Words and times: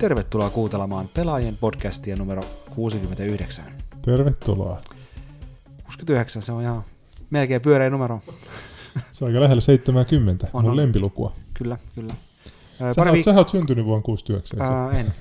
Tervetuloa 0.00 0.50
kuuntelemaan 0.50 1.08
Pelaajien 1.14 1.56
podcastia 1.56 2.16
numero 2.16 2.42
69. 2.74 3.64
Tervetuloa. 4.02 4.78
69, 5.84 6.42
se 6.42 6.52
on 6.52 6.62
ihan 6.62 6.84
melkein 7.30 7.60
pyöreä 7.60 7.90
numero. 7.90 8.20
Se 9.12 9.24
on 9.24 9.28
aika 9.30 9.40
lähellä 9.40 9.60
70, 9.60 10.48
On, 10.52 10.62
mun 10.64 10.70
on. 10.70 10.76
lempilukua. 10.76 11.32
Kyllä, 11.54 11.78
kyllä. 11.94 12.14
Ää, 12.80 12.92
Sä, 12.92 13.00
pari 13.00 13.10
oot, 13.10 13.16
viik- 13.18 13.22
sä 13.24 13.30
oot 13.34 13.48
syntynyt 13.48 13.84
vuonna 13.84 14.02
69. 14.02 14.60
Ää, 14.60 14.90
en. 14.92 15.12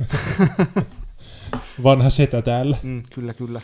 Vanha 1.84 2.10
setä 2.10 2.42
täällä. 2.42 2.78
Mm, 2.84 3.02
kyllä, 3.14 3.34
kyllä. 3.34 3.62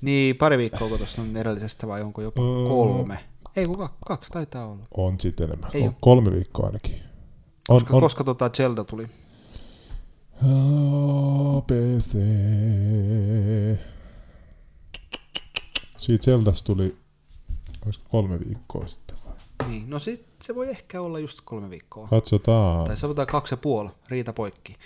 Niin, 0.00 0.36
pari 0.36 0.58
viikkoa 0.58 0.88
kun 0.88 0.98
tuossa 0.98 1.22
on 1.22 1.36
edellisestä 1.36 1.88
vai 1.88 2.02
onko 2.02 2.22
jopa 2.22 2.42
Öö. 2.42 2.68
kolme? 2.68 3.18
Ei, 3.56 3.66
kun 3.66 3.76
kak- 3.78 3.92
kaksi 4.06 4.30
taitaa 4.32 4.66
olla. 4.66 4.84
On 4.96 5.20
sitten 5.20 5.44
enemmän. 5.46 5.70
Ei 5.74 5.90
kolme 6.00 6.32
viikkoa 6.32 6.66
ainakin. 6.66 6.94
On, 7.68 7.80
Koska, 7.80 7.96
on. 7.96 8.02
koska 8.02 8.24
tota 8.24 8.48
Zelda 8.50 8.84
tuli. 8.84 9.06
ABC. 10.42 12.16
Siitä 15.96 16.24
Zeldasta 16.24 16.66
tuli, 16.66 16.96
olisiko 17.84 18.04
kolme 18.08 18.40
viikkoa 18.40 18.86
sitten. 18.86 19.16
Niin, 19.68 19.90
no 19.90 19.98
sit 19.98 20.26
se 20.42 20.54
voi 20.54 20.70
ehkä 20.70 21.00
olla 21.00 21.18
just 21.18 21.40
kolme 21.44 21.70
viikkoa. 21.70 22.08
Katsotaan. 22.08 22.86
Tai 22.86 22.96
sanotaan 22.96 23.26
kaksi 23.26 23.52
ja 23.52 23.56
puoli, 23.56 23.90
riita 24.08 24.32
poikki. 24.32 24.76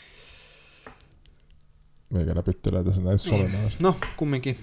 Meikä 2.10 2.34
näpyttelee 2.34 2.84
tässä 2.84 3.00
näissä 3.00 3.28
solemaan. 3.28 3.70
No, 3.80 3.96
kumminkin. 4.16 4.58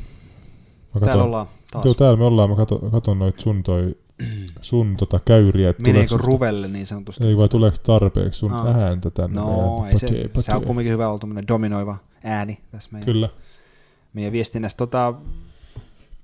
Mä 0.94 1.00
Täällä 1.00 1.12
katon, 1.12 1.26
ollaan 1.26 1.48
taas. 1.72 1.86
Joo, 1.86 1.94
täällä 1.94 2.18
me 2.18 2.24
ollaan. 2.24 2.50
Mä 2.50 2.56
katon, 2.56 2.92
katon 2.92 3.20
noit 3.20 3.40
sun, 3.40 3.64
toi, 3.64 3.96
sun 4.62 4.98
tota 4.98 5.20
käyriä. 5.26 5.70
että 5.70 5.84
Meneekö 5.84 6.08
tuleeko 6.10 6.28
ruvelle 6.28 6.68
niin 6.68 6.88
sanotusti? 6.88 7.28
Ei 7.28 7.38
vai 7.38 7.50
tuleeko 7.50 7.78
tarpeeksi 7.84 8.40
sun 8.40 8.54
Ah. 8.54 8.78
ääntä 8.78 9.10
tänne? 9.10 9.42
No, 9.42 9.80
meidän 9.82 9.94
ei 9.94 10.00
se, 10.00 10.08
pakee- 10.08 10.30
se 10.44 10.56
on 10.56 10.64
kumminkin 10.64 10.94
hyvä 10.94 11.10
olla 11.10 11.20
tämmöinen 11.20 11.48
dominoiva 11.48 11.98
ääni 12.24 12.58
tässä 12.72 12.90
meidän, 12.92 13.06
Kyllä. 13.06 13.30
meidän 14.14 14.32
viestinnässä. 14.32 14.78
Tota, 14.78 15.14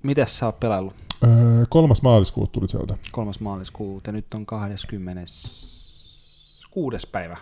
mitäs 0.04 0.40
sä 0.40 0.46
oot 0.46 0.60
pelaillut? 0.60 0.94
Öö, 1.24 1.66
kolmas 1.70 2.02
maaliskuuta 2.02 2.52
tuli 2.52 2.68
sieltä. 2.68 2.98
Kolmas 3.12 3.40
maaliskuuta, 3.40 4.12
nyt 4.12 4.26
on 4.34 4.46
26. 4.46 7.08
päivä. 7.12 7.38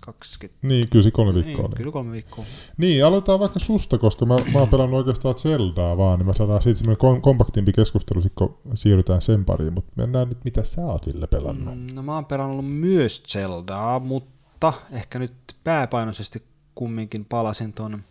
20. 0.00 0.66
Niin, 0.66 0.88
kyllä 0.90 1.02
se 1.02 1.10
kolme 1.10 1.34
viikkoa 1.34 1.54
Niin, 1.54 1.66
oli. 1.66 1.74
kyllä 1.76 1.92
kolme 1.92 2.12
viikkoa. 2.12 2.44
Niin, 2.76 3.04
aloitetaan 3.04 3.40
vaikka 3.40 3.58
susta, 3.58 3.98
koska 3.98 4.26
mä, 4.26 4.36
mä 4.52 4.58
oon 4.58 4.68
pelannut 4.68 4.98
oikeastaan 4.98 5.34
Zeldaa 5.38 5.96
vaan, 5.96 6.18
niin 6.18 6.26
mä 6.26 6.32
saadaan 6.32 6.62
siitä 6.62 6.78
semmoinen 6.78 6.98
kom- 6.98 7.20
kompaktimpi 7.20 7.72
keskustelu, 7.72 8.20
kun 8.34 8.54
siirrytään 8.74 9.22
sen 9.22 9.44
pariin, 9.44 9.72
mutta 9.74 9.92
mennään 9.96 10.28
nyt, 10.28 10.44
mitä 10.44 10.64
sä 10.64 10.82
oot 10.86 11.06
Ville 11.06 11.26
pelannut. 11.26 11.78
Mm. 11.78 11.86
No 11.94 12.02
mä 12.02 12.14
oon 12.14 12.24
pelannut 12.24 12.70
myös 12.70 13.22
Zeldaa, 13.28 14.00
mutta 14.00 14.72
ehkä 14.92 15.18
nyt 15.18 15.32
pääpainoisesti 15.64 16.42
kumminkin 16.74 17.24
palasin 17.24 17.72
ton 17.72 18.02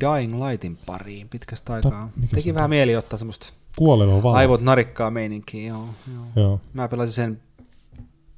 Dying 0.00 0.44
Lightin 0.44 0.78
pariin 0.86 1.28
pitkästä 1.28 1.72
aikaa. 1.74 2.10
mikä 2.16 2.36
Teki 2.36 2.54
vähän 2.54 2.70
mieli 2.70 2.96
ottaa 2.96 3.18
semmoista 3.18 3.52
Kuoleva 3.76 4.22
valo. 4.22 4.34
aivot 4.36 4.60
narikkaa 4.60 5.10
meininkiä, 5.10 5.68
joo, 5.68 5.88
joo. 6.14 6.24
Joo. 6.36 6.60
Mä 6.72 6.88
pelasin 6.88 7.12
sen 7.14 7.40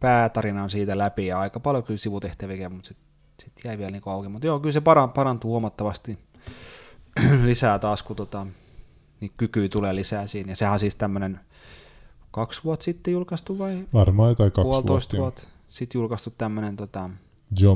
päätarinan 0.00 0.70
siitä 0.70 0.98
läpi 0.98 1.26
ja 1.26 1.40
aika 1.40 1.60
paljon 1.60 1.84
kyllä 1.84 1.98
sivutehtäviä, 1.98 2.68
mutta 2.68 2.88
sitten 2.88 3.06
sit 3.44 3.52
jäi 3.64 3.78
vielä 3.78 3.90
niinku 3.90 4.10
auki. 4.10 4.28
Mutta 4.28 4.46
joo, 4.46 4.60
kyllä 4.60 4.72
se 4.72 4.80
paran, 4.80 5.12
parantuu 5.12 5.50
huomattavasti 5.50 6.18
lisää 7.44 7.78
taas, 7.78 8.02
kun 8.02 8.16
tota, 8.16 8.46
niin 9.20 9.32
kykyä 9.36 9.68
tulee 9.68 9.94
lisää 9.94 10.26
siinä. 10.26 10.52
Ja 10.52 10.56
sehän 10.56 10.72
on 10.74 10.80
siis 10.80 10.94
tämmöinen 10.94 11.40
kaksi 12.30 12.64
vuotta 12.64 12.84
sitten 12.84 13.12
julkaistu 13.12 13.58
vai 13.58 13.86
Varmaan 13.94 14.28
jotain 14.28 14.52
kaksi 14.52 14.62
puolitoista 14.66 15.16
vuotta. 15.16 15.42
vuotta 15.42 15.56
sitten 15.68 15.98
julkaistu 15.98 16.34
tämmöinen 16.38 16.76
tota, 16.76 17.10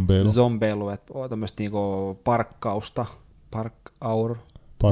Bale, 0.07 0.33
zombeilu, 0.33 0.89
että 0.89 1.13
on 1.15 1.31
tämmöistä 1.31 1.63
niinku 1.63 2.21
parkkausta, 2.25 3.07
park 3.51 3.75
hour, 4.05 4.37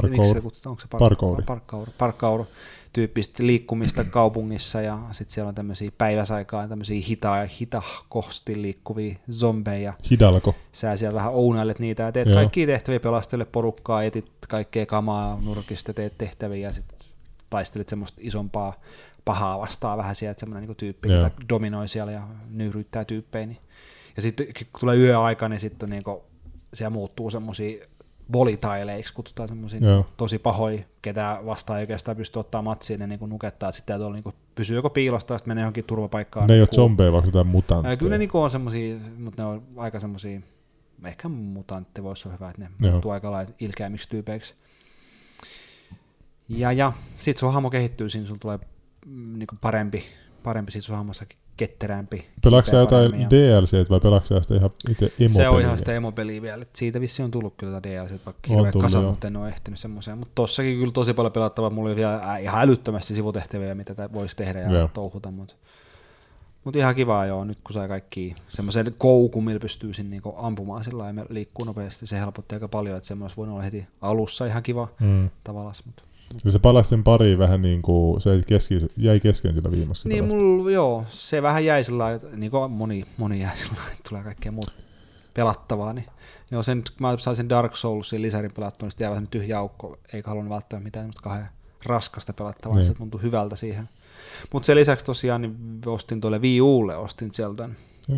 Parkour. 0.01 0.41
Miksi? 0.41 0.69
Onko 0.69 0.81
se 0.81 0.87
park- 0.87 0.99
Parkouri. 0.99 1.43
Parkour. 1.43 1.87
Parkour 1.97 2.45
tyyppistä 2.93 3.45
liikkumista 3.45 4.03
kaupungissa 4.19 4.81
ja 4.81 4.99
sitten 5.11 5.33
siellä 5.33 5.49
on 5.49 5.55
tämmöisiä 5.55 5.91
päiväsaikaan 5.97 6.69
tämmöisiä 6.69 7.03
hita, 7.07 7.47
hitahkosti 7.59 8.61
liikkuvia 8.61 9.15
zombeja. 9.31 9.93
Hidalko. 10.11 10.55
Sä 10.71 10.95
siellä 10.97 11.15
vähän 11.15 11.33
ounailet 11.33 11.79
niitä 11.79 12.03
ja 12.03 12.11
teet 12.11 12.27
Joo. 12.27 12.35
kaikkia 12.35 12.67
tehtäviä, 12.67 12.99
pelastele 12.99 13.45
porukkaa, 13.45 14.03
etit 14.03 14.31
kaikkea 14.49 14.85
kamaa 14.85 15.39
nurkista, 15.41 15.93
teet 15.93 16.17
tehtäviä 16.17 16.67
ja 16.67 16.73
sitten 16.73 16.97
taistelet 17.49 17.89
semmoista 17.89 18.17
isompaa 18.21 18.73
pahaa 19.25 19.59
vastaan 19.59 19.97
vähän 19.97 20.15
sieltä 20.15 20.39
semmoinen 20.39 20.61
niinku 20.61 20.75
tyyppi, 20.75 21.09
Joo. 21.11 21.23
joka 21.23 21.35
dominoi 21.49 21.87
siellä 21.87 22.11
ja 22.11 22.27
nyyryttää 22.49 23.05
tyyppejä. 23.05 23.45
Niin. 23.45 23.57
Ja 24.15 24.21
sitten 24.21 24.47
kun 24.47 24.79
tulee 24.79 24.97
yöaika, 24.97 25.49
niin 25.49 25.59
sitten 25.59 25.89
niinku, 25.89 26.23
siellä 26.73 26.89
muuttuu 26.89 27.31
semmoisia 27.31 27.85
volitaileiksi, 28.31 29.13
kutsutaan 29.13 29.49
semmoisia 29.49 29.79
tosi 30.17 30.39
pahoja, 30.39 30.79
ketä 31.01 31.39
vastaan 31.45 31.79
ei 31.79 31.83
oikeastaan 31.83 32.17
pysty 32.17 32.39
ottaa 32.39 32.61
matsiin, 32.61 32.99
ne 32.99 33.07
niinku 33.07 33.25
nukettaa, 33.25 33.69
että 33.69 33.77
sitten 33.77 33.99
tuolla 33.99 34.15
niinku 34.15 34.33
pysyy 34.55 34.75
joko 34.75 34.89
piilosta 34.89 35.27
tai 35.27 35.37
sitten 35.39 35.51
menee 35.51 35.61
johonkin 35.61 35.83
turvapaikkaan. 35.83 36.47
Ne 36.47 36.53
ei 36.53 36.61
ole 36.61 36.67
Ku- 36.67 36.75
zombeja, 36.75 37.11
vaan 37.11 37.25
jotain 37.25 37.47
mutantteja. 37.47 37.97
Kyllä 37.97 38.09
ne 38.09 38.17
niinku 38.17 38.41
on 38.41 38.51
semmosia, 38.51 38.95
mutta 39.17 39.41
ne 39.41 39.47
on 39.47 39.63
aika 39.77 39.99
semmosia, 39.99 40.39
ehkä 41.05 41.29
mutantti 41.29 42.03
voisi 42.03 42.27
olla 42.27 42.37
hyvä, 42.37 42.49
että 42.49 42.61
ne 42.61 42.69
Joo. 42.79 42.91
muuttuu 42.91 43.11
aika 43.11 43.31
lailla 43.31 43.53
ilkeämmiksi 43.59 44.09
tyypeiksi. 44.09 44.53
Ja, 46.49 46.71
ja 46.71 46.93
sit 47.19 47.37
sun 47.37 47.53
hahmo 47.53 47.69
kehittyy, 47.69 48.09
siinä 48.09 48.27
sun 48.27 48.39
tulee 48.39 48.59
mm, 49.05 49.39
niinku 49.39 49.55
parempi, 49.61 50.03
parempi 50.43 50.71
sit 50.71 50.83
sun 50.83 50.95
hahmossa 50.95 51.25
ketterämpi. 51.57 52.25
Pelaatko 52.43 52.77
jotain 52.77 53.11
DLC 53.11 53.89
vai 53.89 53.99
pelaatko 53.99 54.39
sitä 54.41 54.55
ihan 54.55 54.69
itse 54.89 55.11
emo 55.19 55.33
Se 55.33 55.49
on 55.49 55.61
ihan 55.61 55.79
sitä 55.79 55.93
emopeliä 55.93 56.41
vielä. 56.41 56.61
Et 56.61 56.75
siitä 56.75 57.01
vissi 57.01 57.23
on 57.23 57.31
tullut 57.31 57.53
kyllä 57.57 57.73
tätä 57.81 57.89
DLC, 57.89 58.09
vaikka 58.25 58.49
hirveä 58.49 58.71
kasa, 58.81 59.01
mutta 59.01 59.27
en 59.27 59.37
ole 59.37 59.47
ehtinyt 59.47 59.79
semmoiseen. 59.79 60.17
Mutta 60.17 60.31
tossakin 60.35 60.77
kyllä 60.79 60.91
tosi 60.91 61.13
paljon 61.13 61.31
pelattavaa. 61.31 61.69
Mulla 61.69 61.89
oli 61.89 61.95
vielä 61.95 62.15
ää, 62.23 62.37
ihan 62.37 62.61
älyttömästi 62.61 63.15
sivutehtäviä, 63.15 63.75
mitä 63.75 64.09
voisi 64.13 64.35
tehdä 64.35 64.59
ja 64.59 64.71
Joo. 64.71 64.89
touhuta. 64.93 65.31
Mutta 65.31 65.55
mut 66.63 66.75
ihan 66.75 66.95
kivaa 66.95 67.25
joo, 67.25 67.43
nyt 67.43 67.59
kun 67.63 67.73
sai 67.73 67.87
kaikki 67.87 68.35
semmoisen 68.49 68.95
koukun, 68.97 69.43
millä 69.43 69.59
pystyy 69.59 69.93
sinne 69.93 70.09
niinku 70.09 70.33
ampumaan 70.37 70.83
sillä 70.83 71.03
lailla, 71.03 71.25
liikkuu 71.29 71.65
nopeasti, 71.65 72.07
se 72.07 72.19
helpotti 72.19 72.55
aika 72.55 72.67
paljon, 72.67 72.97
että 72.97 73.07
semmoinen 73.07 73.25
olisi 73.25 73.37
voinut 73.37 73.53
olla 73.53 73.63
heti 73.63 73.87
alussa 74.01 74.45
ihan 74.45 74.63
kiva 74.63 74.87
Mm. 74.99 75.29
tavallaan. 75.43 75.75
Mutta. 75.85 76.03
Se 76.49 76.59
palasi 76.59 76.89
sen 76.89 77.03
pariin 77.03 77.39
vähän 77.39 77.61
niin 77.61 77.81
kuin, 77.81 78.21
se 78.21 78.41
kesken, 78.47 78.89
jäi 78.97 79.19
kesken 79.19 79.53
sillä 79.53 79.71
viimeksi. 79.71 80.09
Niin 80.09 80.25
mulla, 80.25 80.71
joo, 80.71 81.05
se 81.09 81.41
vähän 81.41 81.65
jäi 81.65 81.83
sillä 81.83 82.05
niin 82.35 82.51
kuin 82.51 82.71
moni, 82.71 83.05
moni 83.17 83.41
jäi 83.41 83.57
sillä 83.57 83.73
lailla, 83.75 83.91
että 83.91 84.09
tulee 84.09 84.23
kaikkea 84.23 84.51
muuta 84.51 84.71
pelattavaa, 85.33 85.93
niin 85.93 86.05
joo, 86.51 86.63
sen, 86.63 86.83
kun 86.83 87.07
mä 87.07 87.17
sain 87.17 87.37
sen 87.37 87.49
Dark 87.49 87.75
Soulsin 87.75 88.21
lisärin 88.21 88.51
pelattua, 88.51 88.85
niin 88.85 88.91
sitten 88.91 89.05
jäi 89.05 89.11
vähän 89.11 89.27
tyhjä 89.27 89.59
aukko, 89.59 89.97
eikä 90.13 90.29
halunnut 90.29 90.53
välttämättä 90.53 90.83
mitään 90.83 91.11
kahden 91.23 91.47
raskasta 91.85 92.33
pelattavaa, 92.33 92.77
niin. 92.77 92.83
Niin. 92.83 92.93
se 92.93 92.97
tuntui 92.97 93.21
hyvältä 93.21 93.55
siihen. 93.55 93.89
Mutta 94.53 94.65
sen 94.65 94.77
lisäksi 94.77 95.05
tosiaan 95.05 95.41
niin 95.41 95.81
ostin 95.85 96.21
tuolle 96.21 96.39
Wii 96.39 96.61
Ulle, 96.61 96.95
ostin 96.95 97.33
Zeldan. 97.33 97.75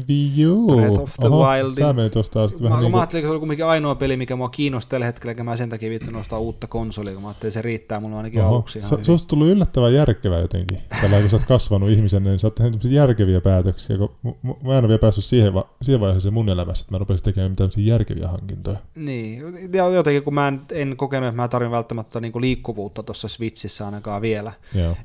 Wii 0.09 0.47
U. 0.47 0.75
Breath 0.75 1.01
of 1.01 1.13
the 1.19 1.27
Oho, 1.27 1.51
Wildin. 1.51 1.75
Sä 1.75 1.93
menit 1.93 2.15
ostaa 2.15 2.47
sitten 2.47 2.65
Mä, 2.65 2.69
vähän 2.69 2.79
mä 2.79 2.85
niin 2.85 2.91
kuin, 2.91 2.99
ajattelin, 2.99 3.19
että 3.19 3.27
se 3.27 3.31
oli 3.31 3.39
kuitenkin 3.39 3.65
ainoa 3.65 3.95
peli, 3.95 4.17
mikä 4.17 4.35
mua 4.35 4.49
kiinnosti 4.49 4.89
tällä 4.89 5.05
hetkellä, 5.05 5.31
eikä 5.31 5.43
mä 5.43 5.57
sen 5.57 5.69
takia 5.69 5.89
vittu 5.89 6.11
nostaa 6.11 6.39
uutta 6.39 6.67
konsolia, 6.67 7.13
kun 7.13 7.21
mä 7.21 7.27
ajattelin, 7.27 7.49
että 7.49 7.59
se 7.59 7.61
riittää 7.61 7.99
mulle 7.99 8.15
ainakin 8.15 8.41
oho, 8.41 8.55
aluksi 8.55 8.81
sä, 8.81 8.97
susta 9.01 9.27
tullut 9.27 9.47
yllättävän 9.47 9.93
järkevä 9.93 10.39
jotenkin. 10.39 10.77
Tällä 11.01 11.21
kun 11.21 11.29
sä 11.29 11.35
oot 11.35 11.45
kasvanut 11.45 11.89
ihmisenä, 11.89 12.29
niin 12.29 12.39
sä 12.39 12.47
oot 12.47 12.55
tehnyt 12.55 12.83
järkeviä 12.83 13.41
päätöksiä. 13.41 13.97
Kun 13.97 14.15
mä 14.43 14.77
en 14.77 14.79
ole 14.79 14.87
vielä 14.87 14.99
päässyt 14.99 15.25
siihen, 15.25 15.53
va- 15.53 15.69
siihen 15.81 16.01
vaiheeseen 16.01 16.33
mun 16.33 16.49
elämässä, 16.49 16.83
että 16.83 16.93
mä 16.93 16.97
rupesin 16.97 17.23
tekemään 17.23 17.51
mitään 17.51 17.69
tämmöisiä 17.69 17.93
järkeviä 17.93 18.27
hankintoja. 18.27 18.77
Niin, 18.95 19.43
ja 19.73 19.89
jotenkin 19.89 20.23
kun 20.23 20.33
mä 20.33 20.47
en, 20.47 20.61
en 20.71 20.97
kokenut, 20.97 21.27
että 21.27 21.41
mä 21.41 21.47
tarvin 21.47 21.71
välttämättä 21.71 22.19
niinku 22.19 22.41
liikkuvuutta 22.41 23.03
tuossa 23.03 23.27
Switchissä 23.27 23.85
ainakaan 23.85 24.21
vielä, 24.21 24.51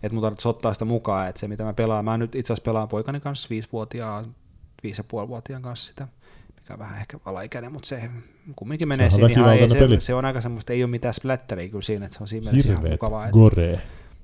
että 0.03 0.12
mun 0.12 0.23
tarvitsisi 0.23 0.49
ottaa 0.49 0.73
sitä 0.73 0.85
mukaan, 0.85 1.29
että 1.29 1.41
se 1.41 1.49
mitä 1.49 1.65
mä 1.65 1.73
pelaan, 1.73 2.05
mä 2.05 2.19
nyt 2.19 2.35
itse 2.35 2.53
asiassa 2.53 2.71
pelaan 2.71 2.88
poikani 2.88 3.21
kanssa 3.21 3.49
viisivuotiaan, 3.50 4.35
viisi 4.82 5.00
ja 5.00 5.05
puolivuotiaan 5.05 5.62
kanssa 5.62 5.87
sitä, 5.87 6.09
mikä 6.56 6.73
on 6.73 6.79
vähän 6.79 7.00
ehkä 7.00 7.19
alaikäinen, 7.25 7.73
mutta 7.73 7.88
se 7.88 8.11
kumminkin 8.56 8.88
menee 8.88 9.11
siinä 9.11 9.29
ihan, 9.29 9.53
ei, 9.53 9.71
se, 9.71 10.00
se, 10.00 10.15
on 10.15 10.25
aika 10.25 10.41
semmoista, 10.41 10.73
ei 10.73 10.85
ole 10.85 10.91
mitään 10.91 11.15
splatteria 11.15 11.69
kyllä 11.69 11.82
siinä, 11.82 12.06
että 12.06 12.19
se 12.19 12.25
on 12.25 12.29
siinä 12.29 12.44
mielessä 12.44 12.69
ihan 12.69 12.82
Hirveet, 12.82 13.00
mukavaa, 13.00 13.27
että, 13.27 13.38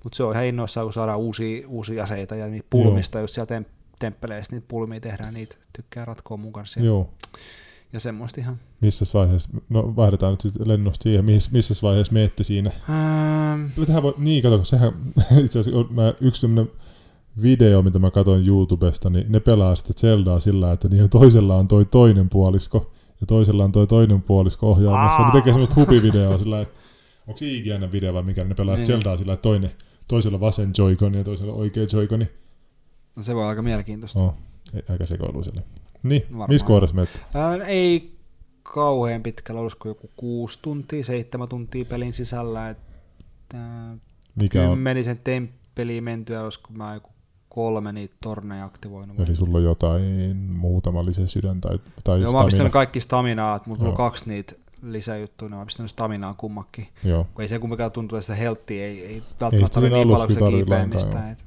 mutta 0.05 0.17
se 0.17 0.23
on 0.23 0.33
ihan 0.33 0.47
innoissaan, 0.47 0.87
kun 0.87 0.93
saadaan 0.93 1.19
uusia, 1.19 1.69
uusia 1.69 2.05
aseita 2.05 2.37
ja 2.37 2.47
niitä 2.47 2.67
pulmista, 2.71 3.21
just 3.21 3.35
sieltä 3.35 3.59
tem- 3.59 3.71
temppeleistä 3.99 4.55
niitä 4.55 4.67
pulmia 4.69 5.01
tehdään, 5.01 5.35
niitä 5.35 5.57
tykkää 5.73 6.05
ratkoa 6.05 6.37
mun 6.37 6.53
kanssa 6.53 6.81
Joo. 6.81 7.11
ja 7.93 8.01
semmoista 8.01 8.41
ihan. 8.41 8.61
Missä 8.81 9.05
vaiheessa, 9.15 9.49
no 9.71 9.97
vaihdetaan 9.97 10.33
nyt 10.33 10.41
sitten 10.41 10.69
lennosta 10.69 11.03
siihen, 11.03 11.25
missä, 11.25 11.51
missä 11.53 11.75
vaiheessa 11.83 12.13
meette 12.13 12.45
siinä. 12.45 12.71
Ähm, 12.91 13.85
Tähän 13.87 14.03
voi, 14.03 14.15
niin 14.19 14.43
kato, 14.43 14.65
sehän 14.65 14.93
itse 15.45 15.59
asiassa 15.59 15.81
on, 15.81 15.89
mä, 15.91 16.15
yksi 16.21 16.41
sellainen 16.41 16.73
video, 17.43 17.83
mitä 17.83 17.99
mä 17.99 18.11
katsoin 18.11 18.47
YouTubesta, 18.49 19.11
niin 19.11 19.33
ne 19.33 19.41
pelaa 19.41 19.77
sitten 19.77 19.97
Zeldaa 19.99 20.41
sillä, 20.41 20.73
että 20.73 20.89
niiden 20.89 21.11
toisella 21.11 21.57
on 21.57 21.69
toi 21.69 21.85
toinen 21.85 22.29
puolisko 22.29 22.93
ja 23.21 23.27
toisella 23.27 23.65
on 23.65 23.73
toi 23.73 23.87
toinen 23.87 24.23
puolisko 24.23 24.71
ohjaamassa. 24.71 25.23
Aa. 25.23 25.29
Ne 25.33 25.39
tekee 25.41 25.53
semmoista 25.53 25.75
hupivideoa 25.81 26.39
sillä, 26.39 26.61
että 26.61 26.79
onko 27.27 27.39
se 27.39 27.47
IGN 27.47 27.93
video 27.93 28.15
vai 28.15 28.23
mikä, 28.23 28.45
ne 28.45 28.55
pelaa 28.55 28.77
Niin. 28.77 28.87
Zeldaa 28.87 29.17
sillä, 29.17 29.33
että 29.33 29.43
toinen, 29.43 29.71
toisella 30.09 30.41
vasen 30.41 30.71
joikoni 30.79 31.19
ja 31.19 31.25
toisella 31.25 31.53
oikea 31.53 31.87
joikoni. 31.93 32.29
no 33.17 33.25
se 33.25 33.35
voi 33.35 33.43
olla 33.43 33.51
aika 33.51 33.63
mielenkiintoista. 33.63 34.19
Oh. 34.21 34.35
aika 34.89 35.07
sekoiluiselle. 35.07 35.63
Niin, 36.03 36.23
Varmaan. 36.23 36.51
missä 36.51 36.67
kohdassa 36.67 36.97
menet? 36.97 37.23
Ei 37.67 38.17
kauhean 38.63 39.23
pitkällä, 39.23 39.61
olisiko 39.61 39.89
joku 39.89 40.11
kuusi 40.17 40.59
tuntia, 40.63 41.05
seitsemän 41.05 41.49
tuntia 41.49 41.85
pelin 41.85 42.13
sisällä, 42.13 42.69
että 42.71 43.57
Mikä 44.37 44.63
on? 44.63 44.69
kymmenisen 44.69 45.21
temppeliä 45.25 46.01
mentyä, 46.01 46.43
olisiko 46.43 46.73
mä 46.73 46.95
joku 46.95 47.11
kolme 47.57 47.93
niitä 47.93 48.15
torneja 48.21 48.65
aktivoinut. 48.65 49.21
Eli 49.21 49.35
sulla 49.35 49.59
on 49.59 49.65
jotain 49.65 50.37
muutama 50.37 51.05
lisä 51.05 51.27
sydän 51.27 51.61
tai, 51.61 51.79
tai 52.05 52.21
Joo, 52.21 52.33
mä 52.33 52.39
oon 52.39 52.47
pistänyt 52.47 52.51
stamina. 52.51 52.73
kaikki 52.73 53.01
staminaa, 53.01 53.57
että 53.57 53.71
mulla 53.71 53.89
on 53.89 53.97
kaksi 53.97 54.29
niitä 54.29 54.53
lisäjuttuja, 54.83 55.49
niin 55.49 55.55
mä 55.55 55.59
oon 55.59 55.67
pistänyt 55.67 55.91
staminaa 55.91 56.35
kummakin. 56.35 56.89
Joo, 57.05 57.27
Kun 57.35 57.43
ei 57.43 57.49
se 57.49 57.59
kumminkaan 57.59 57.93
tuntuu, 57.93 58.19
että 58.19 58.27
se 58.27 58.39
heltti 58.39 58.83
ei, 58.83 59.07
ei 59.07 59.23
välttämättä 59.41 59.81
ole 59.81 59.91
niin 59.91 60.09
paljon, 60.09 60.91
kun 60.91 61.01
se 61.01 61.07
mistään. 61.07 61.31
Et 61.31 61.45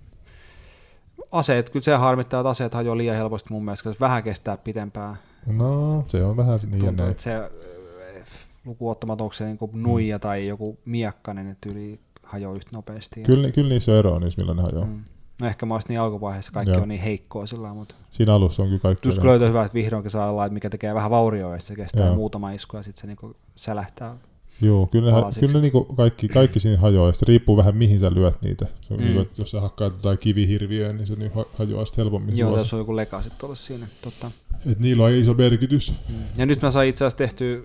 aseet, 1.31 1.69
kyllä 1.69 1.83
se 1.83 1.95
harmittaa, 1.95 2.39
että 2.39 2.50
aseet 2.50 2.73
hajoaa 2.73 2.97
liian 2.97 3.15
helposti 3.15 3.50
mun 3.51 3.65
mielestä, 3.65 3.83
koska 3.83 3.94
se 3.94 4.00
vähän 4.00 4.23
kestää 4.23 4.57
pitempään. 4.57 5.15
no 5.45 6.03
se 6.07 6.23
on 6.23 6.38
vähän 6.38 6.59
niin 6.71 6.85
Tuntuu, 6.85 7.06
että 7.06 7.23
se 7.23 7.35
eh, 7.35 8.25
luku 8.65 8.89
ottamatta, 8.89 9.23
onko 9.23 9.33
se 9.33 9.45
niin 9.45 9.57
nuija 9.73 10.19
tai 10.19 10.47
joku 10.47 10.77
miakka, 10.85 11.33
niin 11.33 11.47
että 11.47 11.69
yli 11.69 12.00
hajoaa 12.23 12.56
yhtä 12.56 12.69
nopeasti. 12.73 13.23
Kyllä, 13.23 13.51
kyllä 13.51 13.69
niissä 13.69 13.91
on 13.91 13.97
eroa 13.97 14.19
niissä, 14.19 14.41
millä 14.41 14.53
ne 14.53 14.61
hajoaa. 14.61 14.85
Mm. 14.85 15.03
No 15.41 15.47
ehkä 15.47 15.65
mä 15.65 15.74
olisin 15.74 15.89
niin 15.89 16.00
alkuvaiheessa 16.00 16.51
kaikki 16.51 16.71
Joo. 16.71 16.81
on 16.81 16.88
niin 16.88 17.01
heikkoa 17.01 17.45
sillä 17.47 17.74
mutta 17.74 17.95
Siinä 18.09 18.33
alussa 18.33 18.63
on 18.63 18.69
kyllä 18.69 18.81
kaikki 18.81 19.09
eroa. 19.09 19.25
löytää 19.25 19.47
hyvä, 19.47 19.63
että 19.65 19.74
vihdoinkin 19.74 20.12
saa 20.12 20.31
olla, 20.31 20.45
että 20.45 20.53
mikä 20.53 20.69
tekee 20.69 20.94
vähän 20.94 21.12
vaurioa, 21.12 21.53
ja 21.53 21.59
se 21.62 21.75
kestää 21.75 22.06
Joo. 22.06 22.15
muutama 22.15 22.51
isku 22.51 22.77
ja 22.77 22.83
sitten 22.83 23.01
se 23.01 23.07
niinku 23.07 23.36
sälähtää. 23.56 24.18
Joo, 24.62 24.88
kyllä, 24.88 25.12
ne, 25.12 25.21
kyllä 25.39 25.53
ne 25.53 25.59
niinku 25.62 25.83
kaikki, 25.83 26.27
kaikki 26.27 26.59
siinä 26.59 26.77
hajoaa, 26.81 27.09
ja 27.09 27.13
se 27.13 27.25
riippuu 27.27 27.57
vähän 27.57 27.75
mihin 27.75 28.00
sä 28.00 28.13
lyöt 28.13 28.41
niitä. 28.41 28.65
Se 28.81 28.94
on 28.94 29.00
Mm. 29.00 29.03
niinku, 29.06 29.21
että 29.21 29.41
jos 29.41 29.51
sä 29.51 29.62
hakkaat 29.62 29.94
jotain 29.94 30.18
kivihirviöä, 30.18 30.94
niin 30.94 31.07
se 31.07 31.15
niin 31.15 31.31
ha- 31.36 31.45
hajoaa 31.53 31.85
sitten 31.85 32.03
helpommin. 32.06 32.38
Joo, 32.38 32.57
jos 32.57 32.74
on 32.74 32.80
joku 32.80 32.95
leka 32.95 33.21
sitten 33.21 33.45
olla 33.45 33.56
siinä. 33.56 33.88
Totta. 34.01 34.31
Et 34.71 34.80
niillä 34.80 35.03
on 35.03 35.12
iso 35.12 35.33
merkitys. 35.33 35.94
Mm. 36.09 36.15
Ja 36.38 36.45
nyt 36.45 36.62
mä 36.62 36.71
sain 36.71 36.89
itse 36.89 37.06
asiassa 37.06 37.18
tehtyä 37.18 37.59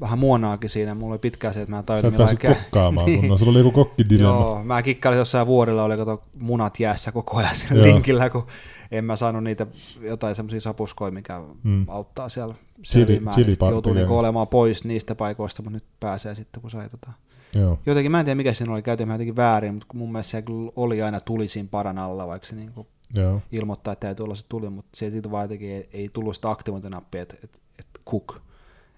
vähän 0.00 0.18
muonaakin 0.18 0.70
siinä. 0.70 0.94
Mulla 0.94 1.12
oli 1.12 1.18
pitkään 1.18 1.54
se, 1.54 1.60
että 1.62 1.70
mä 1.76 1.78
en 1.92 1.98
Sä 2.00 2.08
et 2.08 2.16
päässyt 2.16 2.40
kokkaamaan, 2.48 3.06
Niin. 3.10 3.20
kun 3.20 3.28
no, 3.28 3.36
sulla 3.38 3.50
oli 3.50 3.58
joku 3.58 3.70
kokkidilemma. 3.70 4.30
Joo, 4.30 4.64
mä 4.64 4.82
kikkailin 4.82 5.18
jossain 5.18 5.46
vuorilla, 5.46 5.84
oli 5.84 5.96
kato 5.96 6.22
munat 6.38 6.80
jäässä 6.80 7.12
koko 7.12 7.36
ajan 7.36 7.56
siellä 7.56 7.82
linkillä, 7.82 8.30
kun 8.30 8.46
en 8.90 9.04
mä 9.04 9.16
saanut 9.16 9.44
niitä 9.44 9.66
jotain 10.00 10.34
semmoisia 10.36 10.60
sapuskoja, 10.60 11.10
mikä 11.10 11.40
Mm. 11.62 11.84
auttaa 11.88 12.28
siellä 12.28 12.54
Chili- 12.54 12.84
selviämään. 12.84 13.34
chili 13.34 13.50
Sitten 13.50 13.68
joutuu 13.70 13.92
niinku 13.92 14.18
olemaan 14.18 14.48
pois 14.48 14.84
niistä 14.84 15.14
paikoista, 15.14 15.62
mutta 15.62 15.76
nyt 15.76 15.84
pääsee 16.00 16.34
sitten, 16.34 16.60
kun 16.60 16.70
sai 16.70 16.88
tota. 16.88 17.12
Joo. 17.54 17.78
Jotenkin 17.86 18.12
mä 18.12 18.18
en 18.20 18.24
tiedä, 18.26 18.34
mikä 18.34 18.52
siinä 18.52 18.72
oli, 18.72 18.82
käytin 18.82 19.08
mä 19.08 19.14
jotenkin 19.14 19.36
väärin, 19.36 19.74
mutta 19.74 19.86
mun 19.94 20.12
mielestä 20.12 20.30
se 20.30 20.42
oli 20.76 21.02
aina 21.02 21.20
tuli 21.20 21.48
siinä 21.48 21.68
paran 21.70 21.98
alla, 21.98 22.26
vaikka 22.26 22.48
se 22.48 22.56
niinku 22.56 22.86
Joo. 23.14 23.40
ilmoittaa, 23.52 23.92
että 23.92 24.06
täytyy 24.06 24.24
olla 24.24 24.34
se 24.34 24.44
tuli, 24.48 24.70
mutta 24.70 24.90
se 24.96 25.10
siitä 25.10 25.30
vaan 25.30 25.44
jotenkin 25.44 25.70
ei, 25.70 25.88
ei 25.92 26.08
tullut 26.12 26.34
sitä 26.34 26.50
aktivointinappia, 26.50 27.22
että, 27.22 27.34
että, 27.44 27.58
että 27.78 28.00
cook. 28.10 28.40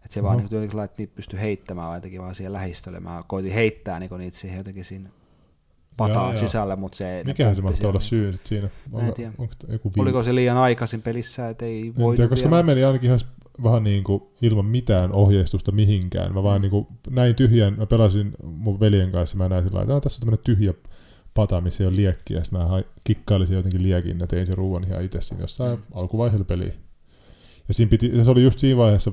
Että 0.05 0.15
se 0.15 0.23
vaan 0.23 0.35
Oho. 0.37 0.43
niin 0.43 0.55
jotenkin 0.55 0.81
niitä 0.99 1.15
pystyy 1.17 1.41
heittämään 1.41 1.87
vaan 1.87 1.97
jotenkin 1.97 2.21
vaan 2.23 2.35
siihen 2.35 2.53
lähistölle. 2.53 3.01
Mä 3.01 3.23
koitin 3.27 3.53
heittää 3.53 3.99
niin 4.01 4.11
niitä 4.19 4.39
siihen 4.39 4.59
jotenkin 4.59 4.85
siinä 4.85 5.11
pataan 5.97 6.39
sisällä, 6.39 6.77
mutta 6.77 6.97
se 6.99 7.17
ei. 7.19 7.25
Mikähän 7.25 7.57
se 7.57 7.63
mahtaa 7.63 7.91
olla 7.91 8.01
syy 8.01 8.33
sit 8.33 8.47
siinä? 8.47 8.69
Mä 8.93 9.01
en 9.07 9.15
tiedä. 9.15 9.33
onko 9.39 9.55
joku 9.69 9.93
vi- 9.97 10.01
Oliko 10.03 10.23
se 10.23 10.35
liian 10.35 10.57
aikaisin 10.57 11.03
pelissä, 11.03 11.49
että 11.49 11.65
ei 11.65 11.93
tiedä, 12.17 12.29
koska 12.29 12.49
mä 12.49 12.63
menin 12.63 12.87
ainakin 12.87 13.07
ihan 13.07 13.21
vähän 13.63 13.85
niin 13.85 14.05
kuin 14.05 14.23
ilman 14.43 14.67
mitään 14.67 15.13
ohjeistusta 15.13 15.73
mihinkään. 15.73 16.33
Mä 16.35 16.41
Mm. 16.41 16.45
vaan 16.45 16.61
niin 16.61 16.71
kuin 16.71 16.87
näin 17.11 17.35
tyhjän, 17.35 17.75
mä 17.77 17.87
pelasin 17.87 18.33
mun 18.43 18.81
veljen 18.81 19.13
kanssa, 19.13 19.37
mä 19.37 19.49
näin 19.49 19.65
sillä 19.65 19.83
että 19.83 19.95
"Ah, 19.95 20.01
tässä 20.03 20.17
on 20.17 20.21
tämmönen 20.21 20.45
tyhjä 20.45 20.75
pata, 21.35 21.61
missä 21.61 21.85
ei 21.85 21.89
ole 21.89 21.97
liekkiä. 21.97 22.39
Ja 22.39 22.45
sitten 22.45 22.61
mä 22.69 22.83
kikkailisin 23.05 23.57
jotenkin 23.57 23.83
liekin 23.83 24.19
ja 24.21 24.27
tein 24.27 24.47
sen 24.47 24.57
ruuan 24.59 24.85
ihan 24.85 25.03
itse 25.05 25.21
siinä 25.21 25.43
jossain 25.43 25.79
Mm. 25.79 25.85
alkuvaiheella 25.95 26.45
peliä. 26.45 26.73
Ja, 27.69 27.75
siinä 27.75 27.91
piti, 27.91 28.25
se 28.25 28.31
oli 28.31 28.43
just 28.43 28.59
siinä 28.59 28.77
vaiheessa, 28.79 29.13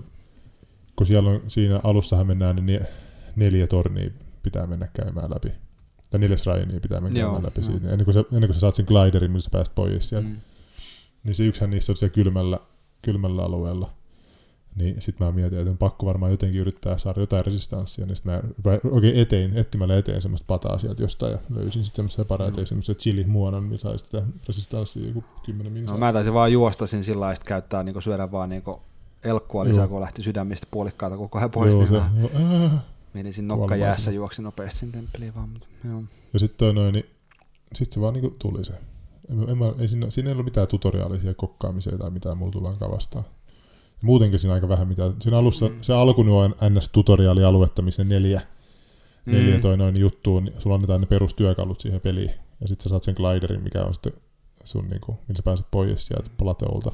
kun 0.97 1.07
siellä 1.07 1.29
on, 1.29 1.41
siinä 1.47 1.79
alussahan 1.83 2.27
mennään, 2.27 2.55
niin 2.55 2.65
ne- 2.65 2.87
neljä 3.35 3.67
tornia 3.67 4.09
pitää 4.43 4.67
mennä 4.67 4.87
käymään 4.93 5.29
läpi. 5.29 5.51
Tai 6.09 6.19
neljä 6.19 6.37
shrainia 6.37 6.79
pitää 6.79 7.01
mennä 7.01 7.19
Joo, 7.19 7.27
käymään 7.27 7.45
läpi 7.45 7.61
joo. 7.61 7.71
siitä. 7.71 7.89
Ennen 7.89 8.05
kuin, 8.05 8.13
sä, 8.13 8.19
ennen 8.19 8.47
kuin 8.47 8.53
sä 8.53 8.59
saat 8.59 8.75
sen 8.75 8.85
gliderin, 8.87 9.31
millä 9.31 9.41
sä 9.41 9.49
pääst 9.49 9.75
pois 9.75 10.09
sieltä. 10.09 10.27
Mm. 10.27 10.37
Niin 11.23 11.35
se 11.35 11.45
yksihän 11.45 11.69
niistä 11.69 11.91
on 11.91 11.97
siellä 11.97 12.13
kylmällä, 12.13 12.59
kylmällä 13.01 13.43
alueella. 13.43 13.89
Niin 14.75 15.01
sit 15.01 15.19
mä 15.19 15.31
mietin, 15.31 15.59
että 15.59 15.71
on 15.71 15.77
pakko 15.77 16.05
varmaan 16.05 16.31
jotenkin 16.31 16.61
yrittää 16.61 16.97
saada 16.97 17.19
jotain 17.19 17.45
resistanssia. 17.45 18.05
Niin 18.05 18.15
sit 18.15 18.25
mä 18.25 18.41
oikein 18.91 19.19
eteen, 19.19 19.57
etsimällä 19.57 19.97
eteen 19.97 20.21
semmoista 20.21 20.45
pataa 20.47 20.77
sieltä 20.77 21.01
jostain 21.01 21.31
ja 21.31 21.39
löysin 21.49 21.83
sitten 21.83 21.95
semmoisen 21.95 22.25
paraita, 22.25 22.59
Joo. 22.59 22.65
semmoisen 22.65 22.95
chili-muonan, 22.95 23.63
millä 23.63 23.77
sai 23.77 23.99
sitä 23.99 24.23
resistanssia 24.47 25.07
joku 25.07 25.23
10 25.45 25.73
minsaa. 25.73 25.95
No, 25.95 25.99
mä 25.99 26.13
taisin 26.13 26.33
vaan 26.33 26.51
juosta 26.51 26.87
sen 26.87 27.03
sillä 27.03 27.19
lailla, 27.19 27.33
että 27.33 27.45
käyttää 27.45 27.83
niin 27.83 28.01
syödä 28.01 28.31
vaan 28.31 28.49
niin 28.49 28.63
elkkua 29.23 29.63
lisää, 29.63 29.81
Joo. 29.83 29.87
kun 29.87 30.01
lähti 30.01 30.23
sydämistä 30.23 30.67
puolikkaita 30.71 31.17
koko 31.17 31.37
ajan 31.37 31.51
pois. 31.51 31.69
Joo, 31.75 31.79
niin 31.79 31.87
se, 31.87 31.97
äh. 31.97 32.83
menisin 33.13 33.47
sinne. 33.97 34.15
juoksin 34.15 34.43
nopeasti 34.43 34.79
sen 34.79 34.91
temppeliin 34.91 35.35
vaan. 35.35 35.49
Mutta, 35.49 35.67
joo. 35.87 36.03
Ja 36.33 36.39
sitten 36.39 36.75
noin, 36.75 36.93
niin 36.93 37.05
sit 37.73 37.91
se 37.91 38.01
vaan 38.01 38.13
niinku 38.13 38.35
tuli 38.39 38.65
se. 38.65 38.73
En, 39.31 39.49
en 39.49 39.57
mä, 39.57 39.65
ei 39.79 39.87
siinä, 39.87 40.09
siinä 40.09 40.29
ei 40.29 40.31
ollut 40.31 40.45
mitään 40.45 40.67
tutoriaalisia 40.67 41.33
kokkaamisia 41.33 41.97
tai 41.97 42.09
mitään 42.09 42.37
muuta 42.37 42.51
tullaankaan 42.51 42.91
vastaan. 42.91 43.25
Ja 43.87 44.01
muutenkin 44.01 44.39
siinä 44.39 44.53
aika 44.53 44.69
vähän 44.69 44.87
mitään. 44.87 45.13
Siinä 45.21 45.37
alussa, 45.37 45.67
Mm. 45.69 45.75
se 45.81 45.93
alku 45.93 46.23
nyt 46.23 46.33
on 46.33 46.55
NS-tutoriaalialuetta, 46.69 47.81
missä 47.81 48.03
ne 48.03 48.09
neljä 48.09 48.41
neljä 49.25 49.55
Mm. 49.55 49.61
toi 49.61 49.77
noin 49.77 49.97
juttuun, 49.97 50.43
niin 50.45 50.61
sulla 50.61 50.75
annetaan 50.75 51.01
ne 51.01 51.07
perustyökalut 51.07 51.79
siihen 51.79 52.01
peliin. 52.01 52.31
Ja 52.61 52.67
sitten 52.67 52.83
sä 52.83 52.89
saat 52.89 53.03
sen 53.03 53.15
gliderin, 53.17 53.61
mikä 53.63 53.83
on 53.83 53.93
sitten 53.93 54.13
sun, 54.63 54.87
niinku, 54.87 55.11
millä 55.11 55.37
sä 55.37 55.43
pääset 55.43 55.67
pois 55.71 56.07
sieltä 56.07 56.29
plateolta. 56.37 56.91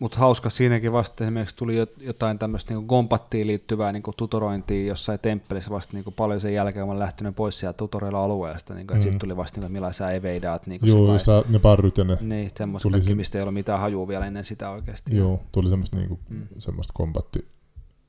Mutta 0.00 0.18
hauska 0.18 0.50
siinäkin 0.50 0.92
vasta 0.92 1.24
esimerkiksi 1.24 1.56
tuli 1.56 1.84
jot- 1.84 2.02
jotain 2.04 2.38
tämmöistä 2.38 2.74
niin 2.74 2.86
kompattiin 2.86 3.46
liittyvää 3.46 3.92
niin 3.92 4.02
tutorointia 4.16 4.86
jossain 4.86 5.18
temppelissä 5.20 5.70
vasta 5.70 5.92
niin 5.96 6.04
paljon 6.16 6.40
sen 6.40 6.54
jälkeen, 6.54 6.86
kun 6.86 6.94
mä 6.94 6.98
lähtenyt 6.98 7.34
pois 7.36 7.58
sieltä 7.58 7.76
tutorial-alueesta, 7.76 8.74
niin 8.74 8.86
mm. 8.86 8.94
Mm. 8.94 9.00
sitten 9.02 9.18
tuli 9.18 9.36
vasta, 9.36 9.60
niin 9.60 9.82
kuin, 9.82 9.94
sä 9.94 10.10
eveidaat. 10.10 10.66
Niin 10.66 10.80
Joo, 10.84 11.18
sä, 11.18 11.42
ne 11.48 11.58
parryt 11.58 11.98
ja 11.98 12.04
ne, 12.04 12.18
Niin, 12.20 12.50
semmoista 12.56 12.82
tuli 12.82 12.92
kaikki, 12.92 13.08
se- 13.10 13.14
mistä 13.14 13.38
ei 13.38 13.42
ole 13.42 13.50
mitään 13.50 13.80
hajua 13.80 14.08
vielä 14.08 14.26
ennen 14.26 14.44
sitä 14.44 14.70
oikeasti. 14.70 15.16
joo, 15.16 15.40
tuli 15.52 15.68
semmoista, 15.68 15.96
niinku, 15.96 16.18
Mm. 16.28 16.46
semmoista 16.58 16.92
kompatti. 16.96 17.48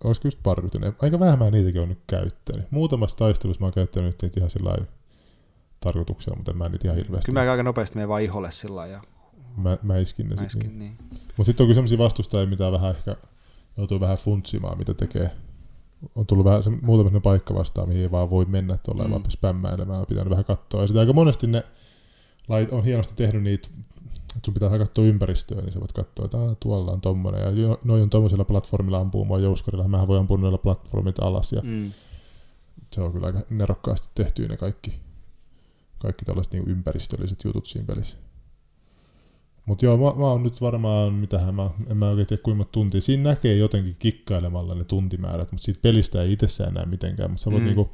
Olisiko 0.04 0.28
just 0.28 0.40
parryt 0.44 0.74
aika 1.02 1.20
vähän 1.20 1.40
mä 1.40 1.50
niitäkin 1.50 1.82
on 1.82 1.90
nyt 1.90 2.02
käyttänyt. 2.08 2.72
Muutamassa 2.72 3.18
taistelussa 3.18 3.62
mä 3.62 3.66
oon 3.66 3.74
käyttänyt 3.74 4.22
niitä 4.22 4.40
ihan 4.40 4.50
sillä 4.50 4.78
tarkoituksella, 5.80 6.36
mutta 6.36 6.52
en 6.52 6.58
mä 6.58 6.70
niitä 6.70 6.88
ihan 6.88 6.98
hirveästi. 6.98 7.32
Kyllä 7.32 7.44
mä 7.44 7.52
aika 7.52 7.64
nopeasti 7.64 7.96
menen 7.96 8.10
vaan 8.10 8.22
iholle 8.22 8.52
sillä 8.52 8.86
ja 8.88 9.02
Mä, 9.58 9.78
mä 9.84 9.98
iskin 9.98 10.30
ne 10.30 10.38
sit 10.38 10.46
äsken, 10.48 10.80
niin. 10.80 10.80
niin. 10.80 10.98
Mutta 11.38 11.44
sitten 11.44 11.64
on 11.64 11.68
kyllä 11.68 11.74
semmoisia 11.76 11.98
vastustajia, 11.98 12.48
mitä 12.50 12.72
vähän 12.72 12.96
ehkä 12.96 13.16
joutuu 13.78 14.00
vähän 14.00 14.18
funtsimaan, 14.18 14.78
mitä 14.78 14.94
tekee. 14.94 15.32
On 16.16 16.26
tullut 16.26 16.46
vähän 16.46 16.64
se, 16.64 16.70
muutama 16.70 17.20
paikka 17.20 17.54
vastaan, 17.54 17.88
mihin 17.88 18.02
ei 18.02 18.12
vaan 18.12 18.30
voi 18.30 18.46
mennä 18.46 18.78
tuolla 18.78 19.04
Mm. 19.04 19.12
vaan 19.12 19.24
spämmäilemään. 19.30 20.06
Pitänyt 20.06 20.30
vähän 20.30 20.46
katsoa. 20.46 20.82
Ja 20.82 20.88
sitten 20.88 21.00
aika 21.00 21.14
monesti 21.14 21.48
ne 21.48 21.64
lait 22.48 22.72
on 22.72 22.84
hienosti 22.84 23.14
tehnyt 23.16 23.44
niitä, 23.44 23.68
että 24.12 24.40
sun 24.46 24.54
pitää 24.54 24.78
katsoa 24.78 25.06
ympäristöä, 25.06 25.62
niin 25.62 25.72
sä 25.72 25.80
voit 25.80 25.92
katsoa, 25.94 26.26
että 26.26 26.38
Aa, 26.38 26.56
tuolla 26.56 26.92
on 26.92 27.02
tommonen. 27.02 27.42
Ja 27.42 27.50
jo- 27.52 27.80
noi 27.84 28.02
on 28.02 28.10
tommosella 28.10 28.46
platformilla 28.46 29.00
ampuu 29.00 29.26
mua 29.26 29.40
jouskarilla. 29.40 29.88
Mähän 29.88 30.08
voi 30.08 30.18
ampua 30.18 30.38
noilla 30.38 30.58
platformit 30.58 31.20
alas. 31.20 31.54
Ja 31.54 31.62
Mm. 31.64 31.92
se 32.92 33.02
on 33.02 33.12
kyllä 33.14 33.28
aika 33.28 33.42
nerokkaasti 33.50 34.10
tehty 34.16 34.48
ne 34.48 34.58
kaikki, 34.58 35.00
kaikki 36.00 36.26
tällaiset 36.26 36.54
niin 36.54 36.68
ympäristölliset 36.68 37.44
jutut 37.44 37.66
siinä 37.66 37.86
pelissä. 37.86 38.18
Mutta 39.66 39.86
joo, 39.86 39.98
mä, 39.98 40.20
mä 40.20 40.26
oon 40.28 40.44
nyt 40.44 40.62
varmaan, 40.62 41.14
mitähän 41.14 41.56
mä, 41.56 41.70
en 41.90 41.98
mä 41.98 42.10
oikein 42.10 42.28
tiedä 42.28 42.44
kuinka 42.44 42.58
monta 42.58 42.72
tuntia. 42.72 43.02
Siinä 43.02 43.24
näkee 43.30 43.56
jotenkin 43.56 43.96
kikkailemalla 44.00 44.76
ne 44.76 44.84
tuntimäärät, 44.84 45.52
mutta 45.52 45.66
siitä 45.66 45.80
pelistä 45.82 46.22
ei 46.22 46.32
itsessään 46.34 46.74
näe 46.74 46.86
mitenkään. 46.86 47.32
Mutta 47.32 47.44
sä 47.44 47.52
voit 47.52 47.64
Mm. 47.64 47.68
niinku, 47.68 47.90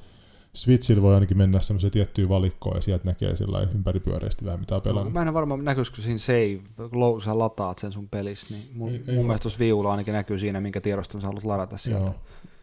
Switchillä 0.54 1.02
voi 1.02 1.14
ainakin 1.14 1.38
mennä 1.38 1.60
semmoiseen 1.62 1.92
tiettyyn 1.92 2.30
valikkoon 2.30 2.76
ja 2.78 2.82
sieltä 2.82 3.06
näkee 3.10 3.36
sillä 3.36 3.62
ympäripyöreästi 3.76 4.46
vähän 4.46 4.60
mitä 4.60 4.76
on 4.76 4.96
No, 4.96 5.10
mä 5.10 5.22
en 5.22 5.34
varmaan 5.34 5.66
näkyisikö 5.66 6.02
siinä 6.02 6.18
save, 6.18 6.60
kun 6.90 7.22
sä 7.22 7.38
lataat 7.40 7.80
sen 7.80 7.92
sun 7.92 8.10
pelissä, 8.10 8.48
niin 8.54 8.70
mun, 8.74 8.90
Ei- 8.90 9.16
mun 9.16 9.26
mielestä 9.26 9.42
tuossa 9.42 9.60
viulla 9.60 9.92
ainakin 9.92 10.14
näkyy 10.14 10.40
siinä, 10.40 10.62
minkä 10.62 10.82
tiedoston 10.82 11.22
sä 11.22 11.28
haluat 11.28 11.44
ladata 11.44 11.78
sieltä. 11.78 12.04
Joo. 12.06 12.16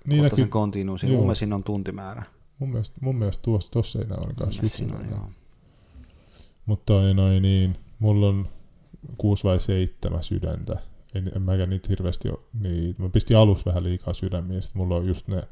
Niin 0.06 0.22
näkyy, 0.22 0.36
sen 0.36 0.48
continue 0.50 0.98
siinä, 0.98 1.14
mun 1.16 1.24
mielestä 1.24 1.38
siinä 1.38 1.54
on 1.54 1.64
tuntimäärä. 1.64 2.22
mun 2.58 2.70
mielestä, 2.70 2.98
mun 3.00 3.16
mielestä 3.16 3.42
tuossa, 3.42 3.70
tossa 3.72 3.98
ei 3.98 4.06
näe 4.06 4.18
ainakaan 4.20 4.52
Switchillä. 4.52 4.98
enää. 5.00 5.28
Mutta 6.66 7.14
noin 7.14 7.42
niin, 7.42 7.76
mulla 7.98 8.26
on 8.28 8.48
kuusi 9.18 9.44
vai 9.44 9.60
seitsemän 9.60 10.22
sydäntä. 10.22 10.78
En, 11.14 11.32
en 11.36 11.42
mäkään 11.46 11.70
niitä 11.70 11.88
hirveästi 11.88 12.28
ole. 12.28 12.38
Niin, 12.60 12.94
mä 12.98 13.08
pistin 13.08 13.36
alus 13.36 13.66
vähän 13.66 13.84
liikaa 13.84 14.14
sydämiä, 14.14 14.60
sit 14.60 14.74
mulla 14.74 14.96
on 14.96 15.06
just 15.06 15.28
ne 15.28 15.42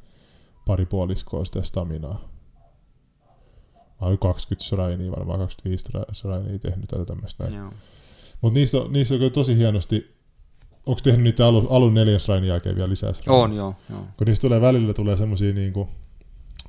pari 0.66 0.86
puoliskoa 0.86 1.44
sitä 1.44 1.62
staminaa. 1.62 2.28
Mä 4.00 4.06
olin 4.06 4.18
20 4.18 4.68
shrainia, 4.68 5.10
varmaan 5.10 5.38
25 5.38 5.84
shra- 5.88 6.14
shrainia 6.14 6.58
tehnyt 6.58 6.88
tätä 6.88 7.04
tämmöistä 7.04 7.44
näin. 7.44 7.56
Joo. 7.56 7.72
Mutta 8.40 8.58
niissä, 8.58 8.80
on- 8.80 8.92
niissä 8.92 9.14
on 9.14 9.18
kyllä 9.18 9.30
tosi 9.30 9.56
hienosti, 9.56 10.16
onko 10.86 11.00
tehnyt 11.04 11.22
niitä 11.22 11.46
alun, 11.46 11.66
alun 11.70 11.94
neljän 11.94 12.20
shrinin 12.20 12.48
jälkeen 12.48 12.76
vielä 12.76 12.88
lisää 12.88 13.12
shrainia? 13.12 13.44
On, 13.44 13.56
joo. 13.56 13.74
joo. 13.90 14.06
Kun 14.16 14.26
niistä 14.26 14.42
tulee 14.42 14.60
välillä 14.60 14.94
tulee 14.94 15.16
semmosia 15.16 15.54
niinku 15.54 15.88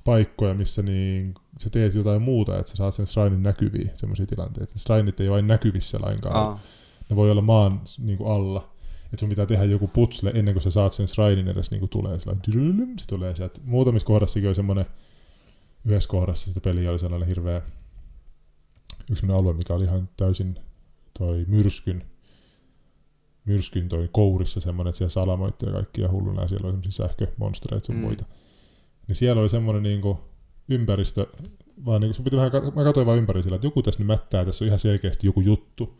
paikkoja, 0.04 0.54
missä 0.54 0.82
niin, 0.82 1.34
sä 1.60 1.70
teet 1.70 1.96
jotain 1.96 2.22
muuta, 2.22 2.60
että 2.60 2.70
sä 2.70 2.76
saat 2.76 2.94
sen 2.94 3.08
shrinin 3.08 3.44
näkyviin, 3.44 3.92
semmoisia 3.96 4.26
tilanteita. 4.26 4.80
Shrineit 4.80 5.20
ei 5.20 5.28
ole 5.28 5.34
vain 5.34 5.48
näkyvissä 5.48 6.00
lainkaan. 6.02 6.36
Aa, 6.36 6.60
ne 7.10 7.16
voi 7.16 7.32
olla 7.32 7.42
maan 7.42 7.82
niin 7.98 8.18
kuin 8.18 8.32
alla. 8.32 8.74
Että 9.06 9.18
sun 9.20 9.30
pitää 9.30 9.46
tehdä 9.46 9.66
joku 9.66 9.88
putsle 9.88 10.32
ennen 10.36 10.54
kuin 10.54 10.62
sä 10.62 10.72
saat 10.72 10.94
sen 10.94 11.08
shrinin 11.08 11.48
edes 11.48 11.72
niin 11.72 11.80
kuin 11.80 11.90
tulee. 11.90 12.20
Sillä 12.20 12.36
se 13.00 13.08
tulee 13.08 13.36
sieltä. 13.36 13.62
Muutamissa 13.66 14.08
kohdassakin 14.08 14.50
oli 14.50 14.56
semmoinen, 14.56 14.86
yhdessä 15.86 16.10
kohdassa 16.10 16.48
sitä 16.48 16.60
peliä 16.62 16.92
oli 16.92 17.00
sellainen 17.00 17.28
hirveä, 17.28 17.62
yksi 19.12 19.28
alue, 19.32 19.54
mikä 19.54 19.74
oli 19.74 19.84
ihan 19.84 20.10
täysin 20.18 20.60
toi 21.20 21.46
myrskyn, 21.48 22.04
myrskyn 23.46 23.90
toi 23.90 24.10
kourissa 24.12 24.60
semmoinen, 24.60 24.90
että 24.90 24.98
siellä 24.98 25.12
salamoitti 25.12 25.66
ja 25.66 25.72
kaikkia 25.72 26.12
hulluna 26.12 26.42
ja 26.42 26.48
siellä 26.48 26.66
oli 26.66 26.74
semmoisia 26.74 27.08
sähkömonstereita 27.08 27.86
sun 27.86 27.96
mm. 27.96 28.02
muita. 28.02 28.26
Niin 29.08 29.16
siellä 29.16 29.42
oli 29.42 29.50
semmoinen 29.50 29.84
niin 29.84 30.02
kuin 30.02 30.18
ympäristö, 30.70 31.28
vaan 31.86 32.02
niin 32.02 32.10
kuin 32.10 32.16
sun 32.16 32.24
piti 32.24 32.38
vähän, 32.38 32.52
mä 32.76 32.84
katsoin 32.84 33.08
vaan 33.08 33.18
ympäri 33.18 33.44
sillä, 33.44 33.56
että 33.56 33.68
joku 33.68 33.82
tässä 33.82 34.00
nyt 34.00 34.08
mättää, 34.08 34.46
tässä 34.46 34.66
on 34.66 34.68
ihan 34.68 34.80
selkeästi 34.80 35.28
joku 35.28 35.42
juttu, 35.42 35.98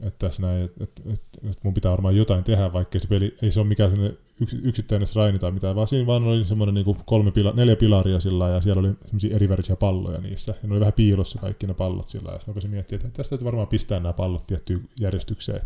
että 0.00 0.26
tässä 0.26 0.42
näin, 0.42 0.64
että, 0.64 0.84
että, 0.84 1.02
että, 1.06 1.38
että 1.44 1.60
mun 1.64 1.74
pitää 1.74 1.90
varmaan 1.90 2.16
jotain 2.16 2.44
tehdä, 2.44 2.72
vaikka 2.72 2.98
se 2.98 3.08
peli 3.08 3.34
ei 3.42 3.52
se 3.52 3.60
ole 3.60 3.68
mikään 3.68 3.92
yks, 4.40 4.54
yksittäinen 4.62 5.06
sraini 5.06 5.38
tai 5.38 5.52
mitään, 5.52 5.76
vaan 5.76 5.88
siinä 5.88 6.06
vaan 6.06 6.22
oli 6.22 6.44
semmoinen 6.44 6.74
niin 6.74 6.96
kolme 7.04 7.30
pila, 7.30 7.52
neljä 7.54 7.76
pilaria 7.76 8.20
sillä 8.20 8.48
ja 8.48 8.60
siellä 8.60 8.80
oli 8.80 8.92
semmoisia 9.04 9.36
erivärisiä 9.36 9.76
palloja 9.76 10.20
niissä, 10.20 10.54
ja 10.62 10.68
ne 10.68 10.72
oli 10.72 10.80
vähän 10.80 10.92
piilossa 10.92 11.38
kaikki 11.38 11.66
ne 11.66 11.74
pallot 11.74 12.08
sillä 12.08 12.32
ja 12.32 12.38
sitten 12.38 12.70
miettiä, 12.70 12.96
että 12.96 13.08
tästä 13.08 13.30
täytyy 13.30 13.44
varmaan 13.44 13.68
pistää 13.68 14.00
nämä 14.00 14.12
pallot 14.12 14.46
tiettyyn 14.46 14.88
järjestykseen. 15.00 15.60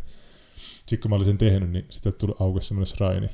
Sitten 0.56 1.00
kun 1.00 1.10
mä 1.10 1.14
olin 1.14 1.26
sen 1.26 1.38
tehnyt, 1.38 1.70
niin 1.70 1.86
sitten 1.90 2.12
tuli 2.18 2.34
aukesi 2.40 2.68
semmoinen 2.68 2.86
sraini, 2.86 3.30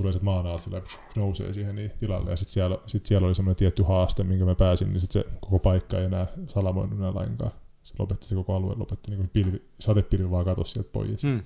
tulee 0.00 0.12
sitten 0.12 0.24
maan 0.24 0.46
alta 0.46 0.62
sillä 0.62 0.82
nousee 1.16 1.52
siihen 1.52 1.76
niin 1.76 1.90
tilalle 1.98 2.30
ja 2.30 2.36
sitten 2.36 2.52
siellä, 2.52 2.78
sit 2.86 3.06
siellä 3.06 3.26
oli 3.26 3.34
semmoinen 3.34 3.56
tietty 3.56 3.82
haaste, 3.82 4.24
minkä 4.24 4.44
mä 4.44 4.54
pääsin, 4.54 4.92
niin 4.92 5.00
sitten 5.00 5.22
se 5.22 5.30
koko 5.40 5.58
paikka 5.58 5.98
ei 5.98 6.04
enää 6.04 6.26
salamoinut 6.48 6.98
enää 6.98 7.14
lainkaan 7.14 7.50
se 7.82 7.94
lopetti 7.98 8.26
se 8.26 8.34
koko 8.34 8.54
alue, 8.54 8.74
lopetti 8.76 9.10
niin 9.10 9.30
pilvi, 9.32 9.62
sadepilvi 9.78 10.30
vaan 10.30 10.44
katosi 10.44 10.72
sieltä 10.72 10.90
pois. 10.92 11.24
Mm. 11.24 11.42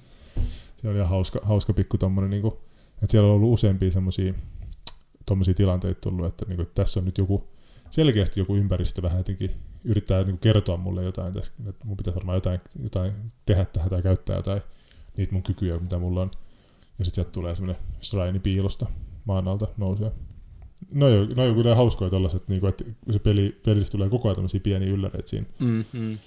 Se 0.83 0.89
oli 0.89 0.97
ihan 0.97 1.09
hauska, 1.09 1.41
hauska 1.43 1.73
pikku 1.73 1.99
tommonen, 1.99 2.31
niin 2.31 2.43
kuin, 2.43 2.55
että 2.93 3.07
siellä 3.11 3.29
on 3.29 3.35
ollut 3.35 3.53
useampia 3.53 3.91
semmoisia 3.91 4.35
tommosia 5.27 5.55
tilanteita 5.55 6.01
tullut, 6.01 6.27
että, 6.27 6.45
niin 6.49 6.57
kuin, 6.57 6.67
että 6.67 6.83
tässä 6.83 7.01
on 7.01 7.07
nyt 7.07 7.19
joku, 7.19 7.49
selkeästi 7.91 8.41
joku 8.41 8.57
ympäristö 8.57 9.03
vähän 9.03 9.19
jotenkin 9.19 9.51
yrittää 9.85 10.19
niin 10.19 10.27
kuin 10.27 10.39
kertoa 10.39 10.77
mulle 10.77 11.05
jotain, 11.05 11.39
että 11.39 11.87
mun 11.87 11.97
pitäisi 11.97 12.17
varmaan 12.17 12.37
jotain, 12.37 12.61
jotain 12.83 13.13
tehdä 13.47 13.65
tähän 13.65 13.91
tai 13.91 14.03
käyttää 14.03 14.37
jotain 14.37 14.63
niitä 15.17 15.33
mun 15.33 15.43
kykyjä, 15.43 15.79
mitä 15.79 15.99
mulla 15.99 16.23
on. 16.23 16.31
Ja 16.99 17.05
sitten 17.05 17.15
sieltä 17.15 17.31
tulee 17.31 17.55
semmoinen 17.55 17.83
shrine 18.03 18.39
piilosta 18.39 18.87
maan 19.25 19.49
alta 19.49 19.69
nousee. 19.77 20.13
No 20.93 21.09
joo, 21.09 21.27
no 21.37 21.45
joo 21.45 21.55
kyllä 21.55 21.75
hauskoja 21.75 22.11
tollaset, 22.11 22.49
niin 22.49 22.61
kuin, 22.61 22.69
että 22.69 22.85
se 23.11 23.19
peli, 23.19 23.61
pelissä 23.65 23.93
tulee 23.93 24.09
koko 24.11 24.29
ajan 24.29 24.37
tämmöisiä 24.37 24.61
pieniä 24.61 24.89
ylläreitä 24.89 25.31
siinä. 25.31 25.47
Mm, 25.59 25.85
mm. 25.93 26.19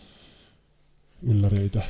Ylläreitä. 1.21 1.83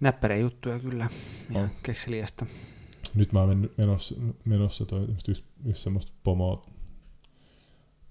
Näppäriä 0.00 0.36
juttuja 0.36 0.78
kyllä, 0.78 1.08
ja 1.54 1.60
oh. 1.60 1.68
kekseliästä. 1.82 2.46
Nyt 3.14 3.32
mä 3.32 3.40
oon 3.40 3.70
menossa, 3.76 4.14
menossa 4.44 4.86
toi 4.86 5.06
yksi, 5.28 5.44
yksi 5.64 5.82
semmoista 5.82 6.12
pomo, 6.24 6.66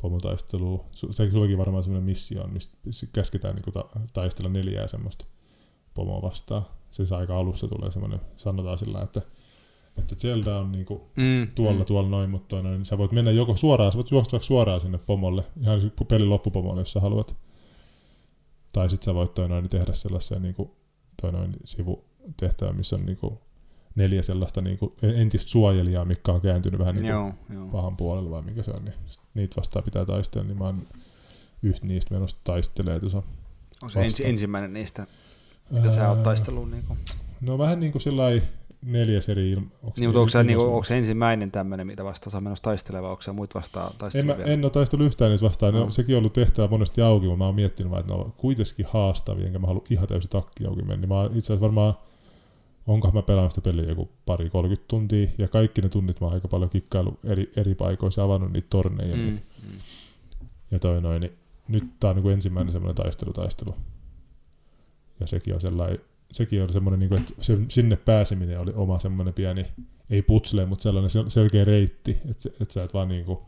pomotaistelua. 0.02 0.86
Se 1.12 1.32
sullakin 1.32 1.58
varmaan 1.58 1.84
semmoinen 1.84 2.06
missio 2.06 2.48
mistä 2.48 2.78
käsketään 3.14 3.56
niin 3.56 3.74
ta, 3.74 3.86
taistella 4.14 4.50
neljää 4.50 4.88
semmoista 4.88 5.26
pomoa 5.94 6.22
vastaan. 6.22 6.66
Se 6.96 7.16
aika 7.16 7.38
alussa 7.38 7.68
tulee 7.68 7.92
semmoinen, 7.92 8.22
sanotaan 8.36 8.78
sillä 8.78 9.02
että 9.02 9.22
että 9.98 10.16
Zelda 10.16 10.58
on 10.58 10.72
niinku 10.72 11.12
mm, 11.16 11.48
tuolla, 11.56 11.80
mm. 11.80 11.86
tuolla 11.86 12.10
noin, 12.10 12.30
mutta 12.30 12.62
noin, 12.62 12.76
niin 12.76 12.86
sä 12.86 12.98
voit 12.98 13.12
mennä 13.12 13.32
joko 13.32 13.56
suoraan, 13.56 13.92
sä 13.92 13.96
voit 13.96 14.12
juosta 14.12 14.40
suoraan 14.40 14.82
sinne 14.82 14.98
pomolle, 14.98 15.44
ihan 15.62 15.92
pelin 16.08 16.30
loppupomolle, 16.30 16.82
jos 16.82 16.94
sä 16.94 17.00
haluat. 17.00 17.36
Tai 18.72 18.90
sitten 18.90 19.06
sä 19.06 19.14
voit 19.14 19.34
toi 19.34 19.50
noin, 19.50 19.70
tehdä 19.70 19.94
sellaisen 19.94 20.42
niinku, 20.42 20.76
toi 21.22 21.32
noin, 21.32 21.56
sivutehtävä, 21.64 22.74
missä 22.74 22.96
on 22.96 23.06
niinku 23.06 23.42
neljä 23.96 24.24
sellaista 24.24 24.62
niinku 24.62 24.96
entistä 25.02 25.50
suojelijaa, 25.50 26.06
mikä 26.06 26.32
on 26.32 26.42
kääntynyt 26.42 26.80
vähän 26.80 26.96
niinku 26.96 27.10
joo, 27.10 27.34
joo. 27.50 27.68
pahan 27.68 27.98
puolella, 27.98 28.30
vai 28.30 28.42
mikä 28.42 28.64
se 28.64 28.72
on, 28.72 28.86
niin 28.86 28.96
niitä 29.34 29.56
vastaan 29.58 29.86
pitää 29.86 30.06
taistella, 30.06 30.48
niin 30.48 30.58
mä 30.58 30.64
oon 30.64 30.88
yhtä 31.64 31.88
niistä 31.88 32.14
menossa 32.14 32.38
taistelee 32.44 33.00
tuossa. 33.00 33.24
On 33.84 33.90
se 33.90 34.02
ensi, 34.02 34.28
ensimmäinen 34.28 34.74
niistä, 34.74 35.08
mitä 35.70 35.92
sä 35.92 36.10
oot 36.10 36.24
taisteluun? 36.24 36.72
Niinku? 36.72 36.98
No 37.42 37.58
vähän 37.58 37.80
niin 37.80 37.92
kuin 37.92 38.02
sillä 38.02 38.24
neljäs 38.86 39.30
eri 39.30 39.52
ilma. 39.52 39.68
Niin, 39.98 40.10
mutta 40.10 40.20
onko 40.20 40.30
se, 40.30 40.44
niin, 40.44 40.58
onko 40.58 40.84
se 40.84 40.98
ensimmäinen 40.98 41.52
tämmöinen, 41.52 41.88
mitä 41.88 42.04
vastaan 42.04 42.32
saa 42.32 42.42
menossa 42.42 42.64
taisteleva, 42.64 43.10
onko 43.10 43.22
se 43.22 43.32
muut 43.32 43.56
vastaan 43.56 43.92
taistelevia? 43.98 44.36
En, 44.36 44.42
mä, 44.42 44.54
en 44.54 44.64
ole 44.64 44.72
taistellut 44.72 45.08
yhtään 45.08 45.32
niitä 45.32 45.46
vastaan, 45.46 45.74
no. 45.74 45.92
sekin 45.92 46.16
on 46.16 46.20
ollut 46.20 46.34
tehtävä 46.34 46.68
monesti 46.68 47.02
auki, 47.02 47.26
mutta 47.26 47.38
mä 47.38 47.46
oon 47.46 47.56
miettinyt 47.56 47.92
vaan, 47.92 48.00
että 48.00 48.14
ne 48.14 48.20
on 48.20 48.34
kuitenkin 48.38 48.86
haastavia, 48.90 49.46
enkä 49.46 49.60
mä 49.60 49.68
halua 49.68 49.84
ihan 49.90 50.08
täysin 50.08 50.30
takki 50.30 50.66
auki 50.66 50.82
mennä. 50.82 50.96
Niin 50.96 51.10
mä 51.10 51.26
itse 51.26 51.38
asiassa 51.38 51.62
varmaan, 51.62 51.94
onkohan 52.88 53.16
mä 53.16 53.22
pelannut 53.22 53.52
sitä 53.52 53.62
peliä 53.62 53.90
joku 53.90 54.10
pari 54.26 54.50
30 54.50 54.88
tuntia, 54.88 55.30
ja 55.38 55.48
kaikki 55.48 55.82
ne 55.82 55.90
tunnit 55.90 56.22
mä 56.22 56.28
oon 56.28 56.34
aika 56.34 56.48
paljon 56.48 56.70
kikkailu 56.70 57.20
eri, 57.24 57.52
eri 57.56 57.76
paikoissa, 57.76 58.24
avannut 58.24 58.54
niitä 58.54 58.68
torneja. 58.70 59.16
Mm, 59.16 59.22
niitä. 59.22 59.42
Mm. 59.64 59.78
Ja 60.72 60.80
toi 60.80 61.02
noin, 61.02 61.22
niin 61.22 61.34
nyt 61.68 61.84
tää 62.00 62.10
on 62.10 62.16
niin 62.16 62.34
ensimmäinen 62.34 62.72
semmoinen 62.72 62.96
taistelutaistelu. 62.96 63.76
Ja 65.20 65.28
sekin 65.28 65.54
on 65.54 65.62
sellainen 65.62 66.00
sekin 66.32 66.64
oli 66.64 66.74
semmoinen, 66.74 67.00
niin 67.00 67.10
kuin, 67.10 67.22
että 67.22 67.34
se, 67.42 67.58
sinne 67.68 67.96
pääseminen 67.96 68.60
oli 68.60 68.74
oma 68.76 69.00
semmoinen 69.00 69.34
pieni, 69.34 69.66
ei 70.10 70.22
putsle, 70.22 70.66
mutta 70.66 70.84
sellainen 70.84 71.30
selkeä 71.30 71.66
reitti, 71.66 72.12
että, 72.30 72.50
että 72.62 72.74
sä 72.74 72.84
et 72.84 72.94
vaan 72.94 73.08
niin 73.08 73.26
kuin, 73.26 73.40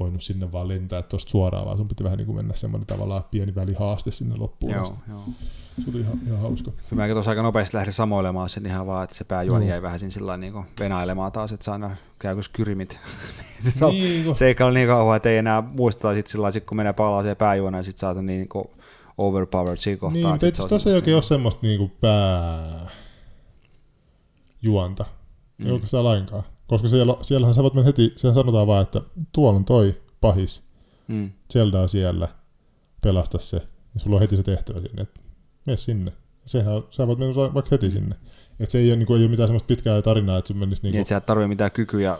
voinut 0.00 0.22
sinne 0.22 0.52
vaan 0.52 0.68
lentää 0.68 1.02
tuosta 1.02 1.30
suoraan, 1.30 1.66
vaan 1.66 1.76
sun 1.76 1.88
piti 1.88 2.04
vähän 2.04 2.18
niin 2.18 2.26
kuin 2.26 2.36
mennä 2.36 2.54
semmoinen 2.54 2.86
tavallaan 2.86 3.24
pieni 3.30 3.54
välihaaste 3.54 4.10
sinne 4.10 4.36
loppuun. 4.36 4.72
Joo, 4.72 4.96
joo. 5.08 5.24
Se 5.84 5.90
oli 5.90 6.00
ihan, 6.00 6.18
ihan 6.26 6.38
hauska. 6.38 6.70
Kyllä 6.70 7.02
mäkin 7.02 7.14
tuossa 7.14 7.30
aika 7.30 7.42
nopeasti 7.42 7.76
lähdin 7.76 7.92
samoilemaan 7.92 8.48
sen 8.48 8.66
ihan 8.66 8.86
vaan, 8.86 9.04
että 9.04 9.16
se 9.16 9.24
pääjuoni 9.24 9.64
no. 9.64 9.70
jäi 9.70 9.82
vähän 9.82 10.10
sillä 10.10 10.36
niin 10.36 10.64
venailemaan 10.80 11.32
taas, 11.32 11.52
että 11.52 11.64
saa 11.64 11.96
käykö 12.18 12.42
kyrimit. 12.52 13.00
se, 13.78 13.84
on, 13.84 13.90
niin, 13.90 14.36
se 14.36 14.46
ei 14.46 14.56
ole 14.60 14.72
niin 14.72 14.88
kauan, 14.88 15.16
että 15.16 15.28
ei 15.28 15.36
enää 15.36 15.62
muistaa 15.62 16.14
sit 16.14 16.26
sillä 16.26 16.48
kun 16.66 16.76
menee 16.76 16.92
palaa 16.92 17.22
siihen 17.22 17.36
pääjuoneen, 17.36 17.84
sit 17.84 17.96
saat 17.96 18.24
niin 18.24 18.48
kuin 18.48 18.68
overpowered 19.18 19.76
siinä 19.76 19.96
kohtaa. 19.96 20.32
Niin, 20.32 20.44
eikö 20.44 20.68
tuossa 20.68 20.90
ei 20.90 20.96
oikein 20.96 21.16
ole 21.16 21.22
semmoista 21.22 21.66
niinku 21.66 21.90
pää 22.00 22.88
juonta. 24.62 25.04
Mm. 25.58 25.66
Ei 25.66 25.72
oikeastaan 25.72 26.04
lainkaan. 26.04 26.42
Koska 26.66 26.88
siellä, 26.88 27.16
siellähän 27.22 27.54
sä 27.54 27.62
voit 27.62 27.74
mennä 27.74 27.86
heti, 27.86 28.12
siellä 28.16 28.34
sanotaan 28.34 28.66
vaan, 28.66 28.82
että 28.82 29.00
tuolla 29.32 29.58
on 29.58 29.64
toi 29.64 30.02
pahis. 30.20 30.62
Mm. 31.08 31.30
Zelda 31.52 31.80
on 31.80 31.88
siellä, 31.88 32.28
pelasta 33.02 33.38
se. 33.38 33.56
Ja 33.94 34.00
sulla 34.00 34.16
on 34.16 34.20
heti 34.20 34.36
se 34.36 34.42
tehtävä 34.42 34.80
sinne, 34.80 35.02
että 35.02 35.20
mene 35.66 35.76
sinne. 35.76 36.12
Sehän, 36.46 36.82
sä 36.90 37.06
voit 37.06 37.18
mennä 37.18 37.34
vaikka 37.34 37.68
heti 37.70 37.90
sinne. 37.90 38.16
Että 38.60 38.72
se 38.72 38.78
ei 38.78 38.90
ole, 38.90 38.96
niin 38.96 39.06
kuin, 39.06 39.18
ei 39.18 39.24
ole 39.24 39.30
mitään 39.30 39.48
semmoista 39.48 39.66
pitkää 39.66 40.02
tarinaa, 40.02 40.38
että 40.38 40.48
sun 40.48 40.56
menisi... 40.56 40.82
Niin, 40.82 40.92
niin 40.92 41.00
että 41.00 41.08
sä 41.08 41.16
et 41.16 41.26
tarvitse 41.26 41.48
mitään 41.48 41.70
kykyjä 41.70 42.18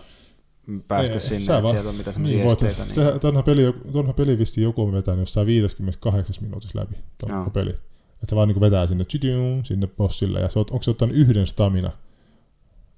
päästä 0.88 1.14
ei, 1.14 1.20
sinne, 1.20 1.56
että 1.56 1.70
sieltä 1.70 1.88
on 1.88 1.96
semmoisia 2.12 2.38
niin, 2.38 2.48
esteitä. 2.48 2.84
Niin... 2.84 2.94
Se, 2.94 3.18
tonha 3.20 3.42
peli, 3.42 3.62
tonha 3.92 4.12
peli 4.12 4.38
vissiin 4.38 4.62
joku 4.62 4.82
on 4.82 4.92
vetänyt 4.92 5.20
jossain 5.20 5.46
58 5.46 6.44
minuutissa 6.44 6.78
läpi, 6.80 6.94
tonha 7.20 7.44
no. 7.44 7.50
peli. 7.50 7.70
Että 7.70 8.26
se 8.28 8.36
vaan 8.36 8.48
niin 8.48 8.60
vetää 8.60 8.86
sinne, 8.86 9.04
tsytyum, 9.04 9.64
sinne 9.64 9.86
bossille, 9.86 10.40
ja 10.40 10.48
se, 10.48 10.58
onko 10.58 10.82
se 10.82 10.90
ottanut 10.90 11.16
yhden 11.16 11.46
stamina, 11.46 11.90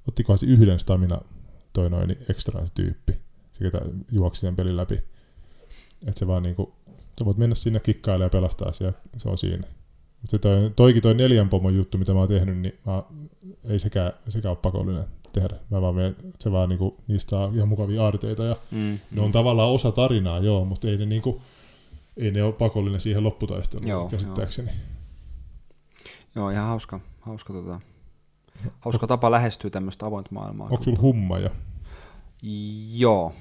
ottikohan 0.09 0.39
se 0.39 0.47
yhden 0.47 0.81
stamina 0.81 1.21
toi 1.73 1.91
noin 1.91 2.17
ekstra 2.31 2.67
tyyppi, 2.75 3.13
se 3.53 3.65
ketä 3.65 3.81
juoksi 4.13 4.41
sen 4.41 4.57
pelin 4.57 4.77
läpi. 4.77 5.03
Että 6.07 6.19
se 6.19 6.27
vaan 6.27 6.43
niinku, 6.43 6.73
sä 7.19 7.25
voit 7.25 7.37
mennä 7.37 7.55
sinne 7.55 7.81
kikkailemaan 7.81 8.27
ja 8.27 8.31
pelastaa 8.31 8.73
ja 8.81 8.93
se 9.17 9.29
on 9.29 9.39
siinä. 9.39 9.67
Mutta 10.23 10.39
toi, 10.39 10.73
toikin 10.77 11.03
toi 11.03 11.15
neljän 11.15 11.49
pomon 11.49 11.75
juttu, 11.75 11.99
mitä 11.99 12.13
mä 12.13 12.19
oon 12.19 12.29
tehnyt, 12.29 12.59
niin 12.59 12.79
mä, 12.87 13.03
ei 13.65 13.79
sekään, 13.79 14.13
sekään 14.29 14.51
ole 14.51 14.59
pakollinen 14.63 15.05
tehdä. 15.33 15.57
Mä 15.71 15.81
vaan 15.81 15.95
menen, 15.95 16.17
se 16.39 16.53
vaan 16.53 16.69
niinku, 16.69 16.97
niistä 17.09 17.31
saa 17.31 17.51
ihan 17.55 17.69
mukavia 17.69 18.05
aarteita 18.05 18.45
ja 18.45 18.57
mm. 18.71 18.99
ne 19.11 19.21
on 19.21 19.33
tavallaan 19.33 19.71
osa 19.71 19.93
tarinaa, 19.93 20.39
joo, 20.39 20.65
mutta 20.65 20.89
ei 20.89 20.97
ne 20.97 21.07
niinku, 21.07 21.43
ei 22.17 22.31
ne 22.31 22.43
ole 22.43 22.53
pakollinen 22.53 23.01
siihen 23.01 23.25
lopputaisteluun 23.25 23.89
joo, 23.89 24.09
käsittääkseni. 24.09 24.69
Joo. 24.69 24.77
joo, 26.35 26.51
ihan 26.51 26.67
hauska, 26.67 27.01
hauska, 27.21 27.53
tota, 27.53 27.81
hauska 28.81 29.07
tapa 29.07 29.31
lähestyä 29.31 29.71
tämmöistä 29.71 30.07
avointa 30.07 30.31
maailmaa. 30.33 30.69
Onko 30.71 30.85
sulla 30.85 31.01
hummaja? 31.01 31.51
Joo. 32.93 33.33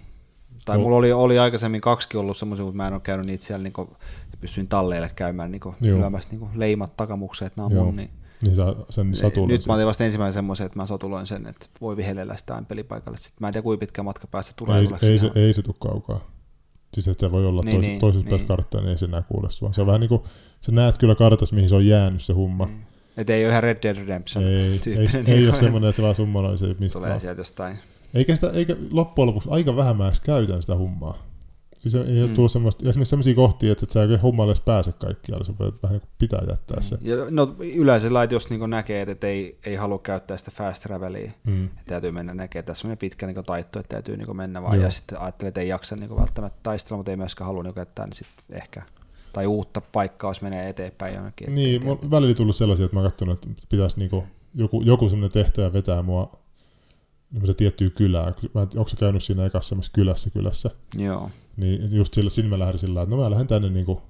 Tai 0.65 0.77
no. 0.77 0.84
mulla 0.84 0.98
oli, 0.98 1.12
oli 1.12 1.39
aikaisemmin 1.39 1.81
kaksi 1.81 2.17
ollut 2.17 2.38
semmoisia, 2.38 2.65
mutta 2.65 2.77
mä 2.77 2.88
en 2.88 2.93
ole 2.93 3.01
käynyt 3.01 3.25
niitä 3.25 3.43
siellä, 3.43 3.63
niin 3.63 3.98
pysyin 4.41 4.67
talleille 4.67 5.12
käymään 5.15 5.51
niin 5.51 5.62
lyömässä 5.79 6.29
niin 6.31 6.50
leimat 6.55 6.98
takamukseet, 6.98 7.58
nämä 7.58 7.65
on 7.65 7.74
mun, 7.74 7.96
niin 7.96 8.10
niin 8.46 8.55
sä 8.55 8.75
sen 8.89 9.15
satuloin 9.15 9.48
Nyt 9.48 9.62
sen. 9.62 9.72
mä 9.72 9.75
otin 9.75 9.88
vasta 9.88 10.05
ensimmäisen 10.05 10.34
semmoisen, 10.34 10.65
että 10.65 10.79
mä 10.79 10.86
satuloin 10.86 11.27
sen, 11.27 11.48
että 11.48 11.65
voi 11.81 11.98
vihellellä 11.98 12.38
sitä 12.38 12.63
pelipaikalle. 12.67 13.17
Sitten 13.17 13.38
mä 13.39 13.48
en 13.48 13.53
tiedä, 13.53 13.63
kuinka 13.63 13.79
pitkä 13.79 14.03
matka 14.03 14.27
päästä 14.27 14.53
tulee. 14.55 14.79
Ei, 14.79 14.88
ei, 15.01 15.17
se, 15.17 15.31
ei 15.36 15.53
se 15.53 15.62
tule 15.62 15.75
kaukaa. 15.79 16.19
Siis 16.93 17.08
että 17.08 17.27
se 17.27 17.31
voi 17.31 17.46
olla 17.46 17.62
niin, 17.62 17.72
toisessa, 17.72 17.91
niin, 17.91 18.00
toisessa 18.00 18.24
niin. 18.24 18.29
päässä 18.29 18.48
karttaa, 18.48 18.81
niin 18.81 18.89
ei 18.89 18.98
se 18.98 19.05
enää 19.05 19.22
kuule 19.22 19.51
sua. 19.51 19.74
Se 19.74 19.81
on 19.81 19.88
vähän 19.88 20.01
niin 20.01 20.10
kuin, 20.10 20.22
sä 20.62 20.72
näet 20.72 20.98
kyllä 20.98 21.15
kartassa, 21.15 21.55
mihin 21.55 21.69
se 21.69 21.75
on 21.75 21.86
jäänyt 21.86 22.22
se 22.22 22.34
humma. 22.34 22.65
Niin. 22.65 22.86
Että 23.17 23.34
ei 23.34 23.46
ole 23.46 23.51
ihan 23.51 23.63
Red 23.63 23.77
Dead 23.84 23.96
Redemption 23.96 24.43
Ei, 24.43 24.53
ei, 24.53 24.79
ei, 24.86 25.34
ei 25.34 25.48
ole 25.48 25.55
semmoinen, 25.55 25.89
että 25.89 25.98
se 25.98 26.03
vaan 26.03 26.15
summonoi 26.15 26.58
se 26.58 26.65
mistä 26.79 27.00
Tulee 27.00 27.19
sieltä 27.19 27.39
jostain. 27.39 27.79
Eikä, 28.13 28.36
sitä, 28.36 28.50
eikä 28.50 28.75
loppujen 28.91 29.27
lopuksi 29.27 29.50
aika 29.51 29.75
vähän 29.75 29.98
mä 29.98 30.12
käytän 30.24 30.62
sitä 30.62 30.75
hummaa. 30.75 31.28
Siis 31.79 31.95
ei 31.95 32.27
Mm. 32.27 32.33
tullut 32.33 32.51
semmoista, 32.51 32.89
esimerkiksi 32.89 33.09
semmoisia 33.09 33.36
kohtia, 33.36 33.71
että 33.71 33.86
et 33.86 33.89
sä 33.89 34.00
oikein 34.00 34.19
hommalle 34.19 34.51
edes 34.51 34.62
pääse 34.62 34.91
kaikkialle, 34.91 35.45
sun 35.45 35.55
vähän 35.59 35.74
niin 35.89 36.01
kuin 36.01 36.09
pitää 36.17 36.41
jättää 36.50 36.81
se. 36.81 36.98
Ja, 37.01 37.15
no 37.29 37.55
yleensä 37.59 38.13
lait, 38.13 38.31
jos 38.31 38.50
niin 38.50 38.69
näkee, 38.69 39.01
että 39.01 39.27
ei, 39.27 39.59
ei 39.65 39.75
halua 39.75 40.00
käyttää 40.00 40.38
sitä 40.38 40.51
fast 40.51 40.83
travelia, 40.83 41.31
Mm. 41.45 41.65
että 41.65 41.79
täytyy 41.88 42.12
mennä 42.12 42.33
näkee, 42.33 42.59
että 42.59 42.74
tässä 42.74 42.88
on 42.88 42.98
pitkä 42.98 43.27
niin 43.27 43.43
taitto, 43.45 43.79
että 43.79 43.89
täytyy 43.95 44.17
niin 44.17 44.38
mennä 44.38 44.62
vaan, 44.62 44.75
Joo. 44.75 44.83
ja 44.83 44.89
sitten 44.91 45.19
ajattelee, 45.21 45.48
että 45.48 45.62
ei 45.62 45.67
jaksa 45.67 45.95
niin 45.95 46.15
välttämättä 46.17 46.59
taistella, 46.63 46.98
mutta 46.98 47.12
ei 47.12 47.17
myöskään 47.17 47.45
halua 47.45 47.63
niin 47.63 47.74
käyttää, 47.74 48.05
niin 48.05 48.15
sitten 48.15 48.57
ehkä, 48.57 48.83
tai 49.33 49.45
uutta 49.48 49.81
paikkaa, 49.81 50.29
jos 50.29 50.41
menee 50.41 50.69
eteenpäin 50.69 51.15
jonnekin. 51.15 51.55
Niin, 51.55 51.83
mulla 51.86 52.00
on 52.03 52.12
välillä 52.12 52.33
tullut 52.36 52.55
sellaisia, 52.55 52.86
että 52.86 52.95
mä 52.98 53.01
oon 53.01 53.12
katsonut, 53.12 53.45
että 53.45 53.62
pitäisi 53.69 54.00
niinku, 54.00 54.24
joku, 54.55 54.81
joku 54.86 55.09
semmoinen 55.09 55.31
tehtävä 55.33 55.74
vetää 55.74 56.01
mua 56.01 56.31
semmoisen 57.31 57.55
tiettyä 57.55 57.89
kylää. 57.89 58.33
Mä, 58.53 58.62
onko 58.62 58.88
sä 58.89 58.98
käynyt 58.98 59.24
siinä 59.24 59.45
ekassa 59.45 59.69
semmoisessa 59.69 59.93
kylässä 59.95 60.29
kylässä? 60.29 60.69
Joo. 60.98 61.29
Niin 61.59 61.95
just 61.95 62.13
sillä, 62.13 62.29
sinne 62.29 62.49
mä 62.49 62.59
lähdin 62.59 62.79
sillä, 62.79 63.01
että 63.01 63.15
no 63.15 63.21
mä 63.21 63.31
lähden 63.31 63.47
tänne 63.47 63.69
niinku, 63.69 64.01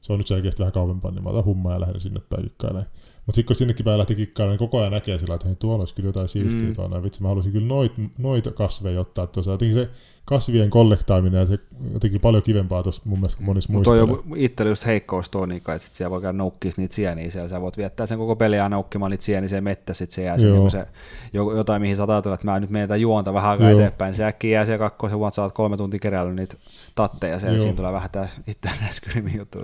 se 0.00 0.12
on 0.12 0.18
nyt 0.18 0.26
selkeästi 0.26 0.60
vähän 0.60 0.72
kauempaa, 0.72 1.10
niin 1.10 1.22
mä 1.22 1.30
otan 1.30 1.44
hummaa 1.44 1.72
ja 1.72 1.80
lähden 1.80 2.00
sinne 2.00 2.20
päin 2.20 2.42
kikkailemaan. 2.42 2.86
Mutta 3.26 3.36
sitten 3.36 3.46
kun 3.46 3.56
sinnekin 3.56 3.84
päin 3.84 3.98
lähti 3.98 4.14
kikkailemaan, 4.14 4.52
niin 4.52 4.68
koko 4.68 4.80
ajan 4.80 4.92
näkee 4.92 5.18
sillä, 5.18 5.34
että 5.34 5.46
hei, 5.46 5.56
tuolla 5.56 5.82
olisi 5.82 5.94
kyllä 5.94 6.08
jotain 6.08 6.28
siistiä 6.28 6.66
Mm. 6.68 6.72
tuolla. 6.72 7.02
Vitsi, 7.02 7.22
mä 7.22 7.28
haluaisin 7.28 7.52
kyllä 7.52 7.66
noit, 7.66 7.92
noita 8.18 8.50
kasveja 8.52 9.00
ottaa 9.00 9.26
tuossa. 9.26 9.50
Jotenkin 9.50 9.74
se 9.74 9.90
kasvien 10.30 10.70
kollektaaminen 10.70 11.40
ja 11.40 11.46
se 11.46 11.58
jotenkin 11.92 12.20
paljon 12.20 12.42
kivempaa 12.42 12.82
tuossa 12.82 13.02
mun 13.04 13.18
mielestä 13.18 13.36
kuin 13.36 13.46
monissa 13.46 13.72
Mutta 13.72 13.90
muissa 13.90 14.06
toi 14.06 14.16
on 14.32 14.36
itsellä 14.36 14.70
just 14.70 14.86
heikkous 14.86 15.28
tuo, 15.28 15.46
niin 15.46 15.60
kai, 15.60 15.76
että 15.76 15.88
sit 15.88 15.94
siellä 15.94 16.10
voi 16.10 16.20
käydä 16.20 16.38
noukkis 16.38 16.76
niitä 16.76 16.94
sieniä 16.94 17.30
siellä. 17.30 17.48
Sä 17.48 17.60
voit 17.60 17.76
viettää 17.76 18.06
sen 18.06 18.18
koko 18.18 18.36
peliä 18.36 18.68
noukkimaan 18.68 19.10
niitä 19.10 19.24
sieniä 19.24 19.48
sen 19.48 19.64
mettä, 19.64 19.94
sit 19.94 20.10
se 20.10 20.22
jää 20.22 20.38
se, 20.38 20.50
niin 20.50 20.70
se 20.70 20.86
jo- 21.32 21.56
jotain, 21.56 21.82
mihin 21.82 21.96
sä 21.96 22.02
oot 22.02 22.10
ajatellut, 22.10 22.40
että 22.40 22.50
mä 22.50 22.60
nyt 22.60 22.70
menetään 22.70 23.00
juonta 23.00 23.34
vähän 23.34 23.50
aikaa 23.50 23.70
Joo. 23.70 23.80
eteenpäin. 23.80 24.14
Se 24.14 24.24
äkkiä 24.24 24.50
jää 24.50 24.64
siellä 24.64 24.78
kakkosen 24.78 25.16
huomaat, 25.16 25.34
sä 25.34 25.42
oot 25.42 25.52
kolme 25.52 25.76
tuntia 25.76 26.00
keräillyt 26.00 26.36
niitä 26.36 26.56
tatteja 26.94 27.38
siellä, 27.38 27.56
Joo. 27.56 27.62
siinä 27.62 27.76
tulee 27.76 27.92
vähän 27.92 28.10
tää 28.10 28.28
itse 28.46 28.70
Skyrimin 28.90 29.36
juttu. 29.38 29.58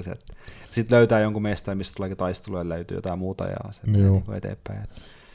Sitten 0.70 0.96
löytää 0.99 1.20
jonkun 1.20 1.42
mestan, 1.42 1.78
mistä 1.78 1.96
tuleekin 1.96 2.16
taistelua 2.16 2.58
ja 2.58 2.68
löytyy 2.68 2.96
jotain 2.96 3.18
muuta 3.18 3.44
ja 3.44 3.73
se 3.73 3.82
Joo. 4.00 4.23
niin 4.26 4.37
eteenpäin. 4.37 4.80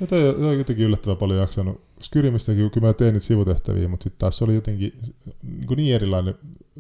Ja 0.02 0.08
toi 0.08 0.30
on 0.30 0.58
jotenkin 0.58 0.86
yllättävän 0.86 1.18
paljon 1.18 1.40
jaksanut. 1.40 1.82
Skyrimistäkin, 2.02 2.72
kyllä 2.72 2.88
mä 2.88 2.94
tein 2.94 3.14
niitä 3.14 3.26
sivutehtäviä, 3.26 3.88
mutta 3.88 4.04
sitten 4.04 4.20
taas 4.20 4.38
se 4.38 4.44
oli 4.44 4.56
jotenkin 4.56 4.94
niin, 5.44 5.68
kuin 5.68 5.78
niin 5.78 5.96
erilainen, 5.96 6.36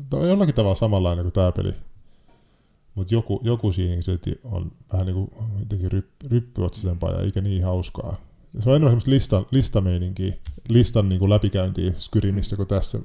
tai 0.09 0.29
jollakin 0.29 0.55
tavalla 0.55 0.75
samanlainen 0.75 1.25
kuin 1.25 1.33
tämä 1.33 1.51
peli. 1.51 1.73
Mutta 2.95 3.13
joku, 3.13 3.41
joku 3.43 3.71
siihen 3.71 4.03
se 4.03 4.19
on 4.43 4.71
vähän 4.93 5.05
niin 5.05 5.15
kuin 5.15 5.31
jotenkin 5.59 5.91
ryp, 5.91 6.07
ryppyotsisempaa 6.27 7.11
ja 7.11 7.21
eikä 7.21 7.41
niin 7.41 7.63
hauskaa. 7.63 8.15
Se 8.59 8.69
on 8.69 8.75
enemmän 8.75 8.91
semmoista 8.91 9.11
listan, 9.11 9.45
listameininkiä, 9.51 10.33
listan 10.69 11.09
niin 11.09 11.19
kuin 11.19 11.29
läpikäyntiä 11.29 11.93
Skyrimissä 11.97 12.55
kuin 12.55 12.67
tässä 12.67 12.99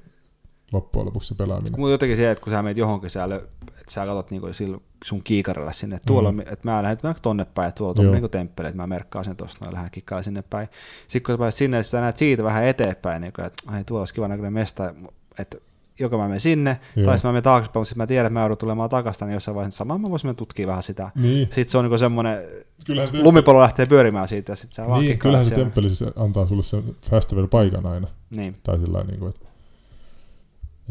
loppujen 0.77 1.07
lopuksi 1.07 1.29
se 1.29 1.35
pelaaminen. 1.35 1.81
Mutta 1.81 1.91
jotenkin 1.93 2.17
se, 2.17 2.31
että 2.31 2.45
kun 2.45 2.53
sä 2.53 2.63
menet 2.63 2.77
johonkin, 2.77 3.11
sä, 3.11 3.27
lö- 3.27 3.49
että 3.81 3.93
sä 3.93 4.07
katsot 4.07 4.31
niinku 4.31 4.53
sillä 4.53 4.79
sun 5.05 5.23
kiikarilla 5.23 5.73
sinne, 5.73 5.97
että 5.97 6.07
tuolla 6.07 6.33
Mm. 6.33 6.39
on, 6.39 6.43
että 6.53 6.59
mä 6.71 6.83
lähden 6.83 6.99
vaikka 7.03 7.21
tonne 7.21 7.45
päin, 7.45 7.69
että 7.69 7.79
tuolla 7.79 8.01
on 8.01 8.13
niinku 8.13 8.29
temppeli, 8.29 8.69
että 8.69 8.77
mä 8.83 8.87
merkkaan 8.87 9.25
sen 9.25 9.37
tuosta, 9.37 9.65
noin 9.65 9.75
lähden 9.75 9.91
kikkailla 9.91 10.23
sinne 10.23 10.43
päin. 10.43 10.69
Sitten 11.09 11.23
kun 11.23 11.33
sä 11.35 11.39
pääset 11.39 11.59
sinne, 11.59 11.83
sä 11.83 12.01
näet 12.01 12.17
siitä 12.17 12.43
vähän 12.45 12.65
eteenpäin, 12.67 13.21
niin 13.21 13.33
että 13.47 13.63
ai 13.67 13.85
tuolla 13.85 14.01
olisi 14.01 14.15
kiva 14.15 14.29
näköinen 14.29 14.53
mesta, 14.53 14.95
että 15.39 15.57
joko 15.99 16.19
mä 16.19 16.25
menen 16.25 16.41
sinne, 16.41 16.81
Joo. 16.97 17.07
tai 17.07 17.17
sitten 17.19 17.29
mä 17.29 17.33
menen 17.33 17.43
taaksepäin, 17.43 17.81
mutta 17.81 17.89
sitten 17.89 18.03
mä 18.03 18.07
tiedän, 18.07 18.27
että 18.27 18.33
mä 18.35 18.41
joudun 18.41 18.57
tulemaan 18.59 18.91
takaisin, 18.91 19.27
niin 19.27 19.35
jossain 19.35 19.55
vaiheessa 19.55 19.79
samaan 19.79 20.01
mä 20.01 20.11
voisin 20.11 20.27
mennä 20.29 20.37
tutkia 20.37 20.67
vähän 20.67 20.83
sitä. 20.83 21.11
Niin, 21.15 21.45
Sitten 21.47 21.69
se 21.69 21.79
on 21.79 21.85
niinku 21.85 21.99
semmoinen, 21.99 22.39
se, 22.87 23.23
lumipallo 23.23 23.61
lähtee 23.61 23.87
pyörimään 23.87 24.29
siitä, 24.29 24.53
ja 24.53 24.57
sitten 24.57 24.75
sä 24.87 24.99
niin, 24.99 25.19
kyllähän 25.19 25.47
se 25.47 25.55
temppeli 25.55 25.89
siis 25.91 26.11
antaa 26.17 26.47
sulle 26.47 26.63
sen 26.63 26.83
festival 27.11 27.47
paikan 27.47 27.87
aina. 27.87 28.09
Niin, 28.37 28.55
Tai 28.63 28.79
sillä 28.79 28.93
lailla, 28.93 29.11
niin 29.11 29.21
kuin, 29.21 29.29
että 29.31 29.46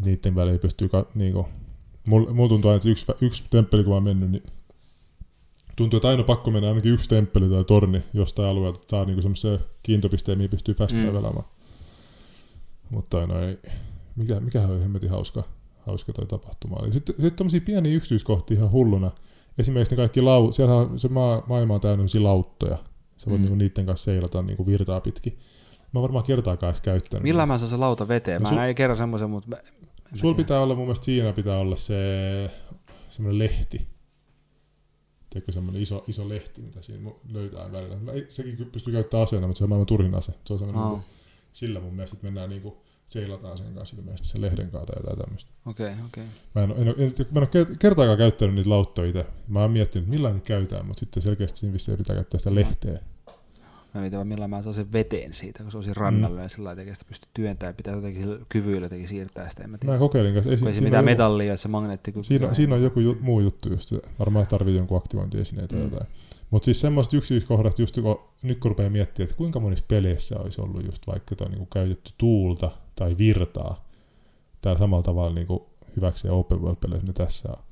niiden 0.05 0.35
väliin 0.35 0.59
pystyy, 0.59 0.89
ka- 0.89 1.05
niin 1.15 1.33
kuin, 1.33 1.45
mulla, 2.07 2.33
mulla 2.33 2.49
tuntuu 2.49 2.69
aina, 2.71 2.75
että 2.77 2.89
yksi, 2.89 3.05
yksi 3.21 3.43
temppeli 3.49 3.83
kun 3.83 3.91
mä 3.91 3.95
oon 3.95 4.03
mennyt, 4.03 4.31
niin 4.31 4.43
tuntuu, 5.75 5.97
että 5.97 6.07
aina 6.07 6.23
pakko 6.23 6.51
mennä 6.51 6.67
ainakin 6.69 6.91
yksi 6.91 7.09
temppeli 7.09 7.49
tai 7.49 7.63
torni 7.63 8.03
jostain 8.13 8.49
alueelta, 8.49 8.79
että 8.79 8.89
saa 8.91 9.05
niin 9.05 9.21
semmoisen 9.21 9.59
kiintopisteen, 9.83 10.37
mihin 10.37 10.49
pystyy 10.49 10.75
fast 10.75 10.95
Mm. 10.95 11.43
Mutta 12.89 13.09
toi 13.17 13.27
noin, 13.27 13.57
mikä, 14.15 14.39
mikähän 14.39 14.71
oli 14.71 14.81
hemmetin 14.81 15.09
hauska, 15.09 15.43
hauska 15.85 16.13
toi 16.13 16.25
tapahtuma. 16.25 16.75
oli. 16.75 16.93
Sitten, 16.93 17.15
sitten 17.15 17.35
tommosia 17.35 17.61
pieniä 17.61 17.93
yksityiskohtia 17.95 18.57
ihan 18.57 18.71
hulluna. 18.71 19.11
Esimerkiksi 19.57 19.93
ne 19.95 19.97
kaikki 19.97 20.21
lau, 20.21 20.51
siellä 20.51 20.75
on, 20.75 20.99
se 20.99 21.07
maa, 21.07 21.43
maailma 21.47 21.73
on 21.73 21.81
täynnä 21.81 22.05
lauttoja. 22.19 22.77
Sä 23.17 23.29
voit 23.29 23.39
Mm. 23.39 23.41
niinku 23.41 23.55
niiden 23.55 23.85
kanssa 23.85 24.05
seilata 24.05 24.41
niinku 24.41 24.65
virtaa 24.65 25.01
pitkin. 25.01 25.39
Mä 25.93 26.01
varmaan 26.01 26.25
kertaakaan 26.25 26.69
edes 26.71 26.81
käyttänyt. 26.81 27.23
millä 27.23 27.45
mä 27.45 27.57
saan 27.57 27.69
se 27.69 27.77
lauta 27.77 28.07
veteen? 28.07 28.41
Mä 28.41 28.47
No 28.47 28.51
sul- 28.51 28.59
näin 28.59 28.75
kerran 28.75 28.97
semmoisen, 28.97 29.29
mutta 29.29 29.49
mä- 29.49 29.55
mä 29.55 29.61
Sulla 30.15 30.33
pitää 30.33 30.61
olla, 30.61 30.75
mun 30.75 30.85
mielestä 30.85 31.05
siinä 31.05 31.33
pitää 31.33 31.59
olla 31.59 31.75
se 31.75 31.95
semmoinen 33.09 33.39
lehti. 33.39 33.87
Tiedätkö 35.29 35.51
semmoinen 35.51 35.81
iso, 35.81 36.03
iso 36.07 36.29
lehti, 36.29 36.61
mitä 36.61 36.81
siinä 36.81 37.11
löytää 37.29 37.71
välillä. 37.71 37.95
Mä, 37.95 38.11
sekin 38.29 38.69
pystyy 38.71 38.93
käyttämään 38.93 39.23
aseena, 39.23 39.47
mutta 39.47 39.57
se 39.57 39.63
on 39.63 39.69
maailman 39.69 39.85
turhin 39.85 40.15
ase. 40.15 40.33
Se 40.45 40.53
on 40.53 40.59
semmoinen, 40.59 40.83
Aa. 40.83 40.91
niinku, 40.91 41.05
sillä 41.53 41.79
mun 41.79 41.93
mielestä, 41.93 42.15
että 42.15 42.27
mennään 42.27 42.49
niinku, 42.49 42.85
seilataan 43.05 43.57
sen 43.57 43.73
kanssa 43.73 43.95
ilmeisesti 43.95 44.27
sen 44.27 44.41
lehden 44.41 44.71
kanssa 44.71 44.85
tai 44.85 45.01
jotain 45.01 45.17
tämmöistä. 45.17 45.51
Okei, 45.65 45.93
okei. 46.05 46.23
Mä 46.55 46.63
en, 46.63 46.71
en, 46.71 46.87
en, 46.87 47.13
mä 47.31 47.39
en 47.39 47.47
ole 47.55 47.75
kertaakaan 47.79 48.17
käyttänyt 48.17 48.55
niitä 48.55 48.69
lauttoja 48.69 49.09
itse. 49.09 49.25
Mä 49.47 49.61
oon 49.61 49.71
miettinyt, 49.71 50.09
millä 50.09 50.31
niitä 50.31 50.47
käytetään, 50.47 50.85
mutta 50.85 50.99
sitten 50.99 51.23
selkeästi 51.23 51.59
siinä 51.59 51.73
vissiin 51.73 51.97
pitää 51.97 52.15
käyttää 52.15 52.37
sitä 52.37 52.55
lehteä. 52.55 52.99
Mä 53.95 54.01
mietin 54.01 54.17
vaan 54.17 54.27
millä 54.27 54.47
mä 54.47 54.61
saan 54.61 54.73
sen 54.75 54.91
veteen 54.91 55.33
siitä, 55.33 55.63
kun 55.63 55.71
se 55.71 55.77
siinä 55.81 55.93
rannalla 55.93 56.41
ja 56.41 56.49
sillä 56.49 56.67
lailla 56.67 56.93
sitä 56.93 57.05
pystyy 57.07 57.29
työntämään 57.33 57.69
ja 57.73 57.75
pitää 57.77 57.95
jotenkin 57.95 58.27
kyvyillä 58.49 58.85
jotenkin 58.85 59.07
siirtää 59.07 59.49
sitä, 59.49 59.63
en 59.63 59.69
mä 59.69 59.77
tiedä. 59.77 59.93
Mä 59.93 59.99
kokeilin 59.99 60.33
kanssa. 60.33 60.51
Ei, 60.51 60.57
siinä 60.57 60.71
mitään 60.71 60.91
joku- 60.93 61.05
metallia, 61.05 61.53
että 61.53 61.61
se 61.61 61.67
magneettikyky. 61.67 62.23
Siinä, 62.23 62.53
siinä 62.53 62.75
on 62.75 62.83
joku 62.83 62.99
ju, 62.99 63.17
muu 63.21 63.39
juttu 63.39 63.69
just, 63.69 63.93
varmaan 64.19 64.47
tarvii 64.47 64.75
jonkun 64.75 64.97
aktivointiesineitä 64.97 65.75
Mm. 65.75 65.81
tai 65.81 65.89
jotain. 65.91 66.11
Mutta 66.51 66.65
siis 66.65 66.81
semmoiset 66.81 67.13
yksityiskohdat, 67.13 67.79
just 67.79 67.95
kun 67.95 68.19
nyt 68.43 68.59
kun 68.59 68.71
rupeaa 68.71 68.89
miettimään, 68.89 69.25
että 69.29 69.37
kuinka 69.37 69.59
monissa 69.59 69.85
peleissä 69.87 70.39
olisi 70.39 70.61
ollut 70.61 70.85
just 70.85 71.07
vaikka 71.07 71.31
jotain 71.31 71.51
niin 71.51 71.67
käytetty 71.73 72.11
tuulta 72.17 72.71
tai 72.95 73.17
virtaa, 73.17 73.89
täällä 74.61 74.79
samalla 74.79 75.03
tavalla 75.03 75.35
niin 75.35 75.47
hyväksi 75.95 76.29
open 76.29 76.61
world-peleissä 76.61 77.13
tässä 77.13 77.49
on. 77.51 77.63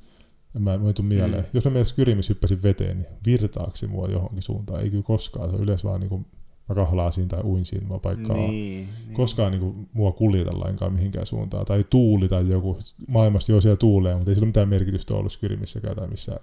En 0.55 0.61
Mä 0.61 0.77
mä 0.77 0.87
ei 0.87 0.93
tule 0.93 1.07
mieleen. 1.07 1.43
Mm. 1.43 1.49
Jos 1.53 1.65
mä 1.65 1.71
meidän 1.71 1.85
Skyrimis 1.85 2.29
hyppäsin 2.29 2.63
veteen, 2.63 2.97
niin 2.97 3.07
virtaako 3.25 3.75
se 3.75 3.87
mua 3.87 4.07
johonkin 4.07 4.41
suuntaan? 4.41 4.81
Ei 4.81 4.89
kyllä 4.89 5.03
koskaan. 5.03 5.49
Se 5.49 5.55
on 5.55 5.63
yleensä 5.63 5.87
vaan 5.87 5.99
niin 5.99 6.09
kuin, 6.09 6.25
mä 6.69 6.75
kahlaan 6.75 7.13
siinä 7.13 7.27
tai 7.27 7.41
uin 7.43 7.65
siinä 7.65 7.89
vaan 7.89 8.01
paikkaa. 8.01 8.37
niin, 8.37 8.49
Niin 8.51 8.89
niin. 9.05 9.15
koskaan 9.15 9.51
niinku 9.51 9.75
mua 9.93 10.11
kuljeta 10.11 10.59
lainkaan 10.59 10.93
mihinkään 10.93 11.25
suuntaan. 11.25 11.65
Tai 11.65 11.85
tuuli 11.89 12.27
tai 12.27 12.49
joku. 12.49 12.77
Maailmassa 13.07 13.51
jo 13.51 13.61
siellä 13.61 13.77
tuulee, 13.77 14.15
mutta 14.15 14.31
ei 14.31 14.35
sillä 14.35 14.45
mitään 14.47 14.69
merkitystä 14.69 15.13
ollut 15.13 15.31
Skyrimissäkään 15.31 15.95
tai 15.95 16.07
missään, 16.07 16.39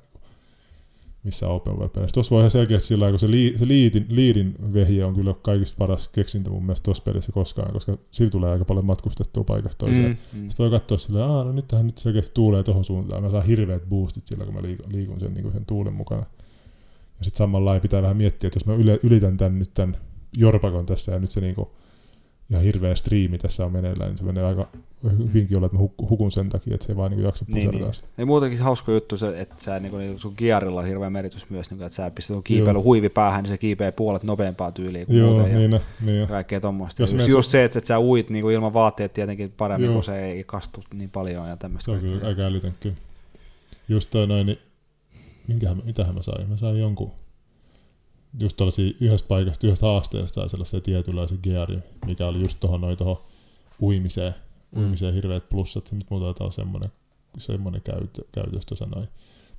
missään 1.24 1.52
open 1.52 1.74
world 1.74 1.90
peleissä. 1.90 2.14
Tuossa 2.14 2.34
voi 2.34 2.40
ihan 2.40 2.50
selkeästi 2.50 2.88
sillä 2.88 3.02
lailla, 3.02 3.12
kun 3.12 3.18
se, 3.18 3.30
lii, 3.30 3.58
se 3.58 3.68
liidin, 3.68 4.06
liidin 4.08 4.54
vehje 4.72 5.04
on 5.04 5.14
kyllä 5.14 5.34
kaikista 5.42 5.78
paras 5.78 6.08
keksintö 6.08 6.50
mun 6.50 6.62
mielestä 6.62 6.84
tuossa 6.84 7.02
pelissä 7.02 7.32
koskaan, 7.32 7.72
koska 7.72 7.98
sillä 8.10 8.30
tulee 8.30 8.50
aika 8.50 8.64
paljon 8.64 8.86
matkustettua 8.86 9.44
paikasta 9.44 9.86
toiseen. 9.86 10.18
Mm. 10.32 10.40
Mm. 10.40 10.48
Sitten 10.48 10.64
voi 10.64 10.80
katsoa 10.80 10.98
silleen, 10.98 11.24
aah, 11.24 11.46
no 11.46 11.52
nyt 11.52 11.68
tähän 11.68 11.86
nyt 11.86 11.98
selkeästi 11.98 12.34
tuulee 12.34 12.62
tohon 12.62 12.84
suuntaan. 12.84 13.22
Mä 13.22 13.30
saan 13.30 13.46
hirveät 13.46 13.88
boostit 13.88 14.26
sillä, 14.26 14.44
kun 14.44 14.54
mä 14.54 14.62
liikun, 14.62 14.92
liikun 14.92 15.20
sen, 15.20 15.34
niin 15.34 15.52
sen 15.52 15.66
tuulen 15.66 15.92
mukana. 15.94 16.24
Ja 17.18 17.24
sitten 17.24 17.38
samalla 17.38 17.80
pitää 17.80 18.02
vähän 18.02 18.16
miettiä, 18.16 18.48
että 18.48 18.56
jos 18.56 18.66
mä 18.66 18.98
ylitän 19.02 19.36
tän 19.36 19.58
nyt 19.58 19.74
tän 19.74 19.96
jorpakon 20.36 20.86
tässä 20.86 21.12
ja 21.12 21.18
nyt 21.18 21.30
se 21.30 21.40
niinku 21.40 21.70
ihan 22.50 22.62
hirveä 22.64 22.94
striimi 22.94 23.38
tässä 23.38 23.64
on 23.66 23.72
meneillään, 23.72 24.10
niin 24.10 24.18
se 24.18 24.24
menee 24.24 24.44
aika 24.44 24.68
hyvinkin 25.18 25.56
olla, 25.56 25.66
että 25.66 25.78
mä 25.78 25.84
huk- 25.84 26.08
hukun 26.08 26.30
sen 26.32 26.48
takia, 26.48 26.74
että 26.74 26.86
se 26.86 26.92
ei 26.92 26.96
vaan 26.96 27.10
niinku 27.10 27.26
jaksa 27.26 27.44
Niin, 27.48 27.66
pusertaa. 27.70 27.90
niin. 27.90 28.10
Ei 28.18 28.24
muutenkin 28.24 28.58
hauska 28.60 28.92
juttu 28.92 29.16
se, 29.16 29.40
että 29.40 29.54
sä, 29.64 29.80
niin 29.80 29.90
kuin, 29.90 30.18
sun 30.18 30.34
gearilla 30.36 30.80
on 30.80 30.86
hirveä 30.86 31.10
merkitys 31.10 31.50
myös, 31.50 31.70
niin 31.70 31.78
kuin, 31.78 31.86
että 31.86 31.96
sä 31.96 32.10
pistät 32.10 32.34
sun 32.34 32.42
kiipeily 32.42 32.78
huivi 32.78 33.08
päähän, 33.08 33.42
niin 33.42 33.48
se 33.48 33.58
kiipeää 33.58 33.92
puolet 33.92 34.22
nopeampaa 34.22 34.72
tyyliä 34.72 35.06
kuin 35.06 35.18
Joo, 35.18 35.30
muuten. 35.30 35.52
Ja 35.52 35.58
niin, 35.58 35.70
no, 35.70 35.80
niin 36.00 36.28
kaikkea 36.28 36.60
tommoista. 36.60 37.02
Jos 37.02 37.12
Just, 37.12 37.28
just 37.28 37.50
se, 37.50 37.64
että, 37.64 37.78
että 37.78 37.88
sä 37.88 37.98
uit 38.00 38.30
niin 38.30 38.42
kuin 38.42 38.54
ilman 38.54 38.72
vaatteet 38.72 39.12
tietenkin 39.14 39.52
paremmin, 39.56 39.86
Joo. 39.86 39.94
kun 39.94 40.04
se 40.04 40.24
ei 40.24 40.44
kastu 40.44 40.82
niin 40.94 41.10
paljon 41.10 41.48
ja 41.48 41.56
tämmöistä. 41.56 41.84
Se 41.84 41.90
on 41.90 42.00
kyllä 42.00 42.26
aika 42.26 42.42
älytön 42.42 42.74
kyllä. 42.80 42.96
Just 43.88 44.10
toi 44.10 44.26
noin, 44.26 44.46
niin 44.46 44.58
minkähän, 45.48 45.82
mitähän 45.84 46.14
mä 46.14 46.22
sain? 46.22 46.48
Mä 46.48 46.56
sain 46.56 46.78
jonkun, 46.80 47.12
just 48.38 48.56
tuollaisia 48.56 48.92
yhdestä 49.00 49.28
paikasta, 49.28 49.66
yhdestä 49.66 49.86
haasteesta 49.86 50.34
sai 50.40 50.50
sellaisen 50.50 50.82
tietynlaisen 50.82 51.38
geari, 51.42 51.78
mikä 52.06 52.26
oli 52.26 52.40
just 52.40 52.60
tuohon 52.60 52.80
noin 52.80 52.96
tuohon 52.96 53.16
uimiseen, 53.82 54.34
Mm. 54.72 54.82
uimiseen 54.82 55.14
hirveät 55.14 55.48
plussat. 55.48 55.92
Nyt 55.92 56.10
mulla 56.10 56.24
taitaa 56.24 56.44
olla 56.44 56.54
semmoinen, 56.54 56.90
semmoinen 57.38 57.82
käytö, 57.82 58.22
käytös 58.32 58.66
tuossa 58.66 58.86
noin. 58.86 59.08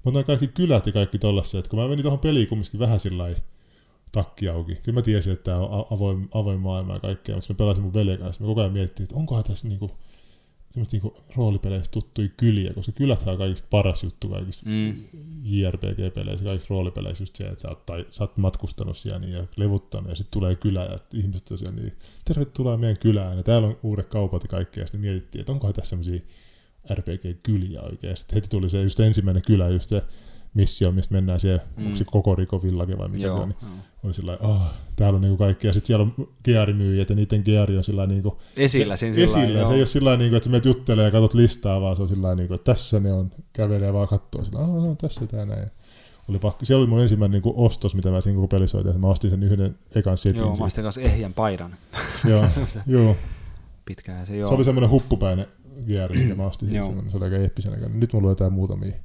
Mutta 0.03 0.13
noin 0.17 0.25
kaikki 0.25 0.47
kylät 0.47 0.85
ja 0.85 0.91
kaikki 0.91 1.19
tollaset, 1.19 1.59
että 1.59 1.69
kun 1.69 1.79
mä 1.79 1.87
menin 1.87 2.03
tuohon 2.03 2.19
peliin 2.19 2.47
kumminkin 2.47 2.79
vähän 2.79 2.99
sillä 2.99 3.35
takki 4.11 4.49
auki. 4.49 4.75
Kyllä 4.75 4.97
mä 4.97 5.01
tiesin, 5.01 5.33
että 5.33 5.43
tämä 5.43 5.57
on 5.57 5.85
avoin, 5.91 6.29
avoin 6.33 6.59
maailma 6.59 6.93
ja 6.93 6.99
kaikkea, 6.99 7.35
mutta 7.35 7.53
mä 7.53 7.57
pelasin 7.57 7.83
mun 7.83 7.93
veljen 7.93 8.17
kanssa. 8.19 8.43
Mä 8.43 8.47
koko 8.47 8.61
ajan 8.61 8.73
miettii, 8.73 9.03
että 9.03 9.15
onkohan 9.15 9.43
tässä 9.43 9.67
niinku, 9.67 9.91
niinku 10.91 11.13
roolipeleissä 11.35 11.91
tuttuja 11.91 12.27
kyliä, 12.37 12.73
koska 12.73 12.91
kyläthän 12.91 13.33
on 13.33 13.37
kaikista 13.37 13.67
paras 13.71 14.03
juttu 14.03 14.29
kaikista 14.29 14.69
Mm. 14.69 14.95
JRPG-peleissä, 15.43 16.45
kaikissa 16.45 16.67
roolipeleissä 16.69 17.21
just 17.21 17.35
se, 17.35 17.43
että 17.43 17.61
sä 17.61 17.69
oot, 17.69 17.85
tai, 17.85 18.05
sä 18.11 18.23
oot 18.23 18.37
matkustanut 18.37 18.97
siellä 18.97 19.19
niin, 19.19 19.33
ja 19.33 19.43
levuttanut 19.55 20.09
ja 20.09 20.15
sitten 20.15 20.31
tulee 20.31 20.55
kylä 20.55 20.83
ja 20.83 20.97
ihmiset 21.13 21.51
on 21.51 21.57
siellä 21.57 21.75
niin, 21.75 21.93
tervetuloa 22.25 22.77
meidän 22.77 22.97
kylään 22.97 23.37
ja 23.37 23.43
täällä 23.43 23.67
on 23.67 23.77
uudet 23.83 24.07
kaupat 24.07 24.43
ja 24.43 24.49
kaikkea 24.49 24.83
ja 24.83 24.87
sitten 24.87 25.01
mietittiin, 25.01 25.39
että 25.39 25.51
onkohan 25.51 25.73
tässä 25.73 25.89
semmoisia 25.89 26.19
RPG-kyliä 26.93 27.81
oikein. 27.81 28.17
Sitten 28.17 28.35
heti 28.35 28.49
tuli 28.49 28.69
se 28.69 28.81
just 28.81 28.99
ensimmäinen 28.99 29.43
kylä, 29.43 29.69
just 29.69 29.89
se 29.89 30.03
missio, 30.53 30.91
mistä 30.91 31.13
mennään 31.15 31.39
siihen, 31.39 31.61
mm. 31.77 31.85
onko 31.85 31.97
se 31.97 32.05
koko 32.05 32.35
Rikovillake 32.35 32.97
vai 32.97 33.07
mikä 33.07 33.23
Joo, 33.23 33.37
se 33.37 33.43
on, 33.43 33.49
niin 33.49 33.81
oli 34.03 34.13
sillä 34.13 34.31
lailla, 34.31 34.47
oh, 34.47 34.61
täällä 34.95 35.15
on 35.15 35.21
niinku 35.21 35.37
kaikki, 35.37 35.67
ja 35.67 35.73
sitten 35.73 35.87
siellä 35.87 36.03
on 36.03 36.27
gearimyyjät, 36.43 37.09
ja 37.09 37.15
niiden 37.15 37.41
geari 37.45 37.77
on 37.77 37.83
sillä 37.83 38.07
niinku, 38.07 38.41
Esillä 38.57 38.95
se, 38.95 38.99
siinä 38.99 39.13
sillä 39.13 39.25
esillä, 39.25 39.53
lailla, 39.53 39.67
se 39.67 39.73
ei 39.73 39.79
ole 39.79 39.85
sillä 39.85 40.05
lailla, 40.05 40.19
niinku, 40.19 40.35
että 40.35 40.45
sä 40.45 40.51
menet 40.51 40.65
juttelemaan 40.65 41.05
ja 41.05 41.11
katsot 41.11 41.33
listaa, 41.33 41.81
vaan 41.81 41.95
se 41.95 42.01
on 42.01 42.07
sillä 42.07 42.21
lailla, 42.21 42.35
niinku, 42.35 42.53
että 42.53 42.73
tässä 42.73 42.99
ne 42.99 43.13
on, 43.13 43.31
kävelee 43.53 43.93
vaan 43.93 44.07
kattoo 44.07 44.45
sillä, 44.45 44.59
ah, 44.59 44.67
no 44.67 44.95
tässä 44.95 45.27
tää 45.27 45.45
näin. 45.45 45.69
Oli 46.27 46.39
pakko, 46.39 46.65
siellä 46.65 46.81
oli 46.81 46.89
mun 46.89 47.01
ensimmäinen 47.01 47.31
niinku 47.31 47.53
ostos, 47.65 47.95
mitä 47.95 48.11
mä 48.11 48.21
siinä 48.21 48.35
koko 48.35 48.47
pelissä. 48.47 48.77
Mä 48.97 49.07
ostin 49.07 49.29
sen 49.29 49.43
yhden 49.43 49.75
ekan 49.95 50.17
setin 50.17 50.39
Joo, 50.39 50.55
mä 50.55 50.65
ostin 50.65 50.83
kanssa 50.83 51.01
ehjän 51.01 51.33
paidan. 51.33 51.75
Joo, 52.29 52.45
joo. 52.87 53.15
Pitkään 53.85 54.27
se 54.27 54.37
joo. 54.37 54.47
Se 54.47 54.53
oli 54.53 54.63
semmoinen 54.63 54.89
huppupäinen 54.89 55.47
geari, 55.87 56.19
mikä 56.19 56.35
mä 56.35 56.45
ostin 56.45 56.69
Se 57.09 57.17
oli 57.17 57.25
aika 57.25 57.37
eeppisen 57.37 57.71
näköinen. 57.71 57.99
Nyt 57.99 58.13
mulla 58.13 58.27
on 58.27 58.31
jotain 58.31 58.53
muutamia 58.53 58.95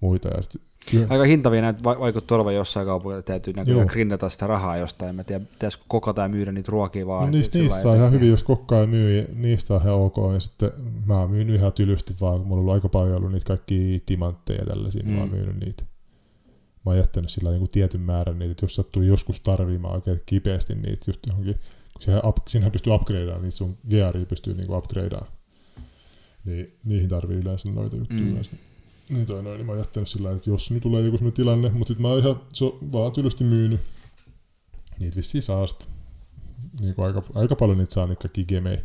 muita. 0.00 0.28
Ja 0.28 0.42
sit, 0.42 0.60
kyllä, 0.90 1.06
Aika 1.10 1.24
hintavia 1.24 1.62
näitä 1.62 1.84
va- 1.84 2.00
vaikuttaa 2.00 2.36
olevan 2.36 2.54
jossain 2.54 2.86
kaupungilla, 2.86 3.18
että 3.18 3.32
täytyy 3.32 3.52
näköjään 3.54 3.78
Joo. 3.80 3.88
grindata 3.88 4.28
sitä 4.28 4.46
rahaa 4.46 4.76
jostain. 4.76 5.08
En 5.08 5.14
Mä 5.16 5.24
tiedä, 5.24 5.44
pitäisikö 5.44 5.84
kokata 5.88 6.22
ja 6.22 6.28
myydä 6.28 6.52
niitä 6.52 6.72
ruokia 6.72 7.06
vaan. 7.06 7.24
no, 7.24 7.30
niistä, 7.30 7.58
lailla 7.58 7.78
saa 7.78 7.94
ihan 7.94 8.12
hyvin, 8.12 8.28
jos 8.30 8.44
kokkaa 8.44 8.86
myy, 8.86 9.18
ja 9.18 9.24
niistä 9.34 9.74
on 9.74 9.80
ihan 9.80 9.94
ok. 9.94 10.16
Ja 10.34 10.40
sitten 10.40 10.70
mä 11.06 11.18
oon 11.20 11.30
myynyt 11.30 11.56
ihan 11.56 11.72
tylysti 11.72 12.14
vaan, 12.20 12.38
kun 12.38 12.46
mulla 12.48 12.58
on 12.60 12.60
ollut 12.60 12.74
aika 12.74 12.88
paljon 12.88 13.16
ollut 13.16 13.32
niitä 13.32 13.46
kaikki 13.46 14.02
timantteja 14.06 14.58
ja 14.60 14.66
tällaisia, 14.66 15.02
niin 15.02 15.14
mä 15.14 15.20
oon 15.20 15.28
Mm. 15.30 15.34
myynyt 15.36 15.60
niitä. 15.60 15.84
Mä 16.86 16.90
oon 16.90 16.96
jättänyt 16.96 17.30
sillä 17.30 17.50
niin 17.50 17.68
tietyn 17.68 18.00
määrän 18.00 18.38
niitä, 18.38 18.50
että 18.52 18.64
jos 18.64 18.74
sattuu 18.74 19.02
joskus 19.02 19.40
tarvimaan 19.40 19.94
oikein 19.94 20.20
kipeästi 20.26 20.74
niitä 20.74 21.04
just 21.08 21.26
johonkin, 21.26 21.54
kun 21.92 22.02
siihen 22.02 22.26
up, 22.26 22.36
siinähän 22.48 22.72
pystyy 22.72 22.94
upgradeaamaan 22.94 23.42
niitä 23.42 23.56
sun 23.56 23.78
gearia 23.90 24.26
pystyy 24.26 24.54
niinku 24.54 24.76
upgradeaamaan. 24.76 25.32
Niin 26.44 26.76
niihin 26.84 27.08
tarvii 27.08 27.36
yleensä 27.38 27.68
noita 27.70 27.96
juttuja 27.96 28.20
Mm. 28.20 28.26
mm. 28.34 28.58
Niin 29.10 29.26
toi 29.26 29.42
noin, 29.42 29.56
niin 29.56 29.66
mä 29.66 29.72
oon 29.72 29.78
jättänyt 29.78 30.08
sillä 30.08 30.32
että 30.32 30.50
jos 30.50 30.70
nyt 30.70 30.82
tulee 30.82 31.02
joku 31.02 31.16
semmoinen 31.16 31.36
tilanne, 31.36 31.70
mutta 31.70 31.88
sit 31.88 31.98
mä 31.98 32.08
oon 32.08 32.18
ihan 32.18 32.40
so, 32.52 32.78
vaan 32.92 33.12
tylysti 33.12 33.44
myynyt. 33.44 33.80
Niitä 34.98 35.16
vissiin 35.16 35.42
saa 35.42 35.66
sit. 35.66 35.88
Niin 36.80 36.94
aika, 36.98 37.22
aika 37.34 37.56
paljon 37.56 37.78
niitä 37.78 37.94
saa 37.94 38.06
niitä 38.06 38.20
kaikki 38.22 38.44
gemei. 38.44 38.78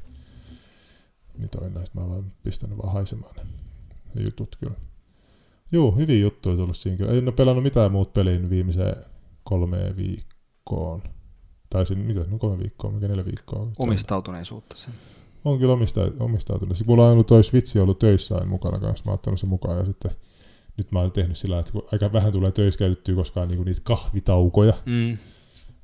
Niin 1.37 1.49
toi 1.49 1.69
näistä 1.69 1.99
mä 1.99 2.01
oon 2.01 2.11
vaan 2.11 2.31
pistänyt 2.43 2.77
vaan 2.77 2.93
haisemaan 2.93 3.35
ne, 4.15 4.23
jutut 4.23 4.55
kyllä. 4.55 4.75
Joo, 5.71 5.91
hyviä 5.91 6.19
juttuja 6.19 6.55
tullut 6.55 6.77
siinä 6.77 6.97
kyllä. 6.97 7.11
En 7.11 7.23
ole 7.23 7.31
pelannut 7.31 7.63
mitään 7.63 7.91
muut 7.91 8.13
peliin 8.13 8.49
viimeiseen 8.49 8.95
kolmeen 9.43 9.97
viikkoon. 9.97 11.03
Tai 11.69 11.85
siinä, 11.85 12.03
mitä, 12.03 12.25
no 12.29 12.37
kolme 12.37 12.59
viikkoa, 12.59 12.91
mikä 12.91 13.07
neljä 13.07 13.25
viikkoa. 13.25 13.71
Omistautuneisuutta 13.79 14.77
sen. 14.77 14.93
On 15.45 15.59
kyllä 15.59 15.73
omista, 15.73 16.01
omistautunut. 16.19 16.77
Sitten 16.77 16.91
mulla 16.91 17.05
on 17.05 17.11
ollut 17.11 17.27
toi 17.27 17.43
Switch 17.43 17.77
ollut 17.77 17.99
töissä 17.99 18.35
aina 18.35 18.47
mukana 18.49 18.79
kanssa, 18.79 19.05
mä 19.05 19.11
oon 19.11 19.15
ottanut 19.15 19.39
sen 19.39 19.49
mukaan 19.49 19.77
ja 19.77 19.85
sitten 19.85 20.11
nyt 20.77 20.91
mä 20.91 20.99
oon 20.99 21.11
tehnyt 21.11 21.37
sillä, 21.37 21.59
että 21.59 21.71
kun 21.71 21.83
aika 21.91 22.13
vähän 22.13 22.31
tulee 22.31 22.51
töissä 22.51 22.77
käytettyä 22.77 23.15
koskaan 23.15 23.47
niinku 23.47 23.63
niitä 23.63 23.81
kahvitaukoja, 23.83 24.73
Mm. 24.85 25.17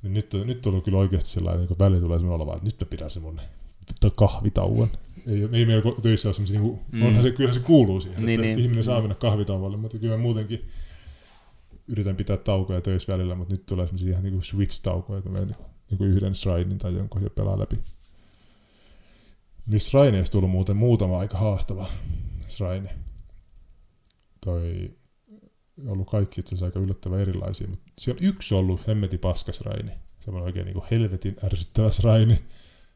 niin 0.02 0.14
nyt, 0.14 0.32
nyt 0.44 0.66
on 0.66 0.82
kyllä 0.82 0.98
oikeasti 0.98 1.30
sellainen, 1.30 1.66
niin 1.66 1.78
välillä 1.78 2.00
tulee 2.00 2.18
semmoinen 2.18 2.46
olo, 2.46 2.52
että 2.56 2.64
nyt 2.66 2.80
mä 2.80 2.86
pidän 2.86 3.10
semmoinen 3.10 3.44
kahvitauon. 4.16 4.88
Ei, 5.26 5.48
ei 5.52 5.66
meillä 5.66 5.92
töissä 6.02 6.28
ole 6.28 6.34
semmoisia, 6.34 6.60
niin 6.60 6.78
Mm. 6.92 7.02
onhan 7.06 7.22
se, 7.22 7.30
kyllähän 7.30 7.54
se 7.54 7.60
kuuluu 7.66 8.00
siihen, 8.00 8.26
Niin, 8.26 8.40
että 8.40 8.46
niin. 8.46 8.58
ihminen 8.58 8.84
saa 8.84 9.00
mennä 9.00 9.14
kahvitauolle, 9.14 9.76
mutta 9.76 9.98
kyllä 9.98 10.16
mä 10.16 10.22
muutenkin 10.22 10.68
yritän 11.88 12.16
pitää 12.16 12.36
taukoja 12.36 12.80
töissä 12.80 13.12
välillä, 13.12 13.34
mutta 13.34 13.54
nyt 13.54 13.66
tulee 13.66 13.86
semmoisia 13.86 14.10
ihan 14.10 14.22
niin 14.22 14.32
kuin 14.32 14.42
switch-taukoja, 14.42 15.18
että 15.18 15.30
mä 15.30 15.38
menen 15.40 15.56
niin 15.90 16.10
yhden 16.10 16.34
shrinin 16.34 16.78
tai 16.78 16.94
jonkun 16.94 17.22
ja 17.22 17.30
pelaa 17.30 17.58
läpi. 17.58 17.78
Niistä 19.66 19.90
shrineista 19.90 20.32
tullut 20.32 20.50
muuten 20.50 20.76
muutama 20.76 21.18
aika 21.18 21.38
haastava 21.38 21.86
shrine. 22.48 22.90
Toi 24.44 24.90
ollut 25.88 26.10
kaikki 26.10 26.40
itse 26.40 26.48
asiassa 26.54 26.66
aika 26.66 26.78
yllättävän 26.78 27.20
erilaisia, 27.20 27.68
mutta 27.68 27.84
siellä 27.98 28.18
on 28.22 28.28
yksi 28.28 28.54
ollut 28.54 28.86
hemmeti 28.86 29.18
paskas 29.18 29.60
raini. 29.60 29.90
Semmoinen 30.20 30.46
oikein 30.46 30.64
niin 30.64 30.74
kuin 30.74 30.86
helvetin 30.90 31.36
ärsyttävä 31.44 31.90
raini. 32.02 32.38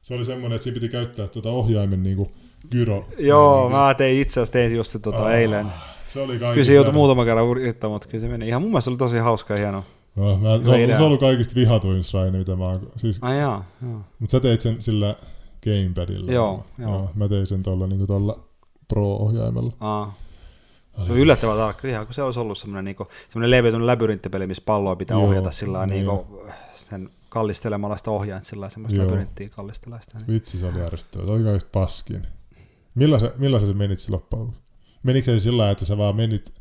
Se 0.02 0.14
oli 0.14 0.24
semmoinen, 0.24 0.56
että 0.56 0.64
siinä 0.64 0.74
piti 0.74 0.88
käyttää 0.88 1.28
tuota 1.28 1.50
ohjaimen 1.50 2.02
niin 2.02 2.16
kuin 2.16 2.30
gyro. 2.70 3.08
Joo, 3.18 3.68
niin, 3.68 3.76
mä 3.78 3.94
tein 3.94 4.20
itse 4.20 4.40
asiassa 4.40 4.52
tein 4.52 4.76
just 4.76 4.90
se 4.90 4.98
tota 4.98 5.24
Ah, 5.24 5.32
eilen. 5.34 5.66
Se 6.06 6.20
oli 6.20 6.26
kaikista. 6.32 6.52
Kyllä 6.52 6.64
se 6.64 6.74
joutui 6.74 6.94
muutama 6.94 7.24
kerran 7.24 7.48
yrittämään, 7.48 7.92
mutta 7.94 8.08
kyllä 8.08 8.22
se 8.22 8.28
meni. 8.28 8.48
Ihan 8.48 8.62
mun 8.62 8.70
mielestä 8.70 8.84
se 8.84 8.90
oli 8.90 8.98
tosi 8.98 9.18
hauska 9.18 9.54
ja 9.54 9.60
hieno. 9.60 9.84
No, 10.16 10.36
mä, 10.38 10.48
se, 10.64 10.70
on, 10.70 10.88
se 10.88 10.96
on 10.96 11.02
ollut 11.02 11.20
kaikista 11.20 11.54
vihatuin 11.54 12.04
shrine, 12.04 12.38
mitä 12.38 12.56
mä 12.56 12.64
oon. 12.64 12.88
Siis, 12.96 13.18
Ai 13.22 13.38
jaa, 13.38 13.70
mutta 14.18 14.30
sä 14.32 14.40
teit 14.40 14.60
sen 14.60 14.82
sillä 14.82 15.16
gamepadilla. 15.70 16.32
Joo, 16.32 16.66
joo. 16.78 17.10
Mä 17.14 17.28
tein 17.28 17.46
sen 17.46 17.62
tuolla 17.62 17.86
niin 17.86 18.06
tuolla 18.06 18.40
Pro-ohjaimella. 18.88 19.72
Aa. 19.80 20.14
Se 21.06 21.12
on 21.12 21.18
yllättävän 21.18 21.56
tarkka, 21.56 21.88
ihan 21.88 22.06
kun 22.06 22.14
se 22.14 22.22
olisi 22.22 22.40
ollut 22.40 22.58
semmoinen, 22.58 22.84
niinku, 22.84 23.06
semmoinen 23.28 23.50
leviötynyt 23.50 23.86
labyrinttipeli, 23.86 24.46
missä 24.46 24.62
palloa 24.66 24.96
pitää 24.96 25.16
Joo, 25.16 25.26
ohjata 25.26 25.50
sillä 25.50 25.86
niin. 25.86 26.06
niinku, 26.06 26.42
sen 26.74 27.10
kallistelemalla 27.28 27.96
sitä 27.96 28.10
ohjainta 28.10 28.48
sillä 28.48 28.60
lailla, 28.60 28.72
semmoista 28.72 28.96
Joo. 28.96 29.06
labyrinttiä 29.06 29.48
kallistella 29.48 30.00
sitä. 30.00 30.18
Niin. 30.18 30.26
Vitsi, 30.26 30.58
se 30.58 30.66
oli 30.66 30.78
järjestöä. 30.78 31.24
Se 31.24 31.30
oli 31.32 31.42
kaikista 31.42 31.70
paskin. 31.72 32.22
Millaisen, 32.94 33.30
millaisen 33.36 33.68
sä 33.68 33.74
menit 33.74 33.98
se 33.98 34.12
loppujen 34.12 34.40
lopuksi? 34.40 34.60
Menikö 35.02 35.32
se 35.32 35.38
sillä 35.42 35.60
lailla, 35.60 35.72
että 35.72 35.84
sä 35.84 35.98
vaan 35.98 36.16
menit, 36.16 36.52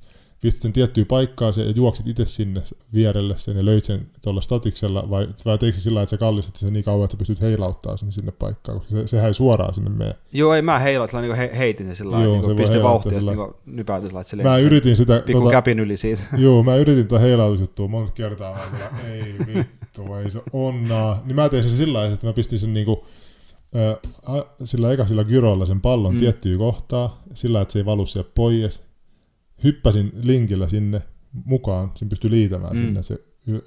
pistit 0.45 0.61
sen 0.61 0.73
tiettyyn 0.73 1.07
paikkaan 1.07 1.53
se, 1.53 1.63
ja 1.63 1.71
juoksit 1.71 2.07
itse 2.07 2.25
sinne 2.25 2.61
vierelle 2.93 3.37
sen 3.37 3.57
ja 3.57 3.65
löit 3.65 3.83
sen 3.85 4.07
tuolla 4.23 4.41
statiksella, 4.41 5.09
vai, 5.09 5.27
vai 5.45 5.57
teikö 5.57 5.77
se 5.77 5.81
sillä 5.83 6.01
että 6.01 6.09
sä 6.09 6.17
kallistat 6.17 6.55
sen 6.55 6.73
niin 6.73 6.83
kauan, 6.83 7.03
että 7.05 7.13
sä 7.13 7.17
pystyt 7.17 7.41
heilauttaa 7.41 7.97
sen 7.97 8.11
sinne 8.11 8.31
paikkaan, 8.31 8.77
koska 8.77 8.91
se, 8.91 9.07
sehän 9.07 9.27
ei 9.27 9.33
suoraan 9.33 9.73
sinne 9.73 9.89
mene. 9.89 10.15
Joo, 10.31 10.53
ei 10.53 10.61
mä 10.61 10.79
heiloin, 10.79 11.09
sillä 11.09 11.21
niinku 11.21 11.37
he, 11.37 11.51
heitin 11.57 11.85
sen 11.87 11.95
sillä 11.95 12.11
lailla, 12.11 12.41
voi 12.41 12.55
pistin 12.55 12.83
vauhtia 12.83 13.19
sillä 13.19 13.31
niinku 13.31 13.55
nypäytin 13.65 14.07
sillä 14.07 14.17
lailla, 14.17 14.21
että 14.21 14.29
se 14.29 14.43
Mä 14.43 14.57
yritin 14.57 14.95
sitä, 14.95 15.23
pikku 15.25 15.41
tota, 15.41 15.51
käpin 15.51 15.79
yli 15.79 15.97
siitä. 15.97 16.21
joo, 16.37 16.63
mä 16.63 16.75
yritin 16.75 17.07
tätä 17.07 17.19
heilautusjuttua 17.21 17.87
monta 17.87 18.11
kertaa, 18.11 18.53
mä 18.53 18.99
ei 19.09 19.23
vittu, 19.47 20.13
ei 20.23 20.31
se 20.31 20.41
onnaa. 20.53 21.21
Niin 21.25 21.35
mä 21.35 21.49
tein 21.49 21.63
sen 21.63 21.77
sillä 21.77 21.97
lailla, 21.99 22.13
että 22.13 22.27
mä 22.27 22.33
pistin 22.33 22.59
sen 22.59 22.73
niinku, 22.73 23.05
ö, 23.75 23.97
a- 24.25 24.45
sillä 24.63 24.91
eka 24.93 25.05
sillä 25.05 25.23
gyrolla 25.23 25.65
sen 25.65 25.81
pallon 25.81 26.13
Mm. 26.13 26.19
tiettyyn 26.19 26.57
kohtaa, 26.57 27.21
sillä 27.33 27.61
että 27.61 27.71
se 27.71 27.79
ei 27.79 27.85
valu 27.85 28.05
sieltä 28.05 28.29
pois. 28.35 28.83
Hyppäsin 29.63 30.11
linkillä 30.23 30.67
sinne 30.67 31.01
mukaan, 31.45 31.91
sen 31.95 32.09
pystyi 32.09 32.31
liitämään 32.31 32.75
Mm. 32.77 32.81
sinne, 32.85 33.03
se 33.03 33.19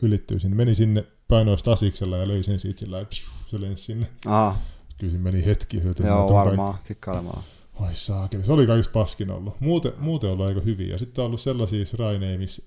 ylittyy 0.02 0.38
sinne. 0.38 0.56
Meni 0.56 0.74
sinne 0.74 1.04
painoin 1.28 1.58
stasiksella 1.58 2.16
ja 2.16 2.28
löi 2.28 2.42
sen 2.42 2.58
siitä 2.58 2.80
sillä 2.80 3.00
että 3.00 3.16
se 3.46 3.60
lensi 3.60 3.84
sinne. 3.84 4.06
Aha, 4.26 4.58
Kyllä 4.98 5.10
siinä 5.10 5.24
meni 5.24 5.46
hetki. 5.46 5.80
mä 5.80 6.06
joo, 6.08 6.28
varmaan, 6.32 6.74
kikkailemalla. 6.84 7.42
Oi 7.80 7.88
saakeli, 7.94 8.44
se 8.44 8.52
oli 8.52 8.66
kaikista 8.66 8.92
paskin 8.92 9.30
ollut. 9.30 9.60
Muuten, 9.60 9.92
muuten 9.98 10.30
ollut 10.30 10.46
aika 10.46 10.60
hyviä. 10.60 10.92
Ja 10.92 10.98
sitten 10.98 11.22
on 11.22 11.26
ollut 11.26 11.40
sellaisia 11.40 11.84
shraineja, 11.84 12.38
missä 12.38 12.62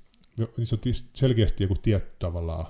niissä 0.57 0.75
on 0.75 0.81
selkeästi 1.13 1.63
joku 1.63 1.75
tietty 1.81 2.15
tavallaan 2.19 2.65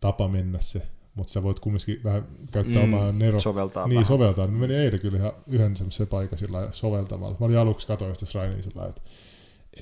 tapa 0.00 0.28
mennä 0.28 0.58
se, 0.60 0.82
mutta 1.14 1.32
sä 1.32 1.42
voit 1.42 1.60
kumminkin 1.60 2.00
vähän 2.04 2.24
käyttää 2.50 2.86
Mm, 2.86 2.94
omaa 2.94 3.12
nero... 3.12 3.40
Soveltaa 3.40 3.86
Niin, 3.88 3.94
vähän. 3.94 4.08
soveltaa. 4.08 4.46
Mä 4.46 4.58
menin 4.58 4.76
eilen 4.78 5.00
kyllä 5.00 5.18
ihan 5.18 5.32
yhden 5.46 5.76
semmoisen 5.76 6.06
paikan 6.06 6.38
sillä 6.38 6.68
soveltamalla. 6.72 7.36
Mä 7.40 7.46
olin 7.46 7.58
aluksi 7.58 7.86
katoin 7.86 8.14
sitä 8.16 8.26
shraineja 8.26 8.62
sillä 8.62 8.86
että 8.86 9.02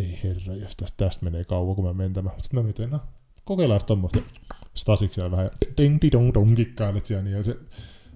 ei 0.00 0.20
herra, 0.24 0.54
jos 0.54 0.76
tästä, 0.76 1.04
tästä 1.04 1.24
menee 1.24 1.44
kauan, 1.44 1.76
kun 1.76 1.84
mä 1.84 1.92
menen 1.92 2.12
tämä. 2.12 2.30
Sitten 2.38 2.60
mä 2.60 2.62
mietin, 2.62 2.90
no, 2.90 3.00
kokeillaan 3.44 3.80
tommoista 3.86 4.20
stasiksella 4.74 5.30
vähän 5.30 5.50
ding 5.76 5.98
di 6.02 6.12
dong 6.12 6.34
dong 6.34 6.56
kikkailet 6.56 7.06
siellä, 7.06 7.24
niin 7.24 7.36
ja 7.36 7.42
se, 7.42 7.56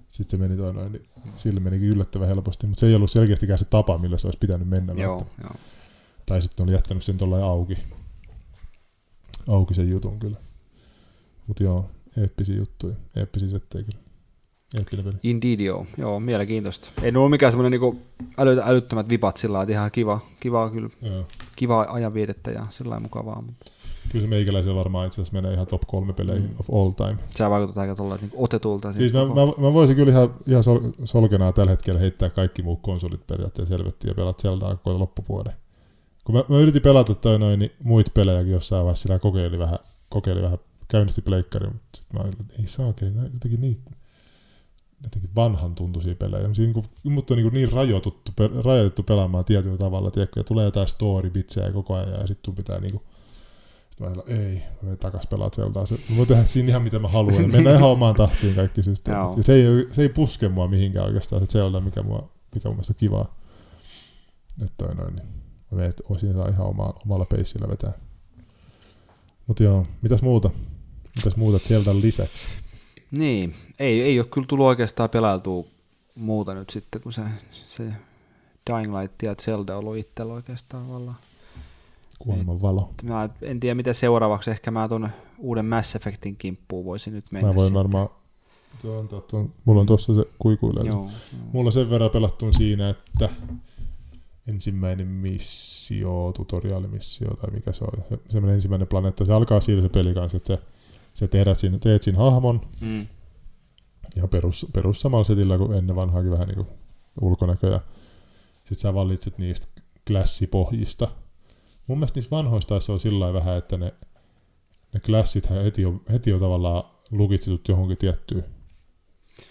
sitten 0.08 0.40
se 0.40 0.46
meni 0.46 0.56
toi 0.56 0.74
noin, 0.74 0.92
niin 0.92 1.08
sille 1.36 1.60
menikin 1.60 1.88
yllättävän 1.88 2.28
helposti, 2.28 2.66
mutta 2.66 2.80
se 2.80 2.86
ei 2.86 2.94
ollut 2.94 3.10
selkeästikään 3.10 3.58
se 3.58 3.64
tapa, 3.64 3.98
millä 3.98 4.18
se 4.18 4.26
olisi 4.26 4.38
pitänyt 4.38 4.68
mennä. 4.68 4.92
Joo, 4.92 5.26
joo. 5.42 5.54
Tai 6.26 6.42
sitten 6.42 6.64
oli 6.64 6.72
jättänyt 6.72 7.02
sen 7.02 7.18
tuolla 7.18 7.44
auki. 7.44 7.78
Auki 9.48 9.74
sen 9.74 9.90
jutun 9.90 10.18
kyllä. 10.18 10.36
Mutta 11.46 11.62
joo, 11.62 11.90
eeppisiä 12.16 12.56
juttuja. 12.56 12.94
Eeppisiä 13.16 13.48
settejä 13.50 13.84
kyllä. 13.84 13.98
Eeppinen 14.78 15.04
peli. 15.04 15.16
Indeed, 15.22 15.60
joo. 15.60 15.86
joo, 15.98 16.20
mielenkiintoista. 16.20 16.88
Ei 17.02 17.12
ollut 17.16 17.30
mikään 17.30 17.52
semmoinen 17.52 17.70
niinku 17.70 18.02
äly, 18.38 18.60
älyttömät 18.64 19.08
vipat 19.08 19.36
sillä 19.36 19.52
lailla, 19.52 19.62
että 19.62 19.72
ihan 19.72 19.90
kiva, 19.90 20.20
kiva, 20.40 20.70
kyllä, 20.70 20.90
Joo. 21.02 21.26
Kiva 21.58 21.86
ajanvietettä 21.88 22.50
ja 22.50 22.66
sillä 22.70 23.00
mukavaa, 23.00 23.42
mutta 23.42 23.72
Kyllä 24.12 24.24
se 24.24 24.28
meikäläisellä 24.30 24.76
varmaan 24.78 25.06
itse 25.06 25.20
asiassa 25.22 25.40
menee 25.40 25.54
ihan 25.54 25.66
top 25.66 25.82
kolme 25.86 26.12
peleihin 26.12 26.50
Mm. 26.50 26.56
of 26.60 26.70
all 26.74 26.90
time. 26.90 27.16
se 27.30 27.50
vaikuttaa 27.50 27.80
aika 27.80 27.94
tuolla 27.94 28.16
niinku 28.16 28.44
otetulta. 28.44 28.92
Siis 28.92 29.12
mä, 29.12 29.24
mä, 29.24 29.34
mä, 29.58 29.72
voisin 29.72 29.96
kyllä 29.96 30.12
ihan, 30.12 30.34
ihan 30.46 30.62
sol, 30.62 30.80
solkenaa 31.04 31.52
tällä 31.52 31.70
hetkellä 31.70 32.00
heittää 32.00 32.30
kaikki 32.30 32.62
muut 32.62 32.80
konsolit 32.82 33.26
periaatteessa 33.26 33.74
helvettiin 33.74 34.08
ja 34.10 34.14
pelata 34.14 34.42
Zeldaa 34.42 34.76
koko 34.76 34.98
loppuvuoden. 34.98 35.52
Kun 36.24 36.34
mä, 36.34 36.44
mä 36.48 36.58
yritin 36.58 36.82
pelata 36.82 37.14
toi 37.14 37.38
noin, 37.38 37.58
niin 37.58 37.70
muita 37.84 38.10
pelejäkin 38.14 38.52
jossain 38.52 38.84
vaiheessa, 38.84 39.02
sillä 39.02 39.18
kokeili 39.18 39.58
vähän, 39.58 39.78
kokeili 40.10 40.42
vähän 40.42 40.58
käynnisti 40.88 41.22
pleikkari, 41.22 41.66
mutta 41.66 41.88
sitten 41.96 42.20
mä 42.20 42.24
olin, 42.24 42.36
että 42.40 42.54
ei 42.60 42.66
saakeli, 42.66 43.12
jotenkin 43.32 43.60
niin 43.60 43.80
jotenkin 45.02 45.30
vanhan 45.34 45.74
tuntuisia 45.74 46.14
pelejä. 46.14 46.48
Niin 46.48 46.72
kuin, 46.72 46.86
mutta 47.04 47.34
on 47.34 47.38
niin, 47.38 47.52
niin 47.52 47.72
rajoitettu, 47.72 48.32
rajoitettu 48.64 49.02
pelaamaan 49.02 49.44
tietyllä 49.44 49.76
tavalla, 49.76 50.10
tiedätkö, 50.10 50.40
ja 50.40 50.44
tulee 50.44 50.64
jotain 50.64 50.88
story 50.88 51.30
bitsejä 51.30 51.72
koko 51.72 51.94
ajan, 51.94 52.20
ja 52.20 52.26
sitten 52.26 52.44
sun 52.44 52.54
pitää 52.54 52.80
niinku 52.80 53.02
sitten 53.98 54.06
mä 54.06 54.14
ajattelin, 54.14 54.42
ei, 54.42 54.54
mä 54.56 54.82
menen 54.82 54.98
takas 54.98 55.26
pelaa 55.26 55.50
Zeldaa. 55.50 55.86
Se, 55.86 55.94
mä 55.94 56.16
voin 56.16 56.28
tehdä 56.28 56.44
siinä 56.44 56.68
ihan 56.68 56.82
mitä 56.82 56.98
mä 56.98 57.08
haluan. 57.08 57.42
Ja 57.42 57.48
mennään 57.48 57.76
ihan 57.76 57.90
omaan 57.90 58.14
tahtiin 58.14 58.54
kaikki 58.54 58.82
systeemit. 58.82 59.36
Ja 59.36 59.42
se 59.42 59.52
ei, 59.54 59.64
se 59.92 60.02
ei 60.02 60.08
puske 60.08 60.48
mua 60.48 60.68
mihinkään 60.68 61.06
oikeastaan 61.06 61.42
se 61.42 61.46
Zelda, 61.52 61.80
mikä, 61.80 62.02
mua, 62.02 62.30
mikä 62.54 62.68
mun 62.68 62.76
mielestä 62.76 62.92
on 62.92 62.96
kivaa. 62.96 63.36
Että 64.62 64.74
toi 64.76 64.94
noin, 64.94 65.16
niin 65.16 65.28
mä 65.70 65.78
veet, 65.78 66.02
osin 66.08 66.32
saa 66.32 66.48
ihan 66.48 66.66
oma, 66.66 66.94
omalla 67.04 67.24
peissillä 67.24 67.68
vetää. 67.68 67.92
Mutta 69.46 69.62
joo, 69.62 69.86
mitäs 70.02 70.22
muuta? 70.22 70.50
Mitäs 71.16 71.36
muuta 71.36 71.58
sieltä 71.58 72.00
lisäksi? 72.00 72.48
Niin, 73.10 73.54
ei, 73.78 74.02
ei 74.02 74.20
ole 74.20 74.28
kyllä 74.30 74.46
tullut 74.46 74.66
oikeastaan 74.66 75.10
pelailtua 75.10 75.64
muuta 76.14 76.54
nyt 76.54 76.70
sitten, 76.70 77.02
kun 77.02 77.12
se, 77.12 77.22
se 77.66 77.84
Dying 78.70 78.98
Light 78.98 79.22
ja 79.22 79.34
Zelda 79.34 79.72
on 79.72 79.78
ollut 79.78 79.96
itsellä 79.96 80.32
oikeastaan 80.32 80.88
vallan. 80.88 81.14
Kuoleman 82.18 82.62
valo. 82.62 82.94
Mä 83.02 83.28
en 83.42 83.60
tiedä 83.60 83.74
mitä 83.74 83.92
seuraavaksi, 83.92 84.50
ehkä 84.50 84.70
mä 84.70 84.88
tuon 84.88 85.08
uuden 85.38 85.66
Mass 85.66 85.96
Effectin 85.96 86.36
kimppuun 86.36 86.84
voisin 86.84 87.12
nyt 87.12 87.24
mennä. 87.32 87.48
Mä 87.48 87.54
voin 87.54 87.66
sitten. 87.66 87.78
varmaan, 87.78 88.08
tuon, 88.82 89.08
tuon, 89.08 89.52
mulla 89.64 89.80
on 89.80 89.86
tuossa 89.86 90.14
se 90.14 90.24
joo. 90.84 91.10
Mulla 91.52 91.68
on 91.68 91.72
sen 91.72 91.90
verran 91.90 92.10
pelattu 92.10 92.52
siinä, 92.52 92.88
että 92.88 93.28
ensimmäinen 94.48 95.08
missio, 95.08 96.32
tutoriaalimissio 96.36 97.30
tai 97.30 97.50
mikä 97.50 97.72
se 97.72 97.84
on, 97.84 98.04
se, 98.08 98.18
semmoinen 98.28 98.54
ensimmäinen 98.54 98.88
planeetta, 98.88 99.24
se 99.24 99.32
alkaa 99.32 99.60
siinä 99.60 99.82
se 99.82 99.88
peli 99.88 100.14
kanssa, 100.14 100.36
että 100.36 100.46
se, 100.46 100.62
se 101.18 101.28
teet, 101.28 101.58
siinä, 101.58 101.78
teet 101.78 102.02
siinä 102.02 102.18
hahmon, 102.18 102.60
Mm. 102.80 103.06
ihan 104.16 104.28
perus, 104.28 104.66
perus 104.72 105.00
samalla 105.00 105.24
setillä 105.24 105.58
kuin 105.58 105.78
ennen 105.78 105.96
vanhaakin 105.96 106.30
vähän 106.30 106.48
niin 106.48 106.56
kuin 106.56 106.68
ulkonäkö 107.20 107.66
ja 107.68 107.80
sit 108.64 108.78
sä 108.78 108.94
valitset 108.94 109.38
niistä 109.38 109.68
klassipohjista. 110.06 111.08
Mun 111.86 111.98
mielestä 111.98 112.16
niissä 112.18 112.36
vanhoissa 112.36 112.80
se 112.80 112.92
on 112.92 113.00
sillä 113.00 113.32
vähän, 113.32 113.58
että 113.58 113.76
ne, 113.76 113.94
ne 114.94 115.00
klassit 115.00 115.50
heti 115.50 115.86
on, 115.86 116.00
heti 116.12 116.32
on 116.32 116.40
tavallaan 116.40 116.82
lukitsetut 117.10 117.68
johonkin 117.68 117.98
tiettyyn 117.98 118.44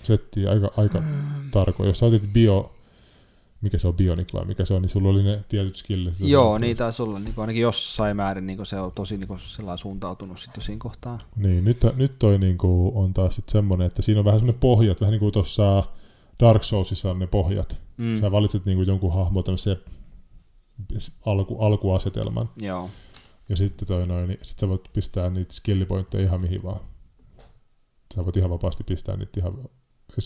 settiin 0.03 0.49
aika, 0.49 0.71
aika 0.77 1.03
tarkoin. 1.51 1.87
Jos 1.87 1.99
sä 1.99 2.05
otit 2.05 2.33
bio, 2.33 2.75
mikä 3.61 3.77
se 3.77 3.87
on 3.87 3.93
Bionic 3.93 4.33
vai 4.33 4.45
mikä 4.45 4.65
se 4.65 4.73
on, 4.73 4.81
niin 4.81 4.89
sulla 4.89 5.09
oli 5.09 5.23
ne 5.23 5.43
tietyt 5.49 5.75
skillit. 5.75 6.13
Joo, 6.19 6.57
niin 6.57 6.77
taisi 6.77 7.01
olla 7.01 7.19
niin 7.19 7.33
ainakin 7.37 7.61
jossain 7.61 8.17
määrin 8.17 8.47
niin 8.47 8.65
se 8.65 8.79
on 8.79 8.91
tosi 8.91 9.17
niin 9.17 9.39
sellainen 9.39 9.77
suuntautunut 9.77 10.39
sitten 10.39 10.63
siinä 10.63 10.79
kohtaa. 10.79 11.17
Niin, 11.35 11.65
nyt, 11.65 11.79
nyt 11.95 12.19
toi 12.19 12.37
niinku 12.37 12.91
on 12.95 13.13
taas 13.13 13.35
sit 13.35 13.49
semmonen, 13.49 13.87
että 13.87 14.01
siinä 14.01 14.19
on 14.19 14.25
vähän 14.25 14.39
semmoinen 14.39 14.59
pohjat, 14.59 15.01
vähän 15.01 15.11
niin 15.11 15.19
kuin 15.19 15.33
tuossa 15.33 15.83
Dark 16.39 16.63
Soulsissa 16.63 17.11
on 17.11 17.19
ne 17.19 17.27
pohjat. 17.27 17.77
Mm. 17.97 18.17
Sä 18.17 18.31
valitset 18.31 18.65
niinku 18.65 18.83
jonkun 18.83 19.13
hahmon 19.13 19.43
tämmöisen 19.43 19.77
alku, 21.25 21.59
alkuasetelman. 21.59 22.49
Joo, 22.61 22.89
Ja 23.49 23.55
sitten 23.55 23.87
toi 23.87 24.07
noin, 24.07 24.27
niin 24.27 24.39
sit 24.43 24.59
sä 24.59 24.67
voit 24.67 24.89
pistää 24.93 25.29
niitä 25.29 25.53
skillipointteja 25.53 26.23
ihan 26.23 26.41
mihin 26.41 26.63
vaan. 26.63 26.79
Sä 28.15 28.25
voit 28.25 28.37
ihan 28.37 28.49
vapaasti 28.49 28.83
pistää 28.83 29.17
niitä 29.17 29.39
ihan, 29.39 29.69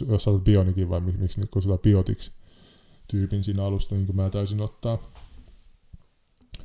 jos 0.08 0.24
sä 0.24 0.32
otat 0.32 0.44
bionikin 0.44 0.89
vai 0.89 1.00
mik- 1.00 1.17
miksi 1.17 1.39
nyt 1.39 1.50
kutsutaan 1.50 1.80
biotiksi 1.80 2.32
tyypin 3.12 3.43
siinä 3.43 3.63
alusta, 3.65 3.95
niin 3.95 4.06
kuin 4.06 4.15
mä 4.15 4.30
taisin 4.30 4.62
ottaa. 4.62 4.97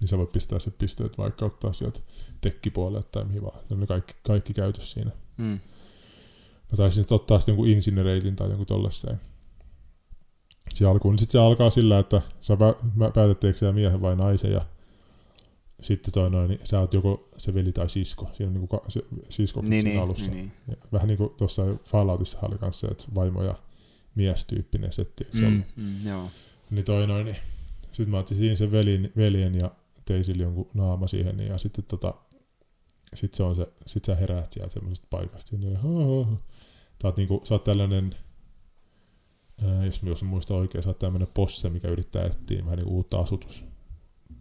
Niin 0.01 0.09
sä 0.09 0.19
voit 0.19 0.33
pistää 0.33 0.59
se 0.59 0.71
pisteet 0.71 1.19
vaikka 1.19 1.47
ottaa 1.47 1.73
sieltä 1.73 2.01
tekkipuolelle 2.41 3.03
tai 3.13 3.25
mihin 3.25 3.43
vaan. 3.43 3.55
Ne 3.55 3.75
on 3.75 3.81
ne 3.81 3.87
kaikki, 3.87 4.15
kaikki 4.23 4.55
käytössä 4.55 4.95
siinä. 4.95 5.11
mm. 5.37 5.59
Mä 6.71 6.77
taisin 6.77 7.03
sitten 7.03 7.15
ottaa 7.15 7.41
sitten 7.41 7.53
jonkun 7.53 7.69
Incinereitin 7.69 8.37
tai 8.37 8.49
jonkun 8.49 8.67
tollaiseen. 8.67 9.21
Se 10.75 10.87
alkuun, 10.87 11.13
niin 11.13 11.19
sitten 11.19 11.33
se 11.33 11.39
alkaa 11.39 11.71
sillä, 11.71 11.99
että 11.99 12.23
sä 12.41 12.57
mä 12.95 13.11
päätät, 13.11 13.41
teekö 13.41 13.59
sä 13.59 13.73
miehen 13.73 14.01
vai 14.01 14.17
naisen, 14.17 14.53
ja 14.53 14.65
sitten 15.83 16.15
toi 16.15 16.31
noin, 16.31 16.49
niin 16.49 16.61
sä 16.65 16.81
oot 16.81 16.95
joko 16.95 17.29
se 17.39 17.55
veli 17.55 17.73
tai 17.73 17.89
sisko. 17.89 18.31
Siinä 18.33 18.49
on 18.49 18.55
niinku 18.55 18.67
ka- 18.67 18.85
se 18.91 19.03
sisko 19.29 19.63
niin, 19.63 19.71
siinä 19.81 19.91
niin, 19.91 20.03
alussa. 20.03 20.31
niin, 20.31 20.53
niin. 20.67 20.77
Ja 20.83 20.89
Vähän 20.93 21.09
niin 21.09 21.19
kuin 21.19 21.31
tuossa 21.37 21.63
Falloutissa 21.85 22.39
oli 22.43 22.59
kanssa 22.59 22.87
se, 22.87 22.93
että 22.93 23.05
vaimo 23.15 23.43
ja 23.43 23.55
mies 24.17 24.47
tyyppinen 24.47 24.93
setti, 24.93 25.25
eikö 25.25 25.39
se 25.39 25.51
Mm, 25.51 25.63
mm, 25.77 26.07
joo. 26.07 26.31
Niin 26.71 26.85
toi 26.85 27.07
noin, 27.07 27.25
niin 27.25 27.37
sitten 27.93 28.11
mä 28.11 28.19
otin 28.19 28.37
siinä 28.37 28.57
sen 28.57 28.73
velin, 28.73 29.13
veljen 29.17 29.55
ja 29.55 29.71
tein 30.05 30.25
sille 30.25 30.43
jonkun 30.43 30.71
naama 30.75 31.07
siihen, 31.07 31.37
niin 31.37 31.49
ja 31.49 31.59
sitten 31.59 31.85
tota, 31.85 32.15
sit 33.15 33.35
se 33.35 33.43
on 33.43 33.57
se, 33.57 33.67
sit 33.87 34.05
sä 34.05 34.15
heräät 34.15 34.53
sieltä 34.53 34.73
semmoisesta 34.73 35.07
paikasta, 35.11 35.57
niin. 35.57 35.79
Sä 37.03 37.09
oot, 37.09 37.17
niinku, 37.17 37.43
sä 37.45 37.55
oot 37.55 37.65
tällainen, 37.65 38.15
ää, 39.65 39.85
jos, 39.85 40.03
jos 40.03 40.23
mä 40.23 40.29
muistan 40.29 40.57
oikein, 40.57 40.83
sä 40.85 40.91
oot 40.91 40.99
tämmönen 40.99 41.29
posse, 41.35 41.69
mikä 41.69 41.89
yrittää 41.89 42.25
etsiä 42.27 42.65
vähän 42.65 42.79
niinku 42.79 42.95
uutta 42.95 43.17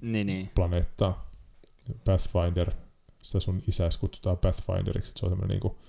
Niin, 0.02 0.28
niin. 0.28 0.40
asutusplaneettaa. 0.40 1.32
Pathfinder, 2.06 2.72
sitä 3.22 3.40
sun 3.40 3.62
isäis 3.68 3.98
kutsutaan 3.98 4.38
Pathfinderiksi, 4.38 5.10
että 5.10 5.20
se 5.20 5.26
on 5.26 5.30
semmoinen 5.32 5.56
niinku 5.56 5.80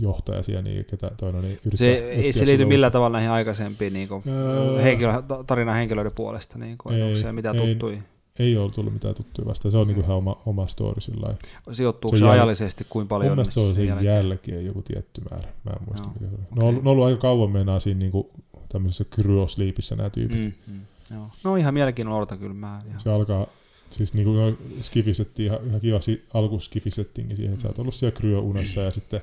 johtaja 0.00 0.42
siellä, 0.42 0.62
niin, 0.62 0.84
ketä 0.84 1.10
toinen 1.16 1.42
niin 1.42 1.58
yrittää 1.66 1.78
Se 1.78 2.10
ei 2.10 2.32
se 2.32 2.46
liity 2.46 2.64
millään 2.64 2.92
tavalla 2.92 3.16
näihin 3.16 3.30
aikaisempiin 3.30 3.92
niin 3.92 4.08
kuin, 4.08 4.22
Öö. 4.28 4.82
henkilö, 4.82 5.12
tarinan 5.46 5.74
henkilöiden 5.74 6.12
puolesta, 6.14 6.58
niin 6.58 6.78
kuin, 6.78 6.94
Ei, 6.94 7.02
onko 7.02 7.16
se 7.18 7.32
mitään 7.32 7.58
ei. 7.58 7.66
tuttui? 7.68 7.98
ei 8.38 8.56
ole 8.56 8.70
tullut 8.70 8.92
mitään 8.92 9.14
tuttuja 9.14 9.46
vastaan. 9.46 9.72
Se 9.72 9.78
on 9.78 9.86
niinku 9.86 10.00
Okei. 10.00 10.06
ihan 10.08 10.16
oma, 10.18 10.36
oma 10.46 10.66
story 10.66 11.00
sillä 11.00 11.20
lailla. 11.22 11.38
Sijoittuuko 11.72 12.16
Se 12.16 12.20
se, 12.20 12.26
jäl- 12.26 12.30
ajallisesti 12.30 12.86
kuin 12.88 13.08
paljon? 13.08 13.30
Mun 13.30 13.36
mielestä 13.36 13.54
se 13.54 13.60
on 13.60 13.74
sen 13.74 13.86
jälkeen? 13.86 14.14
jälkeen 14.14 14.66
joku 14.66 14.82
tietty 14.82 15.20
määrä. 15.30 15.48
Mä 15.64 15.70
en 15.70 15.86
muista 15.86 16.04
Joo, 16.04 16.12
mikä 16.14 16.26
se 16.26 16.34
oli. 16.34 16.40
Ne 16.40 16.46
okei. 16.52 16.62
on, 16.62 16.68
ollut, 16.68 16.84
ne 16.84 16.90
on 16.90 16.92
ollut 16.92 17.06
aika 17.06 17.18
kauan 17.20 17.50
meinaa 17.50 17.80
siinä 17.80 17.98
niinku 17.98 18.30
tämmöisessä 18.68 19.04
kryosliipissä 19.10 19.96
nämä 19.96 20.10
tyypit. 20.10 20.40
Mm. 20.40 20.52
Mm, 20.66 20.72
mm, 20.74 21.16
joo. 21.16 21.30
No 21.44 21.56
ihan 21.56 21.74
mielenkiinnolla 21.74 22.18
odotan 22.18 22.38
kyllä 22.38 22.54
mä. 22.54 22.80
Ihan. 22.86 23.00
Se 23.00 23.10
alkaa, 23.10 23.46
siis 23.90 24.14
niinku 24.14 24.32
no, 24.32 24.52
skifisetti, 24.80 25.44
ihan, 25.44 25.58
ihan 25.66 25.80
kiva 25.80 26.00
si, 26.00 26.24
alkuskifisettinkin 26.34 27.36
siihen, 27.36 27.52
että 27.52 27.62
sä 27.62 27.68
oot 27.68 27.78
ollut 27.78 27.94
siellä 27.94 28.16
kryounessa 28.16 28.80
ja 28.80 28.90
sitten 28.90 29.20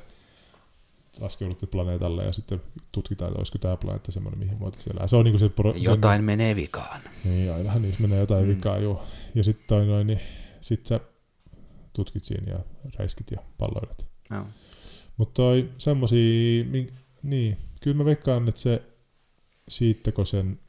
laskeuduttu 1.20 1.68
planeetalle 1.68 2.24
ja 2.24 2.34
sitten 2.34 2.62
tutkitaan, 2.92 3.30
että 3.30 3.40
olisiko 3.40 3.58
tämä 3.58 3.78
planeetta 3.78 4.12
semmoinen, 4.12 4.40
mihin 4.40 4.60
voitaisiin 4.60 4.96
elää. 4.96 5.08
Se 5.08 5.16
on 5.16 5.26
niinku 5.26 5.40
se... 5.40 5.50
Pro, 5.50 5.74
Jotain 5.76 6.24
menee 6.24 6.56
vikaan. 6.56 7.02
Se, 7.02 7.30
niin, 7.30 7.54
ainahan 7.54 7.82
niissä 7.82 8.02
menee 8.02 8.20
jotain 8.20 8.44
Mm. 8.44 8.50
mm. 8.50 8.56
vikaa, 8.56 8.78
joo. 8.78 9.04
Ja 9.36 9.44
sitten 9.44 9.88
noin, 9.88 10.08
niin 10.08 10.20
sit 10.62 10.86
sä 10.86 11.00
tutkit 11.94 12.24
siinä 12.24 12.52
ja 12.52 12.60
räiskit 13.00 13.32
ja 13.32 13.38
palloilet. 13.58 14.08
Joo. 14.32 14.46
Mutta 15.18 15.34
toi 15.34 15.70
semmosia, 15.78 16.66
niin, 17.24 17.58
kyllä 17.82 17.98
mä 17.98 18.06
veikkaan, 18.06 18.48
että 18.48 18.62
se 18.62 18.84
siitä, 19.68 20.12
kun 20.12 20.26
sen, 20.26 20.60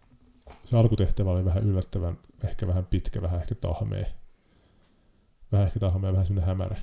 se 0.65 0.77
alkutehtävä 0.77 1.31
oli 1.31 1.45
vähän 1.45 1.65
yllättävän, 1.65 2.19
ehkä 2.45 2.67
vähän 2.67 2.87
pitkä, 2.87 3.23
vähän 3.23 3.41
ehkä 3.41 3.55
tahmea. 3.55 4.07
Vähän 5.53 5.67
ehkä 5.67 5.81
tahmea, 5.81 6.13
vähän 6.13 6.27
semmoinen 6.27 6.49
hämärä. 6.49 6.77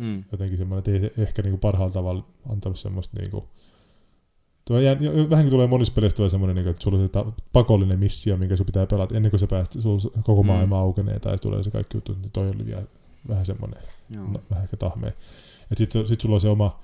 Mm. 0.00 0.24
Jotenkin 0.32 0.58
semmoinen, 0.58 0.78
että 0.78 0.90
ei 1.06 1.14
se 1.14 1.22
ehkä 1.22 1.42
niinku 1.42 1.58
parhaalla 1.58 1.92
tavalla 1.94 2.24
antanut 2.50 2.78
semmoista 2.78 3.16
niinku, 3.20 3.48
Tuo 4.64 4.78
jää, 4.80 4.96
vähän 5.30 5.44
kuin 5.44 5.50
tulee 5.50 5.66
monissa 5.66 5.92
peleissä 5.94 6.16
tulee 6.16 6.30
semmoinen, 6.30 6.54
niinku, 6.54 6.70
että 6.70 6.82
sulla 6.84 6.98
on 6.98 7.04
se 7.06 7.12
ta- 7.12 7.32
pakollinen 7.52 7.98
missio, 7.98 8.36
minkä 8.36 8.56
sun 8.56 8.66
pitää 8.66 8.86
pelata 8.86 9.16
ennen 9.16 9.30
kuin 9.30 9.40
sä 9.40 9.46
pääset, 9.46 9.82
sulla 9.82 10.22
koko 10.22 10.42
Mm. 10.42 10.46
maailma 10.46 10.78
aukenee 10.80 11.18
tai 11.18 11.38
tulee 11.38 11.62
se 11.62 11.70
kaikki 11.70 11.96
juttu, 11.96 12.12
niin 12.12 12.30
toi 12.30 12.48
oli 12.50 12.66
vielä 12.66 12.82
vähän 13.28 13.46
semmoinen 13.46 13.82
Joo. 14.10 14.24
no, 14.26 14.40
vähän 14.50 14.64
ehkä 14.64 14.76
tahmea. 14.76 15.12
Sitten 15.76 16.06
sit 16.06 16.20
sulla 16.20 16.34
on 16.34 16.40
se 16.40 16.48
oma, 16.48 16.80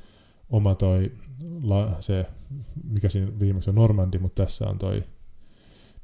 oma 0.50 0.74
toi, 0.74 1.12
la, 1.62 1.90
se, 2.00 2.26
mikä 2.84 3.08
siinä 3.08 3.32
viimeksi 3.40 3.70
on 3.70 3.76
Normandi, 3.76 4.18
mutta 4.18 4.44
tässä 4.44 4.68
on 4.68 4.78
toi, 4.78 5.04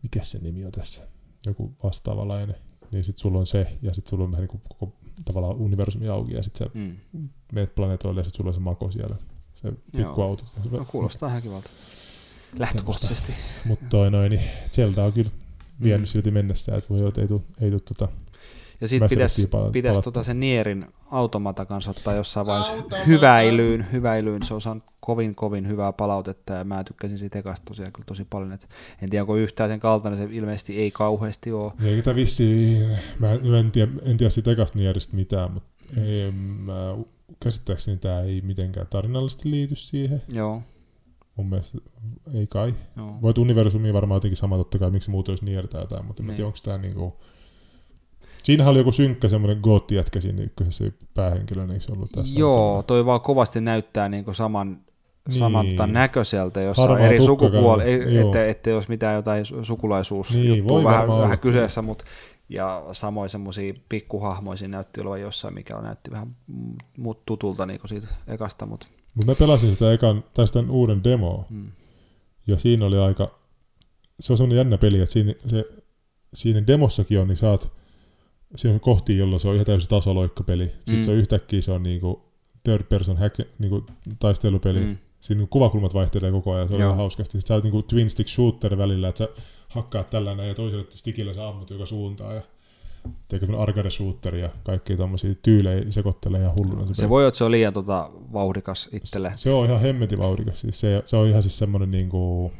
mikä 0.02 0.22
se 0.22 0.38
nimi 0.38 0.64
on 0.64 0.72
tässä, 0.72 1.02
joku 1.46 1.72
vastaavanlainen. 1.84 2.56
Niin 2.92 3.04
sitten 3.04 3.20
sulla 3.22 3.38
on 3.38 3.46
se, 3.46 3.78
ja 3.82 3.94
sitten 3.94 4.10
sulla 4.10 4.24
on 4.24 4.30
vähän 4.30 4.42
niin 4.42 4.48
kuin 4.48 4.62
koko 4.68 4.92
tavallaan 5.24 5.56
universumi 5.56 6.08
auki, 6.08 6.34
ja 6.34 6.42
sitten 6.42 6.66
sä 6.66 6.70
Mm. 6.74 7.28
meet 7.52 7.74
planeetoille, 7.74 8.20
ja 8.20 8.24
sitten 8.24 8.36
sulla 8.36 8.50
on 8.50 8.54
se 8.54 8.60
mako 8.60 8.90
siellä, 8.90 9.16
se 9.54 9.72
pikkuauto. 9.96 10.44
No, 10.70 10.84
kuulostaa 10.84 11.28
ihan 11.28 11.42
kivalta. 11.42 11.70
Lähtökohtaisesti. 12.58 13.32
Mutta 13.64 13.84
toi 13.90 14.10
noin, 14.10 14.30
niin 14.30 14.42
Zelda 14.72 15.04
on 15.04 15.12
kyllä 15.12 15.30
vienyt 15.82 16.00
Mm. 16.08 16.12
silti 16.12 16.30
mennessä, 16.30 16.76
että 16.76 16.88
voi 16.90 16.98
olla, 16.98 17.08
että 17.08 17.20
ei 17.20 17.28
tule 17.28 17.40
ei 17.60 17.70
tuu 17.70 17.80
tota, 17.80 18.08
Ja 18.82 18.88
sitten 18.88 19.08
pitäisi 19.08 19.48
pitäis 19.72 19.98
tota 19.98 20.22
sen 20.22 20.40
Nierin 20.40 20.86
automata 21.10 21.66
kanssa 21.66 21.90
ottaa 21.90 22.14
jossain 22.14 22.46
vaiheessa 22.46 22.72
hyväilyyn, 23.06 23.86
hyväilyyn. 23.92 24.42
Se 24.42 24.54
on 24.54 24.60
saanut 24.60 24.84
kovin, 25.00 25.34
kovin 25.34 25.68
hyvää 25.68 25.92
palautetta 25.92 26.52
ja 26.52 26.64
mä 26.64 26.84
tykkäsin 26.84 27.18
siitä 27.18 27.38
ekasta 27.38 27.64
tosiaan 27.64 27.92
kyllä 27.92 28.06
tosi 28.06 28.24
paljon. 28.24 28.52
Et 28.52 28.68
en 29.02 29.10
tiedä, 29.10 29.22
onko 29.22 29.36
yhtään 29.36 29.70
sen 29.70 29.80
kaltainen, 29.80 30.20
se 30.20 30.28
ilmeisesti 30.36 30.78
ei 30.78 30.90
kauheasti 30.90 31.52
ole. 31.52 31.72
Eikä 31.82 32.02
tämä 32.02 32.16
vissiin, 32.16 32.88
mä 33.18 33.32
en, 33.32 33.54
en, 33.54 33.70
tiedä, 33.70 33.92
en 34.06 34.16
tiedä 34.16 34.30
siitä 34.30 34.50
ekasta 34.50 34.78
Nieristä 34.78 35.16
mitään, 35.16 35.52
mutta 35.52 35.68
ei, 36.00 36.32
mä, 36.66 36.96
käsittääkseni 37.40 37.96
tämä 37.96 38.20
ei 38.20 38.40
mitenkään 38.40 38.86
tarinallisesti 38.90 39.50
liity 39.50 39.76
siihen. 39.76 40.22
Joo, 40.32 40.62
Mun 41.36 41.48
mielestä 41.48 41.78
ei 42.34 42.46
kai. 42.46 42.74
joo. 42.96 43.18
Voit 43.22 43.38
universumia 43.38 43.92
varmaan 43.92 44.16
jotenkin 44.16 44.36
sama 44.36 44.56
totta 44.56 44.78
kai, 44.78 44.90
miksi 44.90 45.10
muut 45.10 45.28
olisi 45.28 45.44
Nier 45.44 45.66
tai 45.68 45.82
jotain, 45.82 46.04
mutta 46.04 46.22
en 46.22 46.26
Niin. 46.26 46.36
tiedä, 46.36 46.46
onko 46.46 46.58
tämä 46.64 46.78
niinku... 46.78 47.20
Siinähän 48.42 48.70
oli 48.70 48.78
joku 48.78 48.92
synkkä 48.92 49.28
semmoinen 49.28 49.60
gootti-jätkä 49.62 50.20
siinä 50.20 50.42
ykkösessä 50.42 50.84
päähenkilönä, 51.14 51.72
eikö 51.72 51.84
se 51.84 51.92
ollut 51.92 52.12
tässä? 52.12 52.38
Joo, 52.38 52.82
toi 52.86 53.06
vaan 53.06 53.20
kovasti 53.20 53.60
näyttää 53.60 54.08
niinku 54.08 54.34
saman, 54.34 54.78
Niin. 55.28 55.38
samalta 55.38 55.86
näköiseltä 55.86 56.60
jossain 56.60 56.88
Harmaa 56.88 57.06
eri 57.08 57.24
sukupuoli, 57.24 57.82
ettei 58.20 58.50
ette 58.50 58.74
olisi 58.74 58.88
mitään 58.88 59.14
jotain 59.16 59.44
su- 59.44 59.64
sukulaisuus 59.64 60.34
Niin, 60.34 60.68
voi 60.68 60.84
vähän, 60.84 61.08
vähän 61.08 61.24
olla 61.24 61.36
kyseessä, 61.36 61.82
mutta 61.82 62.04
ja 62.48 62.84
samoin 62.92 63.30
semmoisia 63.30 63.74
pikkuhahmoja 63.88 64.56
siinä 64.56 64.76
näytti 64.76 65.00
olevan 65.00 65.20
jossain, 65.20 65.54
mikä 65.54 65.80
näytti 65.80 66.10
vähän 66.10 66.36
mut 66.96 67.26
tutulta 67.26 67.66
niin 67.66 67.80
siitä 67.86 68.06
ekasta, 68.28 68.66
mutta 68.66 68.86
Mutta 69.14 69.32
mä 69.32 69.34
pelasin 69.34 69.72
sitä 69.72 69.92
ekan, 69.92 70.24
tai 70.34 70.46
sitä 70.46 70.64
uuden 70.68 71.04
demoa, 71.04 71.44
mm. 71.50 71.72
ja 72.46 72.58
siinä 72.58 72.86
oli 72.86 72.98
aika... 72.98 73.38
Se 74.20 74.32
on 74.32 74.36
semmoinen 74.36 74.56
jännä 74.56 74.78
peli, 74.78 75.00
että 75.00 75.12
siinä 75.12 75.34
se 75.38 75.64
siinä 76.34 76.66
demossakin 76.66 77.20
on, 77.20 77.28
niin 77.28 77.36
saat, 77.36 77.70
siinä 78.56 78.74
on 78.74 78.80
kohti, 78.80 79.18
jolloin 79.18 79.40
se 79.40 79.48
on 79.48 79.54
ihan 79.54 79.66
täysin 79.66 79.88
tasoloikkapeli. 79.88 80.64
Sitten 80.64 80.96
Mm. 80.96 81.02
se 81.02 81.10
on 81.10 81.16
yhtäkkiä 81.16 81.62
se 81.62 81.72
on 81.72 81.82
niinku 81.82 82.22
third 82.64 82.82
person 82.82 83.16
hack, 83.16 83.38
niinku 83.58 83.84
taistelupeli. 84.18 84.80
Mm. 84.80 84.96
Siinä 85.20 85.38
niinku 85.38 85.50
kuvakulmat 85.52 85.94
vaihtelee 85.94 86.30
koko 86.30 86.52
ajan, 86.52 86.68
se 86.68 86.74
on 86.74 86.80
ihan 86.80 86.96
hauskasti. 86.96 87.32
Sitten 87.32 87.48
sä 87.48 87.54
oot 87.54 87.64
niinku 87.64 87.82
twin 87.82 88.10
stick 88.10 88.28
shooter 88.28 88.78
välillä, 88.78 89.08
että 89.08 89.18
sä 89.18 89.28
hakkaat 89.68 90.10
tällainen 90.10 90.48
ja 90.48 90.54
toiselle 90.54 90.86
stickillä 90.90 91.34
sä 91.34 91.48
ammut 91.48 91.70
joka 91.70 91.86
suuntaan. 91.86 92.34
Ja 92.36 92.42
semmoinen 93.30 93.60
arcade 93.60 93.90
shooter 93.90 94.34
ja 94.36 94.50
kaikki 94.64 94.96
tommosia 94.96 95.34
tyylejä 95.42 95.84
sekoittelee 95.90 96.40
ja 96.40 96.52
hulluna. 96.56 96.86
Se 96.86 96.92
peli. 96.96 97.08
voi 97.08 97.22
olla, 97.22 97.28
että 97.28 97.38
se 97.38 97.44
on 97.44 97.50
liian 97.50 97.72
tota, 97.72 98.10
vauhdikas 98.32 98.88
itselle. 98.92 99.32
Se 99.36 99.50
on 99.50 99.66
ihan 99.66 99.80
hemmetin 99.80 100.18
vauhdikas. 100.18 100.60
Siis 100.60 100.80
se, 100.80 101.02
se, 101.06 101.16
on 101.16 101.28
ihan 101.28 101.42
siis 101.42 101.58
semmoinen 101.58 101.90
niinku, 101.90 102.52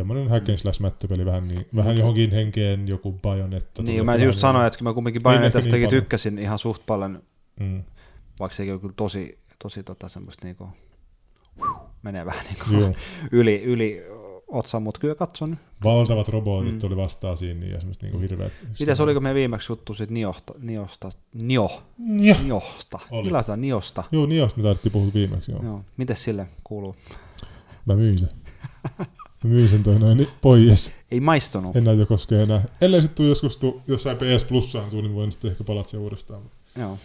semmoinen 0.00 0.28
hack 0.30 0.48
and 0.48 0.58
slash 0.58 0.80
mättöpeli 0.80 1.26
vähän, 1.26 1.48
niin, 1.48 1.66
vähän 1.76 1.96
johonkin 1.98 2.30
henkeen 2.30 2.88
joku 2.88 3.12
bajonetta. 3.12 3.82
Niin, 3.82 4.04
mä 4.06 4.16
just 4.16 4.38
sanoin, 4.38 4.66
että 4.66 4.84
mä 4.84 4.92
kumminkin 4.94 5.20
Ei 5.20 5.22
Bayonettastakin 5.22 5.74
ehkä 5.74 5.90
niin 5.90 6.02
tykkäsin 6.02 6.38
ihan 6.38 6.58
suht 6.58 6.82
paljon, 6.86 7.22
Mm, 7.60 7.82
vaikka 8.40 8.56
sekin 8.56 8.74
on 8.74 8.80
kyllä 8.80 8.94
tosi, 8.96 9.38
tosi 9.62 9.82
tota, 9.82 10.08
semmoista 10.08 10.46
niinku, 10.46 10.68
menee 12.02 12.26
vähän 12.26 12.44
niinku 12.48 12.96
yli, 13.32 13.62
yli 13.62 14.02
otsan, 14.48 14.82
mutta 14.82 15.00
kyllä 15.00 15.14
katson. 15.14 15.58
Valtavat 15.84 16.28
robotit 16.28 16.72
Mm. 16.72 16.78
tuli 16.78 16.96
vastaan 16.96 17.36
siinä 17.36 17.66
ja 17.66 17.78
semmoista 17.78 18.06
niinku 18.06 18.18
hirveät. 18.18 18.52
Mitäs 18.80 19.00
oliko 19.00 19.20
me 19.20 19.34
viimeksi 19.34 19.72
juttu 19.72 19.94
siitä 19.94 20.12
Niosta, 20.12 20.54
Niosta, 20.58 21.10
Nio. 21.34 21.82
Niosta, 21.98 22.98
Oli. 23.10 23.24
Millaista 23.24 23.56
Niosta? 23.56 24.04
Joo, 24.12 24.26
Niosta 24.26 24.58
me 24.58 24.62
taidettiin 24.62 24.92
puhua 24.92 25.10
viimeksi, 25.14 25.52
joo. 25.52 25.62
Joo. 25.64 25.84
Mites 25.96 26.24
sille 26.24 26.46
kuuluu? 26.64 26.96
Mä 27.86 27.94
myin 27.94 28.18
sen. 28.18 28.28
Mä 29.44 29.50
myin 29.50 29.68
sen 29.68 29.82
toi 29.82 29.98
noin 29.98 30.16
niin 30.16 30.28
pois. 30.40 30.92
Ei 31.10 31.20
maistunut. 31.20 31.76
En 31.76 31.84
näitä 31.84 32.06
koskee 32.06 32.42
enää. 32.42 32.64
Ellei 32.80 33.02
sitten 33.02 33.28
joskus 33.28 33.58
tuu, 33.58 33.82
jossain 33.86 34.16
PS 34.16 34.44
Plussaan 34.44 34.90
tuu, 34.90 35.00
niin 35.00 35.14
voin 35.14 35.32
sitten 35.32 35.50
ehkä 35.50 35.64
palata 35.64 35.88
sen 35.88 36.00
uudestaan. 36.00 36.42
Mutta 36.42 36.56
Joo. 36.80 36.98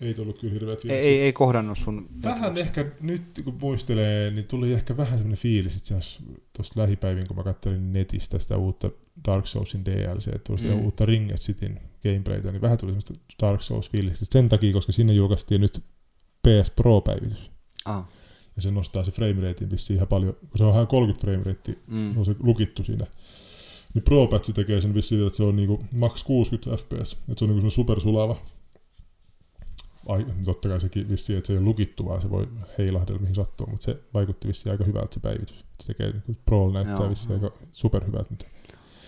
ei 0.00 0.14
tullut 0.14 0.38
kyllä 0.38 0.54
hirveät 0.54 0.82
fiilikset. 0.82 1.06
ei, 1.12 1.20
ei 1.20 1.32
kohdannut 1.32 1.78
sun... 1.78 2.08
Vähän 2.22 2.56
ehkä 2.56 2.86
nyt 3.00 3.22
kun 3.44 3.56
muistelee, 3.60 4.30
niin 4.30 4.44
tuli 4.44 4.72
ehkä 4.72 4.96
vähän 4.96 5.18
semmoinen 5.18 5.38
fiilis 5.42 5.76
itse 5.76 5.94
asiassa 5.94 6.22
tuosta 6.56 6.80
lähipäivin, 6.80 7.26
kun 7.26 7.36
mä 7.36 7.42
katselin 7.42 7.92
netistä 7.92 8.38
sitä 8.38 8.56
uutta 8.56 8.90
Dark 9.28 9.46
Soulsin 9.46 9.84
DLC, 9.84 10.30
tuosta 10.46 10.68
Mm. 10.68 10.74
mm. 10.74 10.84
uutta 10.84 11.06
Ring 11.06 11.30
It 11.30 11.36
Cityn 11.36 11.80
gameplaytä, 12.02 12.52
niin 12.52 12.62
vähän 12.62 12.78
tuli 12.78 12.90
semmoista 12.90 13.14
Dark 13.42 13.62
Souls 13.62 13.90
fiilistä. 13.90 14.24
Sen 14.30 14.48
takia, 14.48 14.72
koska 14.72 14.92
sinne 14.92 15.12
julkaistiin 15.12 15.60
nyt 15.60 15.82
PS 16.48 16.70
Pro-päivitys. 16.76 17.50
Ah. 17.84 18.04
Ja 18.58 18.62
se 18.62 18.70
nostaa 18.70 19.04
se 19.04 19.10
frame 19.10 19.48
ratein 19.48 19.70
vissiin 19.70 19.94
ihan 19.96 20.08
paljon, 20.08 20.34
kun 20.34 20.58
se 20.58 20.64
on 20.64 20.70
ihan 20.72 20.86
30 20.86 21.20
frame 21.20 21.42
rate, 21.44 21.78
Mm. 21.86 22.12
se 22.12 22.18
on 22.18 22.24
se 22.24 22.34
lukittu 22.40 22.84
siinä. 22.84 23.06
Niin 23.94 24.02
Pro 24.02 24.26
Patch 24.26 24.52
tekee 24.54 24.80
sen 24.80 24.94
vissiin, 24.94 25.26
että 25.26 25.36
se 25.36 25.42
on 25.42 25.56
niinku 25.56 25.84
max 25.92 26.24
60 26.24 26.76
fps, 26.76 27.12
että 27.12 27.38
se 27.38 27.44
on 27.44 27.50
niinku 27.50 27.70
supersulava. 27.70 28.36
Ai, 30.08 30.26
totta 30.44 30.68
kai 30.68 30.80
sekin 30.80 31.08
vissiin, 31.08 31.36
että 31.38 31.46
se 31.46 31.52
ei 31.52 31.56
ole 31.58 31.64
lukittu, 31.64 32.04
vaan 32.06 32.22
se 32.22 32.30
voi 32.30 32.48
heilahdella 32.78 33.20
mihin 33.20 33.34
sattuu, 33.34 33.66
mutta 33.66 33.84
se 33.84 34.00
vaikutti 34.14 34.48
vissiin 34.48 34.70
aika 34.72 34.84
hyvältä 34.84 35.14
se 35.14 35.20
päivitys. 35.20 35.64
Se 35.80 35.86
tekee, 35.86 36.10
niinku, 36.12 36.36
Pro 36.44 36.70
näyttää 36.70 36.96
Joo, 36.96 37.10
vissiin 37.10 37.32
aika 37.32 37.50
superhyvältä 37.72 38.26
nyt. 38.30 38.46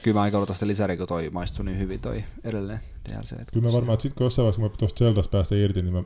Kyllä 0.02 0.14
mä 0.14 0.22
aika 0.22 0.38
odotan 0.38 0.56
sitä 0.56 0.66
lisäriä, 0.66 0.96
kun 0.96 1.06
toi 1.08 1.30
maistui 1.30 1.64
niin 1.64 1.78
hyvin 1.78 2.00
toi 2.00 2.24
edelleen 2.44 2.80
DLC. 3.08 3.34
Kyllä 3.52 3.66
mä 3.66 3.72
varmaan, 3.72 3.94
että 3.94 4.02
sitten 4.02 4.16
kun 4.16 4.24
jossain 4.24 4.44
vaiheessa, 4.44 4.60
kun 4.60 4.70
mä 4.70 4.76
tuosta 4.76 4.98
Zeldasta 4.98 5.30
päästä 5.30 5.54
irti, 5.54 5.82
niin 5.82 5.92
mä 5.94 6.02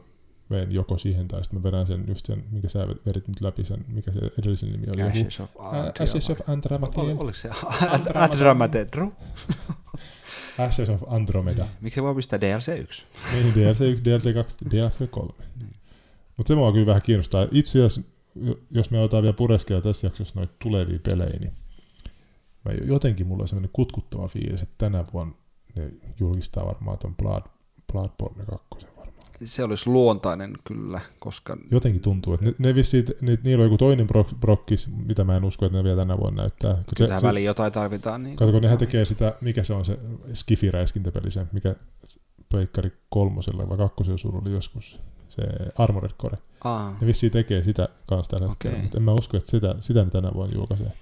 menen 0.51 0.73
joko 0.73 0.99
siihen 0.99 1.29
tai 1.29 1.45
sitten 1.45 1.59
mä 1.61 1.63
vedän 1.63 1.87
sen 1.87 2.05
just 2.09 2.27
sen, 2.27 2.45
mikä 2.51 2.69
sä 2.69 2.89
verit 3.07 3.29
nyt 3.29 3.41
läpi 3.41 3.65
sen, 3.65 3.85
mikä 3.89 4.13
se 4.13 4.21
edellisen 4.39 4.73
nimi 4.73 4.87
oli. 4.93 5.03
Ashes 5.03 5.41
of 5.41 5.51
Ashes 6.01 6.49
Andromeda. 6.49 6.93
oliko 7.03 7.35
se 7.39 7.51
Andromeda. 7.91 8.21
Andromeda? 8.25 8.79
Ashes 10.59 10.89
of 10.89 11.03
Andromeda. 11.07 11.67
Miksi 11.81 11.95
se 11.95 12.03
voi 12.03 12.15
pistää 12.15 12.41
DLC 12.41 12.79
1? 12.81 13.07
Niin, 13.33 13.55
DLC 13.55 13.81
1, 13.81 14.05
DLC 14.05 14.35
2, 14.35 14.57
DLC 14.71 15.11
3. 15.11 15.33
Mutta 16.37 16.49
se 16.49 16.55
mua 16.55 16.73
kyllä 16.73 16.87
vähän 16.87 17.03
kiinnostaa. 17.03 17.47
Itse 17.51 17.79
asiassa, 17.79 18.01
jo- 18.43 18.59
jos 18.71 18.91
me 18.91 18.99
otetaan 19.01 19.23
vielä 19.23 19.33
pureskella 19.37 19.81
tässä 19.83 20.07
jaksossa 20.07 20.35
noita 20.37 20.55
tulevia 20.63 20.99
pelejä, 21.03 21.39
niin 21.41 21.53
mä 22.65 22.73
jotenkin 22.73 23.27
mulla 23.27 23.43
on 23.43 23.49
sellainen 23.49 23.71
kutkuttava 23.73 24.29
fiilis, 24.29 24.63
että 24.63 24.75
tänä 24.79 25.05
vuonna 25.13 25.35
ne 25.75 25.91
julkistaa 26.21 26.67
varmaan 26.67 26.99
ton 26.99 27.17
Blood, 27.17 27.43
Bloodborne 27.93 28.45
2 28.45 28.87
varmaan. 28.87 28.94
Se 29.45 29.65
olisi 29.65 29.91
luontainen 29.91 30.55
kyllä, 30.65 31.01
koska 31.19 31.57
Jotenkin 31.71 32.03
tuntuu, 32.03 32.35
että 32.35 32.47
ne, 32.47 32.53
ne 32.59 32.75
vissiin, 32.75 33.05
ne, 33.21 33.39
niillä 33.45 33.63
on 33.63 33.67
joku 33.67 33.79
toinen 33.79 34.07
brok- 34.07 34.37
brokkis, 34.41 34.91
mitä 35.07 35.25
mä 35.25 35.37
en 35.37 35.45
usko, 35.45 35.67
että 35.67 35.79
ne 35.79 35.85
vielä 35.85 35.97
tänä 36.01 36.19
vuonna 36.19 36.43
näyttää. 36.43 36.75
Kun 36.75 37.09
se, 37.21 37.23
väliin 37.23 37.47
jotain 37.47 37.73
tarvitaan. 37.73 38.23
Niin 38.23 38.37
Kato, 38.37 38.53
kun 38.53 38.63
nehän 38.63 38.79
tekee 38.79 39.05
sitä, 39.05 39.35
mikä 39.41 39.65
se 39.65 39.73
on 39.73 39.85
se 39.85 39.99
Skifi-räiskintäpeli, 40.35 41.31
se, 41.31 41.47
mikä 41.53 41.75
Pleikkari 42.49 42.93
kolmosella 43.09 43.69
vai 43.69 43.77
kakkosella 43.77 44.19
sulla 44.19 44.39
oli 44.39 44.53
joskus, 44.53 45.01
se 45.29 45.43
Armored 45.79 46.11
Core. 46.23 46.39
Aa, 46.65 46.97
Ne 47.01 47.07
vissiin 47.07 47.33
tekee 47.33 47.63
sitä 47.63 47.89
kanssa 48.07 48.31
tällä 48.31 48.49
hetkellä, 48.49 48.75
Okei. 48.75 48.83
mutta 48.83 48.99
en 48.99 49.03
mä 49.03 49.13
usko, 49.13 49.37
että 49.37 49.51
sitä, 49.51 49.75
sitä 49.81 50.05
ne 50.05 50.11
tänä 50.11 50.31
vuonna 50.35 50.55
julkaisee. 50.55 50.93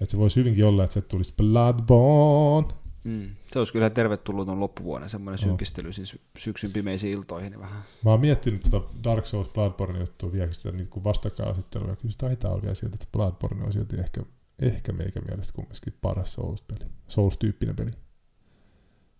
Että 0.00 0.10
se 0.10 0.18
voisi 0.18 0.36
hyvinkin 0.36 0.66
olla, 0.66 0.84
että 0.84 0.94
se 0.94 1.00
tulisi 1.00 1.34
Bloodborne. 1.36 2.74
Mm. 3.04 3.30
Se 3.52 3.58
olisi 3.58 3.72
kyllä 3.72 3.90
tervetullut 3.90 4.48
on 4.48 4.60
loppuvuoden 4.60 5.08
semmoinen 5.10 5.38
Joo. 5.42 5.48
synkistely 5.48 5.92
siis 5.92 6.16
syksyn 6.38 6.72
pimeisiin 6.72 7.12
iltoihin. 7.12 7.50
Niin 7.50 7.60
vähän. 7.60 7.82
Mä 8.04 8.10
oon 8.10 8.20
miettinyt 8.20 8.62
tota 8.70 8.86
Dark 9.04 9.26
Souls 9.26 9.48
Bloodborne 9.48 9.98
juttua 10.00 10.32
vielä 10.32 10.52
sitä 10.52 10.72
niin 10.72 10.88
kuin 10.88 11.04
vastakkainasettelua, 11.04 11.88
ja 11.88 11.96
kyllä 11.96 12.12
se 12.12 12.18
taitaa 12.18 12.50
olla 12.52 12.62
vielä 12.62 12.74
sieltä, 12.74 12.94
että 12.94 13.06
Bloodborne 13.12 13.64
on 13.64 13.72
silti 13.72 13.96
ehkä, 13.96 14.22
ehkä 14.62 14.92
meikä 14.92 15.20
mielestä 15.20 15.52
kumminkin 15.52 15.92
paras 16.00 16.34
Souls-peli, 16.34 16.90
Souls-tyyppinen 17.08 17.76
peli. 17.76 17.90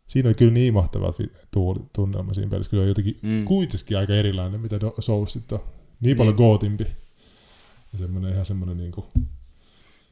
Siinä 0.07 0.29
oli 0.29 0.35
kyllä 0.35 0.53
niin 0.53 0.75
mahtava 0.75 1.13
tuuli- 1.51 1.85
tunnelma 1.93 2.35
siinä 2.35 2.51
pelissä, 2.51 2.71
kyllä 2.71 2.83
on 2.83 2.89
jotenkin 2.89 3.19
Mm. 3.23 3.45
kuitenkin 3.45 3.99
aika 3.99 4.15
erilainen, 4.15 4.61
mitä 4.61 4.77
Soulsit 4.99 5.53
on. 5.53 5.61
Niin 6.01 6.17
paljon 6.17 6.37
Niin. 6.37 6.47
gootimpi. 6.47 6.87
Ja 7.93 7.99
semmoinen 7.99 8.33
ihan 8.33 8.45
semmoinen 8.45 8.93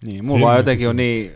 Niin, 0.02 0.24
mulla 0.24 0.40
vaan 0.46 0.56
Henki 0.56 0.60
jotenkin 0.60 0.88
on 0.88 0.96
niin, 0.96 1.30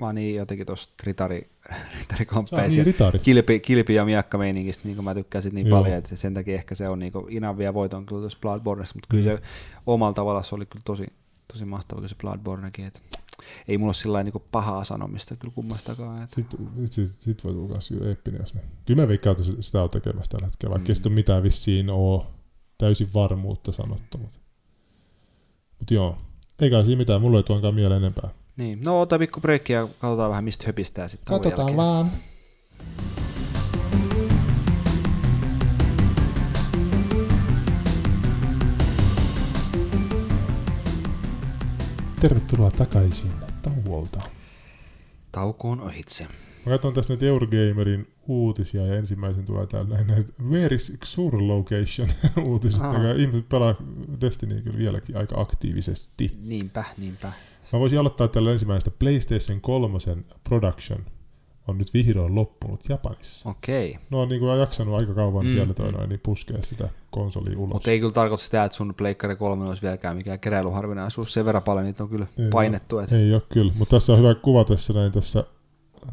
mä 0.00 0.12
niin 0.12 0.34
jotenkin 0.36 0.66
tosta 0.66 0.94
ritari, 1.06 1.50
ritarikomppeissa 1.98 2.76
niin 2.76 2.86
ritari. 2.86 3.18
kilpi, 3.18 3.60
kilpi 3.60 3.94
ja 3.94 4.04
miakka 4.04 4.38
meiningistä, 4.38 4.82
niin 4.84 4.96
kuin 4.96 5.04
mä 5.04 5.14
tykkään 5.14 5.42
sit 5.42 5.52
niin 5.52 5.66
Joo. 5.66 5.78
paljon, 5.80 5.98
että 5.98 6.16
sen 6.16 6.34
takia 6.34 6.54
ehkä 6.54 6.74
se 6.74 6.88
on 6.88 6.98
niin 6.98 7.12
Inan 7.28 7.58
vielä 7.58 7.74
voiton 7.74 8.06
kyllä 8.06 8.20
tuossa 8.20 8.38
Bloodborneissa, 8.42 8.94
mutta 8.94 9.08
kyllä 9.10 9.32
Mm. 9.32 9.36
se 9.38 9.42
omalla 9.86 10.12
tavallaan 10.12 10.44
se 10.44 10.54
oli 10.54 10.66
kyllä 10.66 10.82
tosi, 10.84 11.06
tosi 11.52 11.64
mahtava 11.64 11.98
kyllä 12.00 12.08
se 12.08 12.14
Bloodbornekin, 12.20 12.84
että 12.86 13.00
ei 13.68 13.78
mulla 13.78 13.88
ole 13.90 13.94
sillä 13.94 14.22
niin 14.22 14.34
pahaa 14.52 14.84
sanomista 14.84 15.36
kyllä 15.36 15.54
kummastakaan. 15.54 16.22
Että. 16.22 16.34
Sitten 16.34 16.60
sit, 16.90 17.20
sit 17.20 17.44
voi 17.44 17.52
tulla 17.52 17.78
kyllä 17.88 18.08
eeppinen, 18.08 18.40
jos 18.40 18.54
ne... 18.54 18.60
Kyllä 18.86 19.02
mä 19.02 19.08
veikkaan, 19.08 19.36
että 19.40 19.52
sitä 19.62 19.82
on 19.82 19.90
tekemässä 19.90 20.30
tällä 20.30 20.46
hetkellä, 20.46 20.70
vaikka 20.74 20.92
Mm. 20.92 21.02
ei 21.04 21.10
mitään 21.14 21.42
vissiin 21.42 21.90
ole 21.90 22.22
täysin 22.78 23.08
varmuutta 23.14 23.72
sanottu. 23.72 24.18
Mutta 24.18 24.38
mut 25.78 25.90
joo, 25.90 26.18
eikä 26.60 26.82
siinä 26.84 26.98
mitään, 26.98 27.20
mulla 27.20 27.38
ei 27.38 27.42
tuonkaan 27.42 27.74
mieleen 27.74 28.02
enempää. 28.02 28.30
Niin, 28.58 28.78
no 28.84 29.00
ota 29.00 29.18
pikku 29.18 29.40
breikki 29.40 29.72
ja 29.72 29.88
katsotaan 29.98 30.30
vähän 30.30 30.44
mistä 30.44 30.64
höpistää 30.66 31.08
sitten. 31.08 31.34
Katsotaan 31.34 31.76
vaan. 31.76 32.12
Tervetuloa 42.20 42.70
takaisin 42.70 43.32
tauolta. 43.62 44.20
Tauko 45.32 45.70
on 45.70 45.80
ohitse. 45.80 46.26
Mä 46.66 46.72
katson 46.72 46.92
tässä 46.92 47.12
nyt 47.12 47.22
Eurogamerin 47.22 48.06
uutisia 48.28 48.86
ja 48.86 48.96
ensimmäisen 48.96 49.44
tulee 49.44 49.66
täällä 49.66 49.94
näin 49.94 50.06
näitä 50.06 50.32
Where 50.42 50.74
is 50.74 50.92
Xur 51.04 51.46
Location 51.46 52.08
uutiset. 52.48 52.82
Ah. 52.82 53.18
Ihmiset 53.18 53.48
pelaa 53.48 53.74
Destiny 54.20 54.60
kyllä 54.60 54.78
vieläkin 54.78 55.16
aika 55.16 55.40
aktiivisesti. 55.40 56.36
Niinpä, 56.42 56.84
niinpä. 56.96 57.32
Mä 57.72 57.80
voisin 57.80 57.98
aloittaa 57.98 58.28
tällä 58.28 58.52
ensimmäistä 58.52 58.90
PlayStation 58.90 59.60
3 59.60 59.98
production 60.44 61.04
on 61.68 61.78
nyt 61.78 61.94
vihdoin 61.94 62.34
loppunut 62.34 62.88
Japanissa. 62.88 63.50
Okei. 63.50 63.98
No 64.10 64.20
on 64.20 64.28
niin 64.28 64.40
kuin 64.40 64.58
jaksanut 64.58 64.94
aika 64.94 65.14
kauan 65.14 65.46
Mm, 65.46 65.52
siellä 65.52 65.74
toi 65.74 65.92
mm. 65.92 65.96
noin, 65.96 66.08
niin 66.08 66.20
puskea 66.22 66.62
sitä 66.62 66.88
konsolia 67.10 67.58
ulos. 67.58 67.72
Mutta 67.72 67.90
ei 67.90 68.00
kyllä 68.00 68.12
tarkoita 68.12 68.44
sitä, 68.44 68.64
että 68.64 68.76
sun 68.76 68.94
Pleikkari 68.94 69.36
3 69.36 69.68
olisi 69.68 69.82
vieläkään 69.82 70.16
mikään 70.16 70.40
keräilyharvinaisuus. 70.40 71.32
Sen 71.32 71.44
verran 71.44 71.62
paljon 71.62 71.84
niitä 71.86 72.02
on 72.02 72.08
kyllä 72.08 72.26
Ei 72.38 72.48
painettu. 72.48 72.98
Että... 72.98 73.16
Ei 73.16 73.34
ole 73.34 73.42
kyllä, 73.48 73.72
mutta 73.76 73.96
tässä 73.96 74.12
on 74.12 74.18
hyvä 74.18 74.34
kuva 74.34 74.64
tässä 74.64 74.92
näin 74.92 75.12
tässä, 75.12 75.44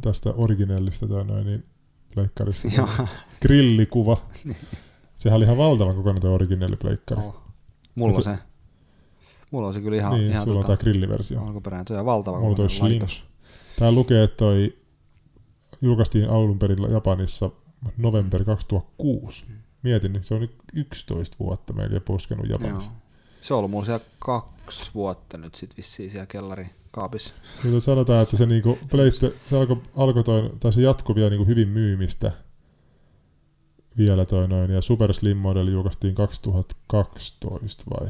tästä 0.01 0.33
originellista 0.37 1.07
toi 1.07 1.25
noin, 1.25 1.45
niin 1.45 1.63
pleikkarista. 2.13 2.67
Joo. 2.77 2.89
Grillikuva. 3.41 4.17
Sehän 5.15 5.37
oli 5.37 5.45
ihan 5.45 5.57
valtavan 5.57 5.95
kokoinen 5.95 6.21
tuo 6.21 6.33
originelli 6.33 6.75
pleikkari. 6.75 7.21
Oh. 7.21 7.41
Mulla 7.95 8.13
Se- 8.15 8.21
se. 8.21 8.37
Mulla 9.55 9.67
on 9.67 9.73
se 9.73 9.81
kyllä 9.81 9.97
ihan, 9.97 10.13
niin, 10.13 10.31
ihan 10.31 10.43
sulla 10.43 10.59
on 10.59 10.65
tota, 10.65 10.77
tämä 10.77 10.83
grilliversio. 10.83 11.41
alkuperäinen. 11.41 11.85
Tuo 11.85 11.97
on 11.97 12.05
valtava 12.05 12.37
Mulla 12.37 12.49
on 12.49 12.55
toi 12.55 12.69
Slim. 12.69 13.01
Tää 13.79 13.91
lukee, 13.91 14.23
että 14.23 14.37
toi 14.37 14.77
julkaistiin 15.81 16.29
alun 16.29 16.59
perin 16.59 16.91
Japanissa 16.91 17.51
november 17.97 18.43
2006. 18.43 19.45
Mietin 19.83 20.13
nyt, 20.13 20.25
se 20.25 20.33
on 20.33 20.41
nyt 20.41 20.55
11 20.73 21.37
vuotta 21.39 21.73
melkein 21.73 22.01
puskenut 22.01 22.49
Japanissa. 22.49 22.91
Joo. 22.91 23.01
Se 23.41 23.53
on 23.53 23.57
ollut 23.57 23.71
mulla 23.71 23.85
siellä 23.85 24.05
kaksi 24.19 24.91
vuotta 24.93 25.37
nyt 25.37 25.55
sit 25.55 25.77
vissiin 25.77 26.11
siellä 26.11 26.25
kellari, 26.25 26.69
kaapissa. 26.91 27.33
Mutta 27.63 27.79
sanotaan, 27.79 28.23
että 28.23 28.37
se, 28.37 28.45
niinku, 28.45 28.77
pleitte, 28.91 29.33
se 29.49 29.57
alkoi, 29.57 29.81
alko 29.97 30.23
toi, 30.23 30.51
tai 30.59 30.73
se 30.73 30.81
jatkoi 30.81 31.15
vielä 31.15 31.29
niinku 31.29 31.45
hyvin 31.45 31.67
myymistä 31.67 32.31
vielä 33.97 34.25
toi 34.25 34.47
noin, 34.47 34.71
ja 34.71 34.81
Super 34.81 35.13
Slim 35.13 35.37
Model 35.37 35.67
julkaistiin 35.67 36.15
2012 36.15 37.83
vai? 37.89 38.09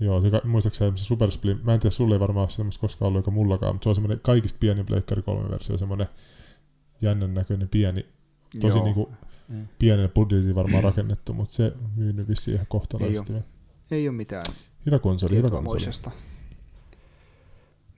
Joo, 0.00 0.20
se, 0.20 0.30
muistaakseni 0.44 0.98
se 0.98 1.04
Super 1.04 1.30
Slim, 1.30 1.58
mä 1.62 1.74
en 1.74 1.80
tiedä, 1.80 1.94
sulle 1.94 2.14
ei 2.14 2.20
varmaan 2.20 2.50
semmoista 2.50 2.80
koskaan 2.80 3.08
ollut, 3.08 3.20
eikä 3.20 3.30
mullakaan, 3.30 3.74
mutta 3.74 3.84
se 3.84 3.88
on 3.88 3.94
semmoinen 3.94 4.20
kaikista 4.20 4.58
pienin 4.60 4.86
Pleikkari 4.86 5.22
3 5.22 5.50
versio, 5.50 5.78
semmoinen 5.78 6.06
jännän 7.02 7.34
näköinen 7.34 7.68
pieni, 7.68 8.06
tosi 8.60 8.76
Joo. 8.76 8.84
niinku 8.84 9.12
Mm. 9.48 9.68
pienen 9.78 10.10
budjetin 10.10 10.54
varmaan 10.54 10.84
rakennettu, 10.84 11.34
mutta 11.34 11.54
se 11.54 11.72
myynyt 11.96 12.28
vissiin 12.28 12.54
ihan 12.54 12.66
kohtalaisesti. 12.68 13.32
Ei 13.90 14.08
ole 14.08 14.16
mitään 14.16 14.42
Hyvä 14.86 14.98
konsoli, 14.98 15.36
hyvä 15.36 15.50
konsoli. 15.50 16.12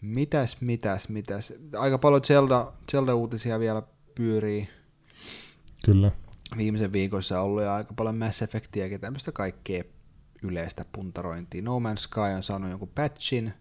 Mitäs, 0.01 0.61
mitäs, 0.61 1.09
mitäs. 1.09 1.53
Aika 1.79 1.99
paljon 1.99 2.25
Zelda, 2.25 2.73
Zelda-uutisia 2.93 3.59
vielä 3.59 3.83
pyörii. 4.15 4.69
Kyllä. 5.85 6.11
Viimeisen 6.57 6.93
viikossa 6.93 7.41
on 7.41 7.45
ollut 7.45 7.63
ja 7.63 7.75
aika 7.75 7.95
paljon 7.95 8.19
Mass 8.19 8.43
Effectiäkin, 8.43 9.01
tämmöistä 9.01 9.33
kaikkea 9.33 9.85
yleistä 10.43 10.85
puntarointia. 10.93 11.63
No 11.63 11.79
Man's 11.79 11.97
Sky 11.99 12.21
on 12.37 12.43
saanut 12.43 12.71
jonkun 12.71 12.91
patchin. 12.95 13.53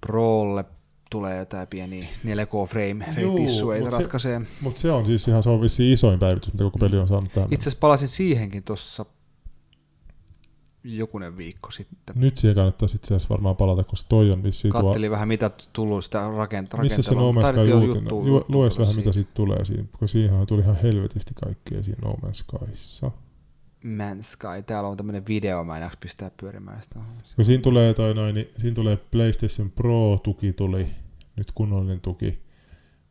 Prolle 0.00 0.64
tulee 1.10 1.38
jotain 1.38 1.68
pieniä 1.68 2.08
4K 2.24 2.68
frame 2.68 3.04
Juu, 3.20 3.36
rate 3.36 3.44
issueita 3.44 3.84
mut 3.84 3.94
se- 3.94 3.98
ratkaisee. 4.02 4.40
Mutta 4.60 4.80
se 4.80 4.90
on 4.92 5.06
siis 5.06 5.28
ihan, 5.28 5.42
se 5.42 5.50
on 5.50 5.60
vissiin 5.60 5.92
isoin 5.92 6.18
päivitys, 6.18 6.52
mitä 6.52 6.64
koko 6.64 6.78
peli 6.78 6.98
on 6.98 7.08
saanut 7.08 7.32
tähän. 7.32 7.48
Itse 7.52 7.62
asiassa 7.64 7.80
palasin 7.80 8.08
siihenkin 8.08 8.62
tuossa 8.62 9.06
jokunen 10.84 11.36
viikko 11.36 11.70
sitten. 11.70 12.14
Nyt 12.18 12.38
siihen 12.38 12.54
kannattaisi 12.54 12.96
itse 12.96 13.14
asiassa 13.14 13.28
varmaan 13.34 13.56
palata, 13.56 13.84
koska 13.84 14.08
toi 14.08 14.30
on 14.30 14.42
vissiin 14.42 14.72
tuo... 14.72 14.82
Kattelin 14.82 15.10
vähän 15.10 15.28
mitä 15.28 15.50
tullut 15.72 16.04
sitä 16.04 16.18
rakent- 16.28 16.80
Missä 16.82 17.02
se 17.02 17.14
No. 17.14 17.32
Man's 17.32 17.46
Sky 17.46 17.70
juttu- 17.70 18.26
Ju, 18.26 18.34
juttu 18.36 18.52
lues 18.52 18.78
vähän, 18.78 18.94
mitä 18.94 19.02
siitä. 19.04 19.12
siitä 19.12 19.30
tulee 19.34 19.64
siinä, 19.64 19.84
koska 19.92 20.06
siihen 20.06 20.46
tuli 20.46 20.62
ihan 20.62 20.76
helvetisti 20.82 21.34
kaikkea 21.34 21.82
siinä 21.82 21.98
No 22.04 22.12
Man's 22.12 22.34
Skyssa. 22.34 23.10
Man's 23.84 24.22
Sky. 24.22 24.62
Täällä 24.66 24.88
on 24.88 24.96
tämmönen 24.96 25.26
video, 25.26 25.64
mä 25.64 25.78
en 25.78 25.90
pistää 26.00 26.30
pyörimään 26.36 26.82
sitä. 26.82 27.00
Kun 27.36 27.44
siinä 27.44 27.62
tulee 27.62 27.94
toi 27.94 28.14
noin, 28.14 28.34
niin 28.34 28.46
siinä 28.58 28.74
tulee 28.74 28.96
PlayStation 28.96 29.70
Pro-tuki 29.70 30.52
tuli, 30.52 30.86
nyt 31.36 31.52
kunnollinen 31.52 32.00
tuki. 32.00 32.42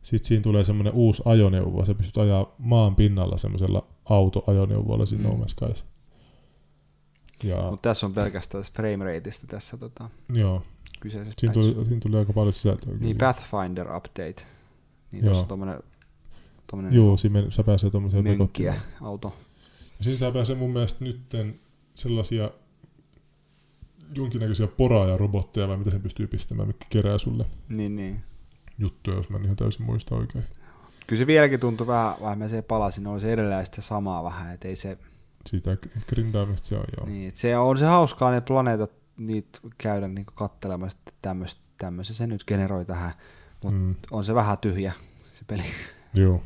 Sitten 0.02 0.28
siinä 0.28 0.42
tulee 0.42 0.64
semmoinen 0.64 0.92
uusi 0.92 1.22
ajoneuvo, 1.24 1.84
se 1.84 1.94
pystyt 1.94 2.18
ajaa 2.18 2.54
maan 2.58 2.96
pinnalla 2.96 3.38
semmoisella 3.38 3.86
autoajoneuvolla 4.10 5.06
siinä 5.06 5.28
Mm. 5.28 5.30
No 5.38 5.44
Man's 5.44 5.48
Skyssa. 5.48 5.84
Ja 7.42 7.70
Mutta 7.70 7.88
tässä 7.88 8.06
on 8.06 8.14
pelkästään 8.14 8.64
tästä 8.64 8.76
frame 8.76 9.04
rateista 9.04 9.46
tässä 9.46 9.76
tota, 9.76 10.08
joo, 10.34 10.62
kyseisessä 11.00 11.40
siinä 11.40 11.52
tuli, 11.52 11.84
siinä 11.84 12.00
tuli 12.00 12.16
aika 12.16 12.32
paljon 12.32 12.52
sisältöä. 12.52 12.94
Niin. 13.00 13.18
Pathfinder 13.18 13.96
update. 13.96 14.42
Niin 15.12 15.24
Joo. 15.24 15.24
tuossa 15.24 15.42
on 15.42 15.48
tommonen, 15.48 15.82
tommonen 16.70 16.94
Joo, 16.94 17.16
siinä 17.16 17.44
sä 17.48 17.64
pääsee 17.64 17.90
vekottimaan. 18.24 18.80
auto. 19.00 19.34
Siitä 20.02 20.32
pääsee 20.32 20.56
mun 20.56 20.72
mielestä 20.72 21.04
nytten 21.04 21.54
sellaisia 21.94 22.50
jonkinnäköisiä 24.14 24.66
poraajarobotteja, 24.66 25.68
vai 25.68 25.76
mitä 25.76 25.90
sen 25.90 26.00
pystyy 26.02 26.26
pistämään, 26.26 26.68
mikä 26.68 26.86
kerää 26.90 27.18
sulle 27.18 27.46
Niin, 27.68 27.96
niin. 27.96 28.20
juttuja, 28.78 29.16
jos 29.16 29.30
mä 29.30 29.36
en 29.36 29.44
ihan 29.44 29.56
täysin 29.56 29.86
muista 29.86 30.14
oikein. 30.14 30.44
Kyllä 31.06 31.20
se 31.20 31.26
vieläkin 31.26 31.60
tuntui 31.60 31.86
vähän, 31.86 32.14
vähän 32.20 32.38
mä 32.38 32.48
se 32.48 32.62
palasin, 32.62 33.06
oli 33.06 33.20
se 33.20 33.32
edelleen 33.32 33.64
sitä 33.66 33.82
samaa 33.82 34.24
vähän, 34.24 34.54
että 34.54 34.68
ei 34.68 34.76
se, 34.76 34.98
Siitä 35.46 35.76
grindaamista 36.08 36.66
se 36.66 36.76
on 36.76 36.84
joo. 36.96 37.06
niin, 37.06 37.28
että 37.28 37.40
se 37.40 37.58
on 37.58 37.78
se 37.78 37.84
hauskaa 37.84 38.30
ne 38.30 38.40
planeetat, 38.40 38.92
niitä 39.16 39.58
käydä 39.78 40.08
niin 40.08 40.26
katselemaan 40.34 40.90
sitten 40.90 41.14
tämmöistä, 41.22 41.60
tämmöistä 41.78 42.14
se 42.14 42.26
nyt 42.26 42.44
generoi 42.44 42.84
tähän, 42.84 43.12
mut 43.64 43.74
Mm, 43.74 43.94
on 44.10 44.24
se 44.24 44.34
vähän 44.34 44.58
tyhjä 44.58 44.92
se 45.32 45.44
peli. 45.46 45.62
joo. 46.14 46.42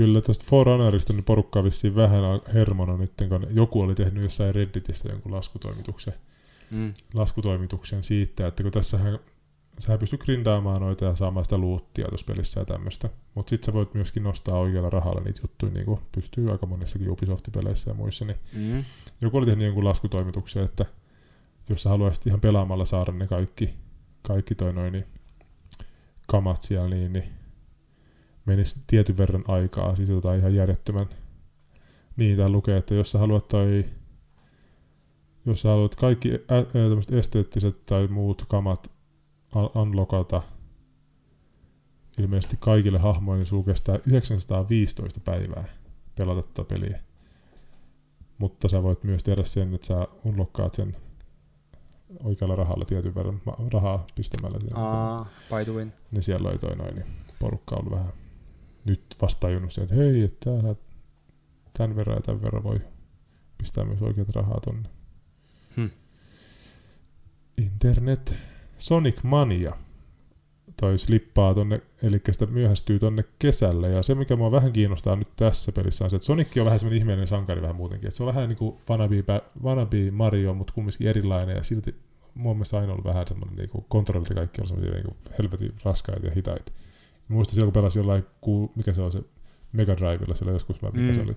Kyllä 0.00 0.20
tästä 0.20 0.44
Forerunnerista 0.48 1.12
niin 1.12 1.24
porukkaa 1.24 1.64
vissiin 1.64 1.94
vähän 1.94 2.22
hermona 2.54 2.96
nyt, 2.96 3.12
kun 3.28 3.46
joku 3.50 3.80
oli 3.80 3.94
tehnyt 3.94 4.22
jossain 4.22 4.54
Redditistä 4.54 5.08
jonkun 5.08 5.32
laskutoimituksen, 5.32 6.14
Mm. 6.70 6.86
laskutoimituksen 7.14 8.02
siitä, 8.04 8.46
että 8.46 8.62
kun 8.62 8.72
tässähän 8.72 9.18
sä 9.78 9.98
pystyt 9.98 10.20
grindaamaan 10.24 10.80
noita 10.82 11.04
ja 11.04 11.14
saamaan 11.14 11.44
sitä 11.44 11.58
luuttia 11.58 12.08
tuossa 12.08 12.26
pelissä 12.26 12.60
ja 12.60 12.64
tämmöistä. 12.64 13.10
Mutta 13.34 13.50
sit 13.50 13.64
sä 13.64 13.72
voit 13.72 13.94
myöskin 13.94 14.22
nostaa 14.22 14.58
oikealla 14.58 14.90
rahalla 14.90 15.20
niitä 15.20 15.40
juttuja, 15.42 15.72
niin 15.72 15.86
kuin 15.86 16.00
pystyy 16.14 16.50
aika 16.50 16.66
monissakin 16.66 17.10
Ubisoft-peleissä 17.10 17.90
ja 17.90 17.94
muissa. 17.94 18.24
Niin 18.24 18.38
Mm. 18.52 18.84
joku 19.22 19.36
oli 19.36 19.46
tehnyt 19.46 19.64
jonkun 19.66 19.84
laskutoimituksen, 19.84 20.64
että 20.64 20.84
jos 21.68 21.82
sä 21.82 21.88
haluaisit 21.90 22.26
ihan 22.26 22.40
pelaamalla 22.40 22.84
saada 22.84 23.12
ne 23.12 23.26
kaikki, 23.26 23.74
kaikki 24.22 24.54
toi 24.54 24.72
noin, 24.72 24.92
niin 24.92 25.04
kamat 26.26 26.62
siellä, 26.62 26.88
niin, 26.88 27.12
niin 27.12 27.39
menisi 28.46 28.76
tietyn 28.86 29.18
verran 29.18 29.44
aikaa, 29.48 29.96
siis 29.96 30.08
jotain 30.08 30.38
ihan 30.38 30.54
järjettömän. 30.54 31.06
Niin, 32.16 32.36
tää 32.36 32.48
lukee, 32.48 32.76
että 32.76 32.94
jos 32.94 33.10
sä 33.10 33.18
haluat 33.18 33.48
toi, 33.48 33.84
jos 35.46 35.62
sä 35.62 35.68
haluat 35.68 35.94
kaikki 35.94 36.34
ä, 36.34 36.64
tämmöset 36.72 37.12
esteettiset 37.12 37.86
tai 37.86 38.06
muut 38.06 38.44
kamat 38.48 38.90
un- 39.56 39.80
unlockata 39.82 40.42
ilmeisesti 42.18 42.56
kaikille 42.60 42.98
hahmoille, 42.98 43.38
niin 43.38 43.46
sulla 43.46 43.64
kestää 43.64 43.98
915 44.06 45.20
päivää 45.20 45.64
pelata 46.18 46.42
tätä 46.42 46.64
peliä. 46.64 47.00
Mutta 48.38 48.68
sä 48.68 48.82
voit 48.82 49.04
myös 49.04 49.22
tehdä 49.22 49.44
sen, 49.44 49.74
että 49.74 49.86
sä 49.86 50.08
unlockkaat 50.24 50.74
sen 50.74 50.96
oikealla 52.24 52.56
rahalla 52.56 52.84
tietyn 52.84 53.14
verran 53.14 53.42
rahaa 53.72 54.06
pistämällä. 54.14 54.58
Aa, 54.74 55.26
by 55.48 55.64
the 55.64 55.72
win. 55.72 55.92
Niin 56.10 56.22
siellä 56.22 56.48
oli 56.48 56.58
toi 56.58 56.76
noin, 56.76 56.94
niin 56.94 57.06
porukka 57.38 57.76
on 57.76 57.80
ollut 57.80 57.98
vähän 57.98 58.12
nyt 58.84 59.16
vasta 59.22 59.40
tajunnut 59.40 59.72
sen, 59.72 59.84
että 59.84 59.96
hei, 59.96 60.22
että 60.22 60.50
täällä 60.50 60.74
tämän 61.78 61.96
verran 61.96 62.16
ja 62.16 62.22
tämän 62.22 62.42
verran 62.42 62.62
voi 62.62 62.80
pistää 63.58 63.84
myös 63.84 64.02
oikeat 64.02 64.28
rahaa 64.28 64.60
tonne. 64.60 64.88
Hmm. 65.76 65.90
Internet. 67.58 68.34
Sonic 68.78 69.22
Mania 69.22 69.76
toi 70.80 70.98
slippaa 70.98 71.54
tonne, 71.54 71.80
eli 72.02 72.20
sitä 72.30 72.46
myöhästyy 72.46 72.98
tonne 72.98 73.24
kesälle, 73.38 73.88
ja 73.88 74.02
se 74.02 74.14
mikä 74.14 74.36
mua 74.36 74.50
vähän 74.50 74.72
kiinnostaa 74.72 75.16
nyt 75.16 75.36
tässä 75.36 75.72
pelissä 75.72 76.04
on 76.04 76.10
se, 76.10 76.16
että 76.16 76.26
Sonic 76.26 76.56
on 76.58 76.64
vähän 76.64 76.78
semmoinen 76.78 76.98
ihmeellinen 76.98 77.26
sankari 77.26 77.62
vähän 77.62 77.76
muutenkin, 77.76 78.08
että 78.08 78.16
se 78.16 78.22
on 78.22 78.34
vähän 78.34 78.48
niinku 78.48 78.80
wannabe, 78.90 79.20
pä- 79.20 79.62
wannabe 79.64 80.10
Mario, 80.10 80.54
mutta 80.54 80.72
kumminkin 80.72 81.08
erilainen, 81.08 81.56
ja 81.56 81.62
silti 81.62 81.94
mun 82.34 82.56
mielestä 82.56 82.78
aina 82.78 82.92
ollut 82.92 83.04
vähän 83.04 83.26
semmoinen 83.26 83.56
niinku 83.56 83.84
kontrollit 83.88 84.30
ja 84.30 84.34
kaikki 84.34 84.60
on 84.60 84.68
semmoisia 84.68 84.94
niinku 84.94 85.16
helvetin 85.38 85.74
raskaita 85.84 86.26
ja 86.26 86.32
hitaita. 86.34 86.72
Muistan 87.30 87.54
silloin, 87.54 87.72
kun 87.72 87.80
pelasin 87.80 88.00
jollain, 88.00 88.24
ku, 88.40 88.72
mikä 88.76 88.92
se 88.92 89.00
on 89.02 89.12
se 89.12 89.22
Mega 89.72 89.96
Drivella, 89.96 90.34
siellä 90.34 90.52
joskus, 90.52 90.82
mä, 90.82 90.90
mikä 90.90 91.06
Mm. 91.08 91.14
se 91.14 91.20
oli, 91.20 91.32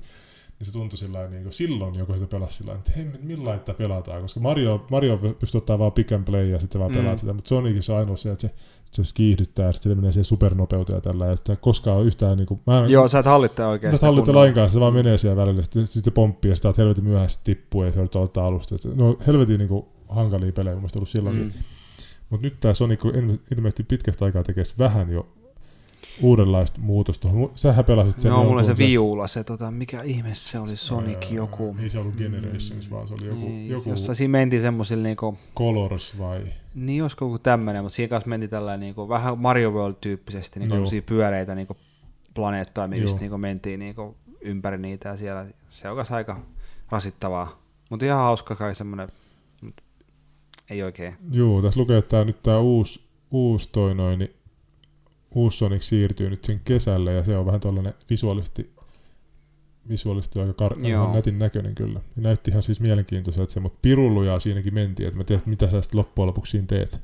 niin 0.59 0.65
se 0.65 0.71
tuntui 0.73 0.97
sillä 0.97 1.27
niin 1.27 1.43
kuin 1.43 1.53
silloin, 1.53 1.95
joko 1.95 2.13
sitä 2.13 2.27
pelasi 2.27 2.57
sillä 2.57 2.73
että 2.73 2.91
hei, 2.97 3.05
millä 3.23 3.57
tätä 3.59 3.73
pelataan, 3.73 4.21
koska 4.21 4.39
Mario, 4.39 4.85
Mario 4.91 5.17
pystyy 5.39 5.57
ottaa 5.57 5.79
vaan 5.79 5.91
pick 5.91 6.11
and 6.11 6.25
play 6.25 6.45
ja 6.49 6.59
sitten 6.59 6.79
vaan 6.81 6.91
Mm. 6.91 6.97
pelaat 6.97 7.19
sitä, 7.19 7.33
mutta 7.33 7.47
Sonicin 7.49 7.83
se 7.83 7.91
on 7.93 7.99
ainoa 7.99 8.17
se, 8.17 8.31
että 8.31 8.41
se, 8.47 8.53
se 8.91 9.03
skiihdyttää 9.03 9.65
ja 9.65 9.73
sitten 9.73 9.91
se 9.91 9.95
menee 9.95 10.11
siihen 10.11 10.25
supernopeuteen 10.25 10.97
ja 10.97 11.01
tällä, 11.01 11.25
ja 11.25 11.35
sitä 11.35 11.55
koskaan 11.55 11.97
ole 11.97 12.05
yhtään 12.05 12.37
niin 12.37 12.47
kuin, 12.47 12.59
mä 12.67 12.79
en, 12.83 12.89
Joo, 12.89 13.07
sä 13.07 13.19
et 13.19 13.25
hallitta 13.25 13.67
oikein. 13.67 13.93
Sitä 13.93 14.05
hallitte 14.05 14.25
kunnolla. 14.25 14.41
lainkaan, 14.45 14.69
se 14.69 14.79
vaan 14.79 14.93
menee 14.93 15.17
siellä 15.17 15.41
välillä, 15.41 15.61
sitten, 15.61 15.87
sitten 15.87 16.03
se 16.03 16.11
pomppii 16.11 16.51
ja 16.51 16.55
sitä 16.55 16.67
oot 16.67 16.77
helvetin 16.77 17.03
myöhässä 17.03 17.39
tippuu 17.43 17.83
ja 17.83 17.91
se 17.91 17.99
on 17.99 18.07
ottaa 18.15 18.45
alusta. 18.45 18.75
Et 18.75 18.95
No 18.95 19.17
helvetin 19.27 19.57
niin 19.57 19.67
kuin, 19.69 19.85
hankalia 20.09 20.51
pelejä 20.51 20.73
mun 20.75 20.81
mielestä 20.81 20.99
ollut 20.99 21.09
silloinkin. 21.09 21.43
Mm. 21.45 21.51
Mm. 21.53 21.63
Mutta 22.29 22.43
nyt 22.47 22.59
tämä 22.59 22.73
Sonic 22.73 23.01
ilmeisesti 23.51 23.83
pitkästä 23.83 24.25
aikaa 24.25 24.43
tekee 24.43 24.63
vähän 24.79 25.09
jo 25.09 25.27
uudenlaista 26.21 26.79
muutosta. 26.81 27.27
Sähän 27.55 27.85
pelasit 27.85 28.21
sen 28.21 28.31
No, 28.31 28.43
mulla 28.43 28.63
se 28.63 28.77
viula, 28.77 29.27
se 29.27 29.43
tota, 29.43 29.71
mikä 29.71 30.01
ihme 30.01 30.29
se 30.33 30.59
oli, 30.59 30.75
Sonic 30.75 31.23
Ää, 31.23 31.31
joku. 31.31 31.75
Ei 31.81 31.89
se 31.89 31.99
ollut 31.99 32.15
Generations, 32.15 32.91
vaan 32.91 33.07
se 33.07 33.13
oli 33.13 33.27
joku, 33.27 33.45
Niin, 33.45 33.69
joku 33.69 33.89
Jossa 33.89 34.13
siinä 34.13 34.31
mentiin 34.31 34.61
semmosilla 34.61 35.03
niinku, 35.03 35.37
Colors 35.55 36.19
vai... 36.19 36.43
niin 36.75 37.01
olisiko 37.01 37.25
joku 37.25 37.39
tämmönen, 37.39 37.83
mutta 37.83 37.95
siinä 37.95 38.09
kanssa 38.09 38.29
mentiin 38.29 38.49
tällä 38.49 38.77
niinku, 38.77 39.09
vähän 39.09 39.41
Mario 39.41 39.71
World-tyyppisesti, 39.71 40.59
niinku 40.59 40.75
semmosia 40.75 41.01
pyöreitä 41.01 41.55
niinku 41.55 41.77
planeettoja, 42.33 42.87
mistä 42.87 43.19
niinku 43.19 43.37
mentiin 43.37 43.79
niinku 43.79 44.15
ympäri 44.41 44.77
niitä 44.77 45.09
ja 45.09 45.17
siellä 45.17 45.45
se 45.69 45.89
on 45.89 46.05
aika 46.09 46.39
rasittavaa. 46.89 47.63
Mutta 47.89 48.05
ihan 48.05 48.19
hauska 48.19 48.55
kai 48.55 48.75
semmonen, 48.75 49.07
mut 49.61 49.81
ei 50.69 50.83
oikein. 50.83 51.15
Joo, 51.31 51.61
tässä 51.61 51.79
lukee, 51.79 51.97
että 51.97 52.09
tää, 52.09 52.25
nyt 52.25 52.43
tämä 52.43 52.59
uusi, 52.59 53.03
uusi 53.31 53.69
toi 53.71 53.95
noin, 53.95 54.19
niin 54.19 54.35
uusi 55.35 55.57
Sonic 55.57 55.81
siirtyy 55.81 56.29
nyt 56.29 56.43
sen 56.43 56.61
kesälle 56.65 57.13
ja 57.13 57.23
se 57.23 57.37
on 57.37 57.45
vähän 57.45 57.61
tällainen 57.61 57.93
visuaalisesti 58.09 58.73
visuaalisesti 59.89 60.39
aika 60.39 60.67
kar- 60.67 60.85
ihan 60.87 61.11
nätin 61.13 61.39
näköinen 61.39 61.75
kyllä. 61.75 61.99
Ja 62.15 62.21
näytti 62.21 62.51
ihan 62.51 62.63
siis 62.63 62.79
mielenkiintoiselta 62.81 63.53
se, 63.53 63.59
mutta 63.59 63.79
pirulluja 63.81 64.39
siinäkin 64.39 64.73
mentiin, 64.73 65.07
että 65.07 65.17
mä 65.17 65.23
tiedän, 65.23 65.43
mitä 65.45 65.69
sä 65.69 65.81
sitten 65.81 65.97
loppujen 65.99 66.27
lopuksi 66.27 66.51
siinä 66.51 66.67
teet. 66.67 67.01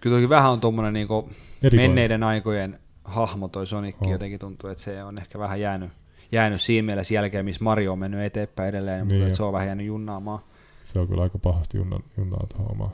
Kyllä 0.00 0.16
toki 0.16 0.28
vähän 0.28 0.50
on 0.50 0.92
niinku 0.92 1.30
Erikoinen. 1.62 1.90
menneiden 1.90 2.22
aikojen 2.22 2.78
hahmo 3.04 3.48
toi 3.48 3.66
Sonic 3.66 3.96
On. 4.00 4.10
jotenkin 4.10 4.40
tuntuu, 4.40 4.70
että 4.70 4.82
se 4.84 5.04
on 5.04 5.18
ehkä 5.18 5.38
vähän 5.38 5.60
jäänyt, 5.60 5.90
jäänyt 6.32 6.62
siinä 6.62 6.86
mielessä 6.86 7.14
jälkeen, 7.14 7.44
missä 7.44 7.64
Mario 7.64 7.92
on 7.92 7.98
mennyt 7.98 8.20
eteenpäin 8.20 8.68
edelleen, 8.68 9.08
Niin 9.08 9.20
mutta 9.22 9.36
se 9.36 9.42
on 9.42 9.52
vähän 9.52 9.66
jäänyt 9.66 9.86
junnaamaan. 9.86 10.38
Se 10.84 10.98
on 10.98 11.08
kyllä 11.08 11.22
aika 11.22 11.38
pahasti 11.38 11.76
junna, 11.76 12.00
junnaa 12.18 12.46
tuohon 12.48 12.70
omaan. 12.72 12.90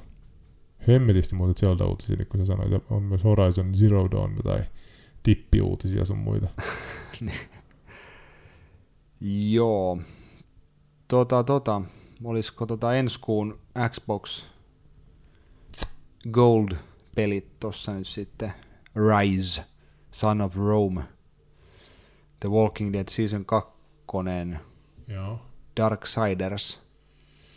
Hemmetisti 0.88 1.34
muuten 1.34 1.54
Zelda-uutisia, 1.56 2.16
niin 2.16 2.28
kun 2.28 2.40
sä 2.40 2.46
sanoit, 2.46 2.72
että 2.72 2.94
on 2.94 3.02
myös 3.02 3.24
Horizon 3.24 3.74
Zero 3.74 4.08
Dawn 4.10 4.36
tai 4.44 4.64
tippiuutisia 5.22 6.04
sun 6.04 6.18
muita. 6.18 6.48
Joo. 9.50 9.98
Tota, 11.08 11.44
tota, 11.44 11.82
olisiko 12.24 12.66
tota 12.66 12.94
ensi 12.94 13.20
kuun 13.20 13.58
Xbox 13.90 14.44
Gold-pelit 16.30 17.60
tossa 17.60 17.94
nyt 17.94 18.06
sitten 18.06 18.52
Rise, 19.10 19.64
Son 20.12 20.40
of 20.40 20.56
Rome, 20.56 21.02
The 22.40 22.48
Walking 22.48 22.92
Dead 22.92 23.08
Season 23.08 23.44
2, 23.44 23.72
Joo. 25.08 25.40
Darksiders 25.76 26.89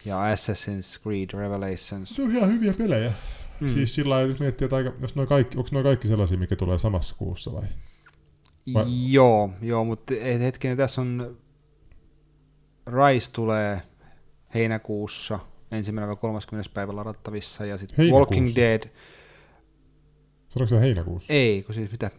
ja 0.06 0.18
Assassin's 0.34 1.01
Creed 1.04 1.30
Revelations. 1.34 2.10
Se 2.16 2.22
on 2.24 2.36
ihan 2.36 2.51
hyviä 2.54 2.74
pelejä. 2.78 3.14
Mm. 3.60 3.68
Siis 3.68 3.95
sillä 3.95 4.16
lailla, 4.16 4.32
jos 4.32 4.39
miettii, 4.39 4.66
että 4.66 4.76
aika, 4.76 4.91
jos 5.01 5.16
noi 5.16 5.28
kaikki, 5.28 5.58
onko 5.58 5.70
noin 5.72 5.84
kaikki 5.84 6.08
sellaisia, 6.08 6.38
mikä 6.38 6.56
tulee 6.56 6.80
samassa 6.80 7.16
kuussa 7.18 7.54
vai? 7.54 7.64
vai- 8.74 8.86
Joo, 9.12 9.49
joo, 9.62 9.84
mutta 9.84 10.14
hetkinen, 10.41 10.78
tässä 10.78 11.01
on 11.01 11.38
Rise 12.88 13.32
tulee 13.32 13.82
heinäkuussa, 14.54 15.39
ensimmäinen 15.72 16.08
vai 16.08 16.16
30. 16.16 16.70
päivä 16.74 16.95
ladattavissa, 16.95 17.66
ja 17.66 17.78
sitten? 17.78 18.12
Walking 18.12 18.49
Dead, 18.56 18.84
Sanoiko 20.49 20.70
se 20.70 20.80
heinäkuussa? 20.80 21.34
ei, 21.34 21.64
kun 21.64 21.76
siis 21.76 21.91
mitä, 21.91 22.12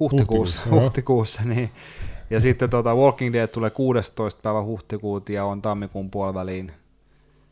huhtikuussa, 0.00 0.58
Huhtikuussa, 0.60 0.82
huhtikuussa, 0.84 1.42
niin. 1.44 1.70
Ja 2.30 2.40
sitten 2.40 2.70
tota, 2.70 2.94
Walking 2.94 3.32
Dead 3.32 3.48
tulee 3.48 3.70
16. 3.70 4.42
päivä 4.42 4.62
huhtikuuta 4.62 5.32
ja 5.32 5.44
on 5.44 5.62
tammikuun 5.62 6.10
puoliväliin, 6.10 6.72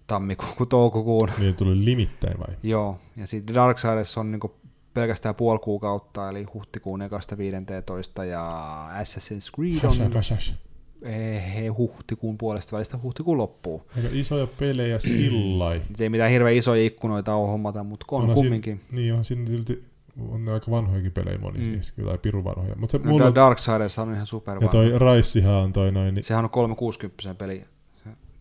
tammikuun, 0.07 0.69
toukokuun. 0.69 1.31
Niin 1.39 1.55
tuli 1.55 1.85
limittäin 1.85 2.39
vai? 2.39 2.57
Joo, 2.63 2.99
ja 3.17 3.27
sitten 3.27 3.55
Darksiders 3.55 4.19
on 4.19 4.33
niinku 4.33 4.55
pelkästään 4.95 5.35
puoli 5.35 5.59
kuukautta, 5.59 6.29
eli 6.29 6.43
huhtikuun 6.55 7.01
1.15. 7.01 8.25
ja 8.25 8.65
Assassin's 9.03 9.51
Creed 9.57 9.85
on 9.85 10.13
Häs, 10.15 10.15
häs, 10.15 10.31
häs. 10.31 10.55
eh, 11.03 11.77
huhtikuun 11.79 12.39
puolesta 12.39 12.77
välistä 12.77 12.99
huhtikuun 13.03 13.39
loppuun. 13.39 13.83
Aika 13.97 14.09
isoja 14.13 14.47
pelejä 14.47 14.99
sillai. 14.99 15.83
Nyt 15.89 16.01
ei 16.01 16.09
mitään 16.09 16.31
hirveän 16.31 16.57
isoja 16.57 16.85
ikkunoita 16.85 17.35
ole 17.35 17.49
hommata, 17.49 17.85
mutta 17.85 18.07
on 18.11 18.21
Onhan 18.21 18.35
kumminkin. 18.35 18.77
Siinä, 18.77 18.95
niin 19.03 19.15
on 19.15 19.25
siinä 19.25 19.47
silti, 19.47 19.81
on 20.29 20.45
ne 20.45 20.53
aika 20.53 20.71
vanhojakin 20.71 21.13
pelejä 21.13 21.39
moni 21.39 21.59
Mm. 21.59 21.73
niistä, 21.73 21.97
kyllä, 21.97 22.09
tai 22.09 22.19
pirun 22.19 22.45
vanhoja. 22.45 22.75
Mutta 22.77 22.93
se 22.93 22.99
No, 22.99 23.11
mulla, 23.11 23.35
Darksiders 23.35 23.99
on 23.99 24.15
ihan 24.15 24.27
super 24.27 24.59
ja 24.61 24.69
toi 24.69 24.99
Raissihan 24.99 25.55
on 25.55 25.73
toi 25.73 25.93
noin, 25.93 26.15
niin, 26.15 26.25
Sehän 26.25 26.45
on 26.45 26.51
360 26.51 27.35
peli, 27.35 27.65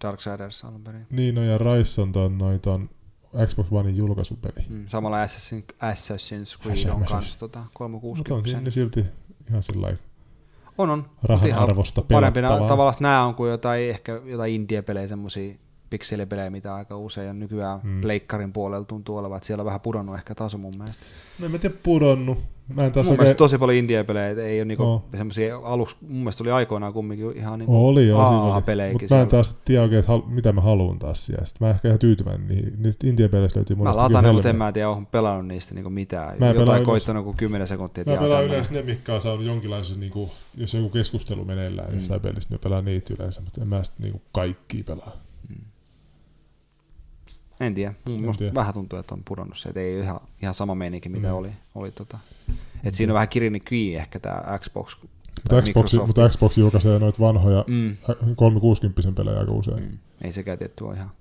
se 0.03 0.07
Darksiders 0.07 0.65
alun 0.65 0.83
perin. 0.83 1.07
niin 1.11 1.35
no 1.35 1.43
ja 1.43 1.57
Rais 1.57 1.99
on 1.99 2.11
ton 2.11 2.89
Xbox 3.47 3.67
Onein 3.71 3.97
julkaisupeli. 3.97 4.65
Mm, 4.69 4.87
samalla 4.87 5.21
Assassin, 5.21 5.63
Assassin's 5.73 6.61
Creed 6.63 6.89
on 6.89 7.05
kans 7.05 7.37
tota 7.37 7.59
Mutta 7.59 7.83
on 7.83 7.91
360. 8.01 8.71
silti 8.71 9.05
ihan 9.49 9.63
sillä 9.63 9.93
On, 10.77 10.89
on. 10.89 11.05
rahan 11.23 11.47
ihan 11.47 11.63
arvosta 11.63 12.01
Parempi 12.01 12.41
nä- 12.41 12.47
pelattavaa. 12.47 12.69
tavallaan 12.69 12.95
nämä 12.99 13.23
on 13.25 13.35
kuin 13.35 13.51
jotain, 13.51 13.89
ehkä 13.89 14.21
jotain 14.25 14.53
indie-pelejä, 14.53 15.07
semmosia 15.07 15.55
pikselipelejä, 15.89 16.49
mitä 16.49 16.75
aika 16.75 16.97
usein 16.97 17.29
on 17.29 17.39
nykyään. 17.39 17.79
Mm. 17.83 18.01
pleikkarin 18.01 18.53
puolella 18.53 18.85
tuntuu 18.85 19.17
olevan, 19.17 19.37
että 19.37 19.47
siellä 19.47 19.61
on 19.61 19.65
vähän 19.65 19.81
pudonnut 19.81 20.15
ehkä 20.15 20.35
taso 20.35 20.57
mun 20.57 20.73
mielestä. 20.77 21.03
No 21.39 21.45
en 21.45 21.51
mä 21.51 21.57
tiedä 21.57 21.75
pudonnut. 21.83 22.37
Mä 22.67 22.85
en 22.85 22.91
taas 22.91 23.05
mun 23.09 23.19
oikein... 23.19 23.35
tosi 23.37 23.57
paljon 23.57 23.77
indie-pelejä, 23.77 24.29
että 24.29 24.43
ei 24.43 24.59
ole 24.59 24.65
niinku 24.65 24.83
Oo. 24.83 25.05
semmosia 25.17 25.57
aluksi, 25.57 25.95
mun 26.01 26.17
mielestä 26.17 26.43
oli 26.43 26.51
aikoinaan 26.51 26.93
kumminkin 26.93 27.37
ihan 27.37 27.59
niinku 27.59 27.87
Oli, 27.87 28.07
joo. 28.07 28.19
AA-pelejäkin 28.21 29.01
Mutta 29.01 29.15
mä 29.15 29.21
en 29.21 29.27
taas 29.27 29.57
tiedä 29.65 29.81
oikein, 29.83 29.99
että 29.99 30.11
hal- 30.11 30.21
mitä 30.27 30.51
mä 30.51 30.61
haluan 30.61 30.99
taas 30.99 31.25
siellä. 31.25 31.45
Sitten 31.45 31.67
mä 31.67 31.71
ehkä 31.71 31.87
ihan 31.87 31.99
tyytyväinen 31.99 32.47
niihin. 32.47 32.73
Niistä 32.77 33.07
Intia-peleistä 33.07 33.57
löytyy 33.59 33.75
Mä 33.75 33.79
monesti 33.83 34.01
latan 34.01 34.23
ne, 34.23 34.31
mutta 34.31 34.49
en 34.49 34.55
mä 34.55 34.71
tiedä, 34.71 34.89
onko 34.89 35.09
pelannut 35.11 35.47
niistä 35.47 35.75
niinku 35.75 35.89
mitään. 35.89 36.39
Mä 36.39 36.49
en 36.49 36.55
Jotain 36.55 36.67
yleensä. 36.67 36.85
koittanut 36.85 37.23
kuin 37.23 37.37
10 37.37 37.67
sekuntia. 37.67 38.03
Mä 38.07 38.15
pelaan 38.17 38.45
yleensä 38.45 38.73
ne, 38.73 38.81
mitkä 38.81 39.13
on 39.13 39.21
saanut 39.21 39.45
jonkinlaisen, 39.45 39.99
niinku, 39.99 40.29
jos 40.57 40.73
joku 40.73 40.89
keskustelu 40.89 41.45
meneillään 41.45 41.89
Mm. 41.89 41.95
jossain 41.95 42.21
pelissä, 42.21 42.49
niin 42.49 42.59
mä 42.59 42.63
pelaan 42.63 42.85
niitä 42.85 43.13
yleensä, 43.19 43.41
mutta 43.41 43.61
en 43.61 43.67
mä 43.67 43.83
sitten 43.83 44.03
niinku 44.03 44.21
kaikkia 44.31 44.83
pelaa. 44.83 45.11
En 47.65 47.73
tiedä. 47.75 47.93
En 48.07 48.37
tiedä. 48.37 48.53
vähän 48.55 48.73
tuntuu, 48.73 48.99
että 48.99 49.15
on 49.15 49.21
pudonnut 49.27 49.57
se, 49.57 49.69
että 49.69 49.79
ei 49.81 49.99
ihan, 49.99 50.19
ihan 50.41 50.55
sama 50.55 50.75
meininki, 50.75 51.09
mitä 51.09 51.27
Mm. 51.27 51.33
oli. 51.33 51.49
oli 51.75 51.91
tota. 51.91 52.19
Et 52.83 52.93
siinä 52.95 53.13
on 53.13 53.15
vähän 53.15 53.29
kirini 53.29 53.59
kiinni 53.59 53.95
ehkä 53.95 54.19
tämä 54.19 54.59
Xbox. 54.59 54.97
Mutta 55.43 55.61
Xbox, 55.61 55.93
mutta 56.07 56.29
Xbox 56.29 56.57
julkaisee 56.57 56.99
noita 56.99 57.19
vanhoja 57.19 57.65
Mm. 57.67 57.97
360 58.35 59.11
pelejä 59.17 59.39
aika 59.39 59.51
usein. 59.51 59.83
Mm. 59.83 59.97
Ei 60.21 60.33
sekään 60.33 60.57
tietty 60.57 60.83
ole 60.83 60.95
ihan 60.95 61.11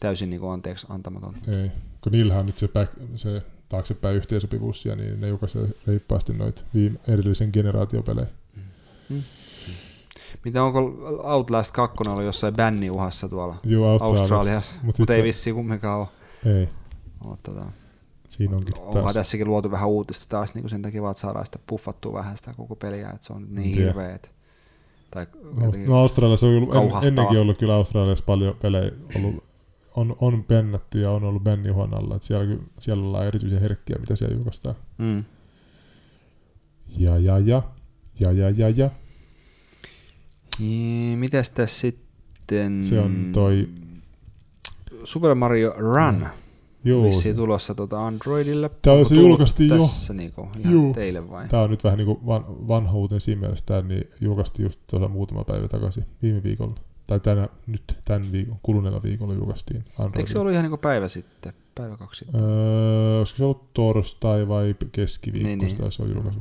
täysin 0.00 0.30
niin 0.30 0.42
anteeksi 0.52 0.86
antamaton. 0.90 1.34
Ei, 1.48 1.70
kun 2.00 2.12
niillähän 2.12 2.40
on 2.40 2.46
nyt 2.46 2.58
se, 2.58 2.68
back, 2.68 2.92
se 3.16 3.42
taaksepäin 3.68 4.16
yhteensopivuus 4.16 4.82
siellä, 4.82 5.02
niin 5.02 5.20
ne 5.20 5.28
julkaisee 5.28 5.68
reippaasti 5.86 6.32
noita 6.32 6.64
viime 6.74 6.98
edellisen 7.08 7.50
generaatiopelejä. 7.52 8.26
Mitä 10.44 10.62
onko 10.64 10.78
Outlast 11.24 11.72
2 11.72 11.96
ollut 12.08 12.24
jossain 12.24 12.54
bänniuhassa 12.54 13.28
tuolla 13.28 13.56
Joo, 13.64 13.88
Australiassa. 13.90 14.34
Australiassa, 14.34 14.74
Mut 14.74 14.82
mutta 14.84 14.96
sit 14.96 15.10
ei 15.10 15.16
se- 15.16 15.22
vissiin 15.22 15.56
kumminkaan 15.56 15.98
ole. 15.98 16.06
Ei, 16.54 16.68
ole 17.24 17.36
tota, 17.42 17.64
siinä 18.28 18.56
onkin 18.56 18.74
onhan 18.80 19.02
taas. 19.04 19.14
tässäkin 19.14 19.48
luotu 19.48 19.70
vähän 19.70 19.88
uutista 19.88 20.26
taas 20.28 20.54
niin 20.54 20.68
sen 20.68 20.82
takia 20.82 21.10
että 21.10 21.20
saadaan 21.20 21.44
sitä 21.46 21.58
puffattua 21.66 22.12
vähän 22.12 22.36
sitä 22.36 22.54
koko 22.56 22.76
peliä, 22.76 23.10
että 23.10 23.26
se 23.26 23.32
on 23.32 23.46
niin 23.54 23.74
hirveä. 23.76 24.14
että- 24.14 24.28
Tai 25.10 25.26
No, 25.60 25.72
no 25.86 25.96
Australiassa 26.00 26.46
on 26.46 26.52
ollut, 26.54 26.74
en, 27.02 27.08
ennenkin 27.08 27.38
ollut 27.40 27.58
kyllä 27.58 27.74
Australiassa 27.74 28.24
paljon 28.24 28.56
pelejä 28.62 28.90
ollut, 29.16 29.44
on, 29.96 30.16
on 30.20 30.44
bännätty 30.44 31.00
ja 31.00 31.10
on 31.10 31.24
ollut 31.24 31.44
bänniuhan 31.44 31.94
alla, 31.94 32.14
että 32.16 32.26
siellä, 32.26 32.56
siellä 32.80 33.04
ollaan 33.06 33.26
erityisen 33.26 33.60
herkkiä, 33.60 33.96
mitä 34.00 34.16
siellä 34.16 34.34
julkaistaan. 34.34 34.74
mm. 34.98 35.24
Ja, 36.98 37.18
ja, 37.18 37.38
ja, 37.38 37.62
ja, 38.20 38.32
ja, 38.32 38.50
ja, 38.50 38.68
ja. 38.68 38.90
Niin, 40.58 41.18
Mitäs 41.18 41.50
tässä 41.50 41.80
sitten? 41.80 42.82
Se 42.84 43.00
on 43.00 43.28
toi- 43.32 43.68
Super 45.04 45.34
Mario 45.34 45.74
Run. 45.76 46.14
Mm. 46.14 46.26
Joo, 46.84 47.04
Vissiin 47.04 47.36
tulossa 47.36 47.74
tuota 47.74 48.06
Androidille. 48.06 48.70
Tää 48.82 48.92
Onko 48.92 49.08
se 49.08 49.14
julkaistiin 49.14 49.70
jo. 49.70 49.76
tässä 49.86 50.14
Niinku, 50.14 50.48
ihan 50.58 50.72
Juu. 50.72 50.94
teille 50.94 51.30
vai? 51.30 51.48
Tämä 51.48 51.62
on 51.62 51.70
nyt 51.70 51.84
vähän 51.84 51.98
niin 51.98 52.06
kuin 52.06 52.26
van, 52.26 52.44
vanha 52.68 52.92
uutinen 52.96 53.20
siinä 53.20 53.40
mielessä, 53.40 53.66
tämä 53.66 53.82
niin 53.82 54.04
julkaistiin 54.20 54.64
just 54.64 54.80
tuossa 54.90 55.08
muutama 55.08 55.44
päivä 55.44 55.68
takaisin, 55.68 56.04
viime 56.22 56.42
viikolla. 56.42 56.74
Tai 57.06 57.20
tänä, 57.20 57.48
nyt 57.66 57.82
tämän 58.04 58.32
viikon, 58.32 58.58
kuluneella 58.62 59.02
viikolla 59.02 59.34
julkaistiin 59.34 59.84
Eikö 60.16 60.30
se 60.30 60.38
ollut 60.38 60.52
ihan 60.52 60.62
niinku 60.64 60.76
päivä 60.76 61.08
sitten? 61.08 61.52
Päivä 61.74 61.96
kaksi 61.96 62.24
sitten? 62.24 62.40
Öö, 62.44 63.18
olisiko 63.18 63.36
se 63.38 63.44
ollut 63.44 63.72
torstai 63.74 64.48
vai 64.48 64.74
keskiviikko, 64.92 65.48
Niin, 65.48 65.58
niin, 65.58 65.92
se 65.92 66.02
on 66.02 66.10
julkaisu. 66.10 66.40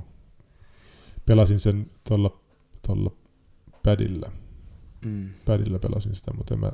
Pelasin 1.26 1.60
sen 1.60 1.86
tuolla, 2.08 2.40
tuolla 2.88 3.12
padilla. 3.84 4.32
Mm. 5.06 5.30
Padilla 5.46 5.80
pelasin 5.80 6.16
sitä, 6.16 6.34
mutta 6.34 6.54
en 6.54 6.60
mä 6.60 6.72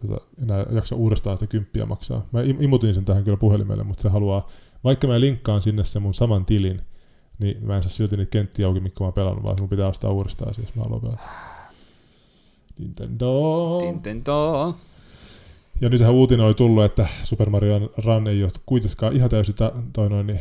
tota, 0.00 0.20
enää 0.42 0.66
jaksa 0.70 0.96
uudestaan 0.96 1.38
sitä 1.38 1.50
kymppiä 1.50 1.86
maksaa. 1.86 2.26
Mä 2.32 2.42
im- 2.42 2.62
imutin 2.62 2.94
sen 2.94 3.04
tähän 3.04 3.24
kyllä 3.24 3.36
puhelimelle, 3.36 3.84
mutta 3.84 4.02
se 4.02 4.08
haluaa, 4.08 4.48
vaikka 4.84 5.06
mä 5.06 5.20
linkkaan 5.20 5.62
sinne 5.62 5.84
sen 5.84 6.02
mun 6.02 6.14
saman 6.14 6.44
tilin, 6.44 6.80
niin 7.38 7.66
mä 7.66 7.76
en 7.76 7.82
saa 7.82 7.90
silti 7.90 8.16
niitä 8.16 8.30
kenttiä 8.30 8.66
auki, 8.66 8.80
mitkä 8.80 9.04
mä 9.04 9.06
oon 9.06 9.12
pelannut, 9.14 9.44
vaan 9.44 9.56
mun 9.60 9.68
pitää 9.68 9.88
ostaa 9.88 10.12
uudestaan 10.12 10.54
se, 10.54 10.62
jos 10.62 10.74
mä 10.74 10.82
haluan 10.82 11.00
pelata. 11.00 11.28
Nintendo. 12.78 13.78
Nintendo. 13.80 14.74
Ja 15.80 15.88
nythän 15.88 16.12
uutinen 16.12 16.46
oli 16.46 16.54
tullut, 16.54 16.84
että 16.84 17.08
Super 17.24 17.50
Mario 17.50 17.90
Run 18.04 18.28
ei 18.28 18.42
ole 18.42 18.52
kuitenkaan 18.66 19.12
ihan 19.12 19.30
täysin 19.30 19.54
ta- 19.54 19.72
toi 19.92 20.10
noin, 20.10 20.26
niin, 20.26 20.40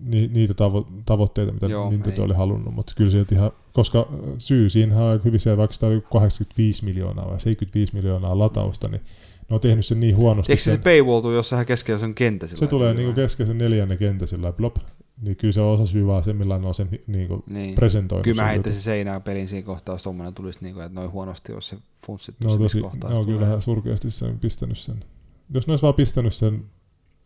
ni, 0.00 0.28
niitä 0.28 0.54
tavo- 0.54 1.02
tavoitteita, 1.06 1.52
mitä 1.52 1.66
Joo, 1.66 1.90
Nintendo 1.90 2.20
ei. 2.22 2.24
oli 2.26 2.34
halunnut, 2.34 2.74
mutta 2.74 2.92
kyllä 2.96 3.10
sieltä 3.10 3.34
ihan, 3.34 3.50
koska 3.72 4.08
syy 4.38 4.70
siinä 4.70 5.04
on 5.04 5.20
hyvin 5.24 5.40
se, 5.40 5.56
vaikka 5.56 5.74
sitä 5.74 5.86
oli 5.86 6.00
85 6.12 6.84
miljoonaa 6.84 7.24
vai 7.30 7.40
75 7.40 7.94
miljoonaa 7.94 8.38
latausta, 8.38 8.88
niin 8.88 9.00
ne 9.50 9.54
on 9.54 9.60
tehnyt 9.60 9.86
sen 9.86 10.00
niin 10.00 10.16
huonosti. 10.16 10.52
Eikö 10.52 10.62
se 10.62 10.70
sen, 10.70 10.82
paywall 10.82 11.20
tuu 11.20 11.32
jossain 11.32 11.66
keskellä 11.66 11.98
sen 12.00 12.14
sillä 12.18 12.56
se 12.60 12.66
tulee 12.66 12.94
niinku 12.94 13.12
keskeisen 13.12 13.58
neljännen 13.58 13.98
kenttä 13.98 14.26
sillä 14.26 14.52
blop. 14.52 14.76
Niin 15.22 15.36
kyllä 15.36 15.52
se 15.52 15.60
on 15.60 15.74
osa 15.74 15.86
syy 15.86 16.06
vaan 16.06 16.24
se, 16.24 16.32
millä 16.32 16.58
ne 16.58 16.66
on 16.68 16.74
sen 16.74 16.88
niinku 17.06 17.44
Niin. 17.46 17.74
presentoinut. 17.74 18.24
Kyllä 18.24 18.42
mä 18.42 18.48
heittäisin 18.48 18.82
seinään 18.82 19.22
pelin 19.22 19.48
siinä 19.48 19.66
kohtaa, 19.66 19.94
jos 19.94 20.02
tommonen 20.02 20.34
tulisi, 20.34 20.58
niinku, 20.62 20.80
että 20.80 20.94
noin 21.00 21.10
huonosti 21.10 21.52
olisi 21.52 21.68
se 21.68 21.76
funtsittu 22.06 22.44
siinä 22.48 22.58
tosi, 22.58 22.80
ne 23.08 23.14
on 23.14 23.26
kyllä 23.26 23.40
vähän 23.40 23.62
surkeasti 23.62 24.10
sen 24.10 24.38
pistänyt 24.38 24.78
sen. 24.78 25.04
Jos 25.54 25.66
ne 25.66 25.72
olisi 25.72 25.82
vaan 25.82 25.94
pistänyt 25.94 26.34
sen 26.34 26.64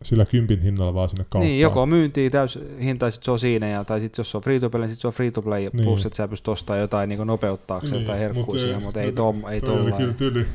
sillä 0.02 0.26
kympin 0.26 0.60
hinnalla 0.62 0.94
vaan 0.94 1.08
sinne 1.08 1.24
kauppaan. 1.24 1.44
Niin, 1.44 1.60
joko 1.60 1.86
myyntiin 1.86 2.32
täys 2.32 2.58
hinta, 2.80 3.10
sit 3.10 3.22
se 3.22 3.30
on 3.30 3.38
siinä, 3.38 3.68
ja, 3.68 3.84
tai 3.84 4.00
sitten 4.00 4.20
jos 4.20 4.30
se 4.30 4.36
on 4.36 4.42
free 4.42 4.60
to 4.60 4.70
play, 4.70 4.82
niin 4.82 4.94
sit 4.94 5.00
se 5.00 5.06
on 5.06 5.12
free 5.12 5.30
to 5.30 5.42
play, 5.42 5.70
Niin. 5.72 5.84
plus 5.84 6.06
että 6.06 6.16
sä 6.16 6.28
pystyt 6.28 6.48
ostamaan 6.48 6.80
jotain 6.80 7.08
niin 7.08 7.26
nopeuttaakseen 7.26 7.92
niin, 7.98 8.06
tai 8.06 8.18
herkkuisia, 8.18 8.80
mutta 8.80 9.00
ei, 9.00 9.12
tom, 9.12 9.44
ei 9.50 9.60
toi 9.60 9.80
oli 9.80 9.92
kyllä 9.92 10.12
tyli. 10.12 10.46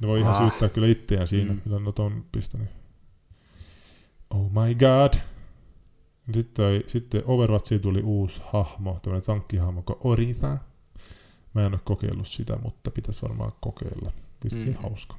Ne 0.00 0.08
voi 0.08 0.20
ihan 0.20 0.34
Ah. 0.34 0.38
syyttää 0.40 0.68
kyllä 0.68 0.86
itseään 0.88 1.28
siinä, 1.28 1.52
Mm. 1.52 1.60
millä 1.64 1.80
ne 1.80 1.92
on 1.98 2.24
pistänyt. 2.32 2.68
Oh 4.30 4.50
my 4.50 4.74
god. 4.74 5.14
Sitten, 6.34 6.54
toi, 6.54 6.82
sitten 6.86 7.22
Overwatchiin 7.26 7.80
tuli 7.80 8.00
uusi 8.04 8.42
hahmo, 8.52 8.98
tämmöinen 9.02 9.26
tankkihahmo 9.26 9.82
kuin 9.82 9.96
Orisa. 10.04 10.58
Mä 11.54 11.66
en 11.66 11.72
ole 11.74 11.80
kokeillut 11.84 12.28
sitä, 12.28 12.58
mutta 12.62 12.90
pitäisi 12.90 13.22
varmaan 13.22 13.52
kokeilla. 13.60 14.10
Vissiin 14.44 14.68
Mm. 14.68 14.82
hauska. 14.82 15.16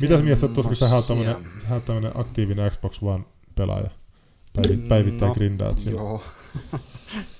Mitä 0.00 0.16
sä 0.16 0.22
mietit, 0.22 0.52
koska 0.54 0.74
sä 0.74 0.94
oot 0.94 1.06
tämmönen, 1.06 1.36
sä 1.58 1.74
oot 1.74 1.84
tämmönen 1.84 2.12
aktiivinen 2.14 2.70
Xbox 2.70 3.02
One-pelaaja? 3.02 3.90
Päivi, 4.52 4.76
päivittäin 4.88 5.28
No, 5.28 5.34
grindaat 5.34 5.78
siellä. 5.78 6.00
Joo. 6.00 6.22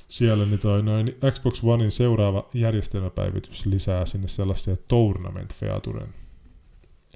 siellä 0.09 0.47
niin 0.47 0.61
toi 0.61 0.83
noin 0.83 1.13
Xbox 1.31 1.65
Onein 1.65 1.91
seuraava 1.91 2.49
järjestelmäpäivitys 2.55 3.67
lisää 3.67 4.07
sinne 4.07 4.29
sellaisia 4.29 4.77
tournament 4.89 5.55
featuren. 5.55 6.09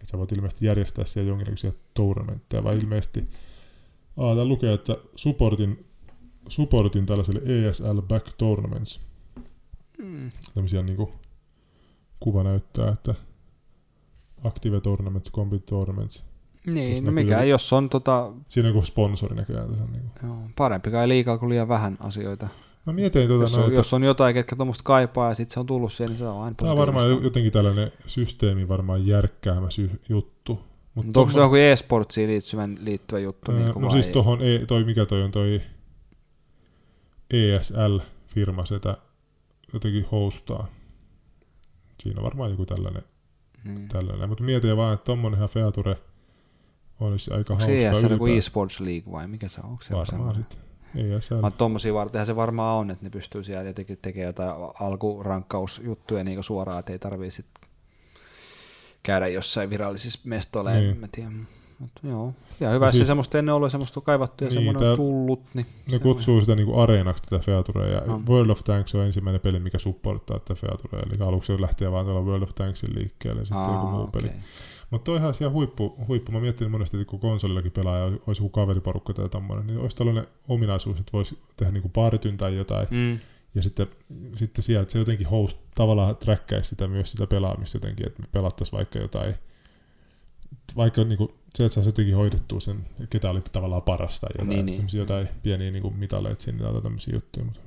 Et 0.03 0.09
sä 0.09 0.19
voit 0.19 0.33
ilmeisesti 0.33 0.67
järjestää 0.67 1.05
siellä 1.05 1.29
jonkinlaisia 1.29 1.73
tournamentteja, 1.95 2.65
vai 2.65 2.79
ilmeisesti 2.79 3.29
Aa, 4.19 4.35
tää 4.35 4.45
lukee, 4.45 4.73
että 4.73 4.97
supportin, 5.17 5.85
supportin 6.49 7.07
tällaiselle 7.07 7.41
ESL 7.45 8.01
Back 8.01 8.33
Tournaments. 8.39 9.01
Mm. 9.99 10.31
Tämmöisiä 10.55 10.83
niinku 10.83 11.13
kuva 12.21 12.43
näyttää, 12.43 12.89
että 12.89 13.15
Active 14.45 14.81
Tournaments, 14.81 15.33
Combat 15.33 15.67
Tournaments. 15.67 16.25
Niin, 16.67 17.05
no 17.05 17.13
mikä, 17.13 17.35
joku- 17.35 17.49
jos 17.49 17.73
on 17.73 17.91
tota, 17.91 18.33
Siinä 18.49 18.69
on 18.69 18.75
joku 18.75 18.87
sponsori 18.87 19.37
näköjään. 19.37 19.69
Tässä 19.69 19.85
on 19.85 19.93
niinku. 19.93 20.11
joo, 20.23 20.37
parempi 20.57 20.91
kai 20.91 21.09
liikaa 21.09 21.39
kuin 21.39 21.49
liian 21.49 21.69
vähän 21.69 21.97
asioita. 22.01 22.49
Mä 22.87 22.93
mietin 22.93 23.29
tota 23.29 23.43
Jos 23.43 23.53
noin, 23.53 23.63
on, 23.63 23.69
että 23.69 23.79
jos 23.79 23.95
on 23.95 24.05
jotain, 24.05 24.35
ketkä 24.35 24.57
tuommoista 24.57 24.85
kaipaa 24.85 25.29
ja 25.29 25.35
sitten 25.35 25.55
se 25.55 25.61
on 25.61 25.67
tullut 25.67 25.93
siihen, 25.93 26.11
niin 26.11 26.19
se 26.19 26.27
on 26.27 26.43
aina 26.43 26.55
Tämä 26.55 26.73
on 26.73 26.79
varmaan 26.79 27.23
jotenkin 27.23 27.53
tällainen 27.53 27.93
systeemi 28.07 28.69
varmaan 28.69 29.07
järkkäämä 29.07 29.71
sy- 29.71 30.01
juttu. 30.09 30.61
Mutta 30.95 31.21
onko 31.21 31.33
se 31.33 31.39
joku 31.39 31.55
e-sportsiin 31.55 32.29
liittyvä, 32.31 32.69
liittyvä 32.81 33.21
juttu? 33.21 33.53
Ää, 33.53 33.59
niin 33.59 33.73
kuin 33.73 33.83
no 33.83 33.87
vai 33.87 33.93
siis 33.93 34.07
ei? 34.07 34.13
tohon, 34.13 34.43
e, 34.43 34.67
toi, 34.67 34.85
mikä 34.85 35.07
toi 35.07 35.23
on 35.23 35.31
toi 35.31 35.61
ESL-firma 37.31 38.65
sitä 38.65 38.97
jotenkin 39.73 40.07
hostaa. 40.13 40.67
Siinä 42.03 42.21
on 42.21 42.25
varmaan 42.25 42.51
joku 42.51 42.67
tällainen. 42.67 43.03
Niin. 43.75 43.89
tällainen. 43.89 44.29
Mutta 44.29 44.45
mietin 44.45 44.77
vaan, 44.77 44.95
että 44.95 45.05
tommonenhan 45.05 45.49
feature 45.49 45.97
olisi 47.01 47.33
aika 47.35 47.53
Onko 47.55 47.65
se 47.67 47.83
hauskaa 47.83 47.99
ESL 47.99 48.13
joku 48.13 48.25
ylipäätään. 48.27 48.39
e-sports 48.39 48.81
league 48.81 49.13
vai 49.13 49.29
mikä 49.29 49.49
se 49.49 49.61
on? 49.65 49.71
Onko 49.71 49.83
se 49.85 49.95
Varmaan 49.95 50.35
sitten. 50.35 50.59
ESL. 50.95 51.43
Vaan 51.43 51.53
tommosia 51.53 51.95
vartenhan 51.95 52.27
se 52.27 52.37
varmaan 52.37 52.79
on, 52.79 52.91
että 52.91 53.05
ne 53.07 53.11
pystyy 53.11 53.45
siellä 53.45 53.65
jotenkin 53.65 53.99
tekemään 54.03 54.27
jotain 54.27 54.53
alkurankkausjuttuja 54.81 56.25
niin 56.25 56.45
suoraan, 56.45 56.79
että 56.79 56.93
ei 56.93 56.99
tarvii 56.99 57.31
sit 57.31 57.47
käydä 59.03 59.29
jossain 59.29 59.71
virallisissa 59.71 60.21
mestoilla, 60.25 60.71
Niin. 60.73 60.99
mä. 60.99 61.07
Mut 61.79 61.91
joo, 62.03 62.33
ja 62.61 62.71
hyvä, 62.71 62.87
Ja 62.87 62.91
siis, 62.91 62.99
siis- 62.99 63.09
semmoista 63.09 63.39
ennen 63.39 63.55
ollut, 63.55 63.71
semmoista 63.71 64.01
kaivattu 64.01 64.45
ja 64.45 64.49
Niin, 64.51 64.55
semmoinen 64.55 64.81
tää- 64.83 64.91
on 64.91 64.97
tullut. 64.97 65.41
Niin 65.55 65.67
Ne 65.87 65.93
se 65.93 65.99
kutsuu 65.99 66.41
sitä 66.41 66.55
niinku 66.55 66.79
areenaksi 66.81 67.23
tätä 67.23 67.39
featurea, 67.45 67.89
ja 67.89 68.01
No. 68.07 68.23
World 68.29 68.51
of 68.51 68.65
Tanks 68.65 68.95
on 68.95 69.05
ensimmäinen 69.05 69.41
peli, 69.41 69.61
mikä 69.61 69.79
supporttaa 69.79 70.39
tätä 70.39 70.55
featurea, 70.55 71.03
eli 71.07 71.29
aluksi 71.29 71.53
se 71.57 71.61
lähtee 71.61 71.93
vaan 71.93 72.05
tuolla 72.07 72.21
World 72.23 72.43
of 72.43 72.55
Tanksin 72.55 72.95
liikkeelle, 72.95 73.41
ja 73.41 73.45
sitten 73.45 73.63
Aa, 73.63 73.75
joku 73.75 73.87
muu 73.87 74.03
okei. 74.03 74.23
peli. 74.23 74.33
Mutta 74.91 75.05
toi 75.05 75.17
ihan 75.17 75.35
siellä 75.35 75.53
huippu, 75.53 75.97
huippu. 76.09 76.33
Mä 76.33 76.41
miettinyt 76.41 76.71
monesti, 76.71 76.97
että 76.97 77.11
kun 77.11 77.21
konsolillakin 77.21 77.73
pelaa 77.73 77.99
ja 77.99 78.05
olisi 78.05 78.43
joku 78.43 78.49
kaveriporukka 78.49 79.13
tai 79.15 79.29
tommonen, 79.29 79.67
niin 79.67 79.79
olisi 79.79 79.97
tällainen 79.97 80.27
ominaisuus, 80.49 80.99
että 81.01 81.13
voisi 81.13 81.39
tehdä 81.57 81.73
niinku 81.73 81.89
partyn 81.89 82.37
tai 82.37 82.57
jotain. 82.57 82.87
Mm. 82.91 83.19
Ja 83.55 83.63
sitten, 83.63 83.87
sitten 84.35 84.63
sieltä 84.63 84.93
se 84.93 84.99
jotenkin 84.99 85.27
host, 85.27 85.59
tavallaan 85.75 86.17
träkkäisi 86.17 86.69
sitä 86.69 86.87
myös 86.87 87.11
sitä 87.11 87.27
pelaamista 87.27 87.77
jotenkin, 87.77 88.07
että 88.07 88.23
me 88.23 88.29
pelattaisiin 88.33 88.77
vaikka 88.77 88.99
jotain, 88.99 89.35
vaikka 90.77 91.05
niinku, 91.05 91.33
se, 91.55 91.65
että 91.65 91.75
saisi 91.75 91.89
jotenkin 91.89 92.17
hoidettua 92.17 92.61
sen, 92.61 92.77
ketä 93.11 93.31
oli 93.31 93.41
tavallaan 93.41 93.83
parasta 93.83 94.27
tai 94.27 94.31
jotain, 94.39 94.49
Niin, 94.49 94.67
niin, 94.67 94.87
niin. 94.87 94.99
jotain 94.99 95.29
pieniä 95.43 95.71
niinku 95.71 95.91
mitaleita 95.91 96.43
sinne 96.43 96.65
tai 96.73 96.83
tämmöisiä 96.83 97.15
juttuja. 97.15 97.45
Mutta 97.45 97.61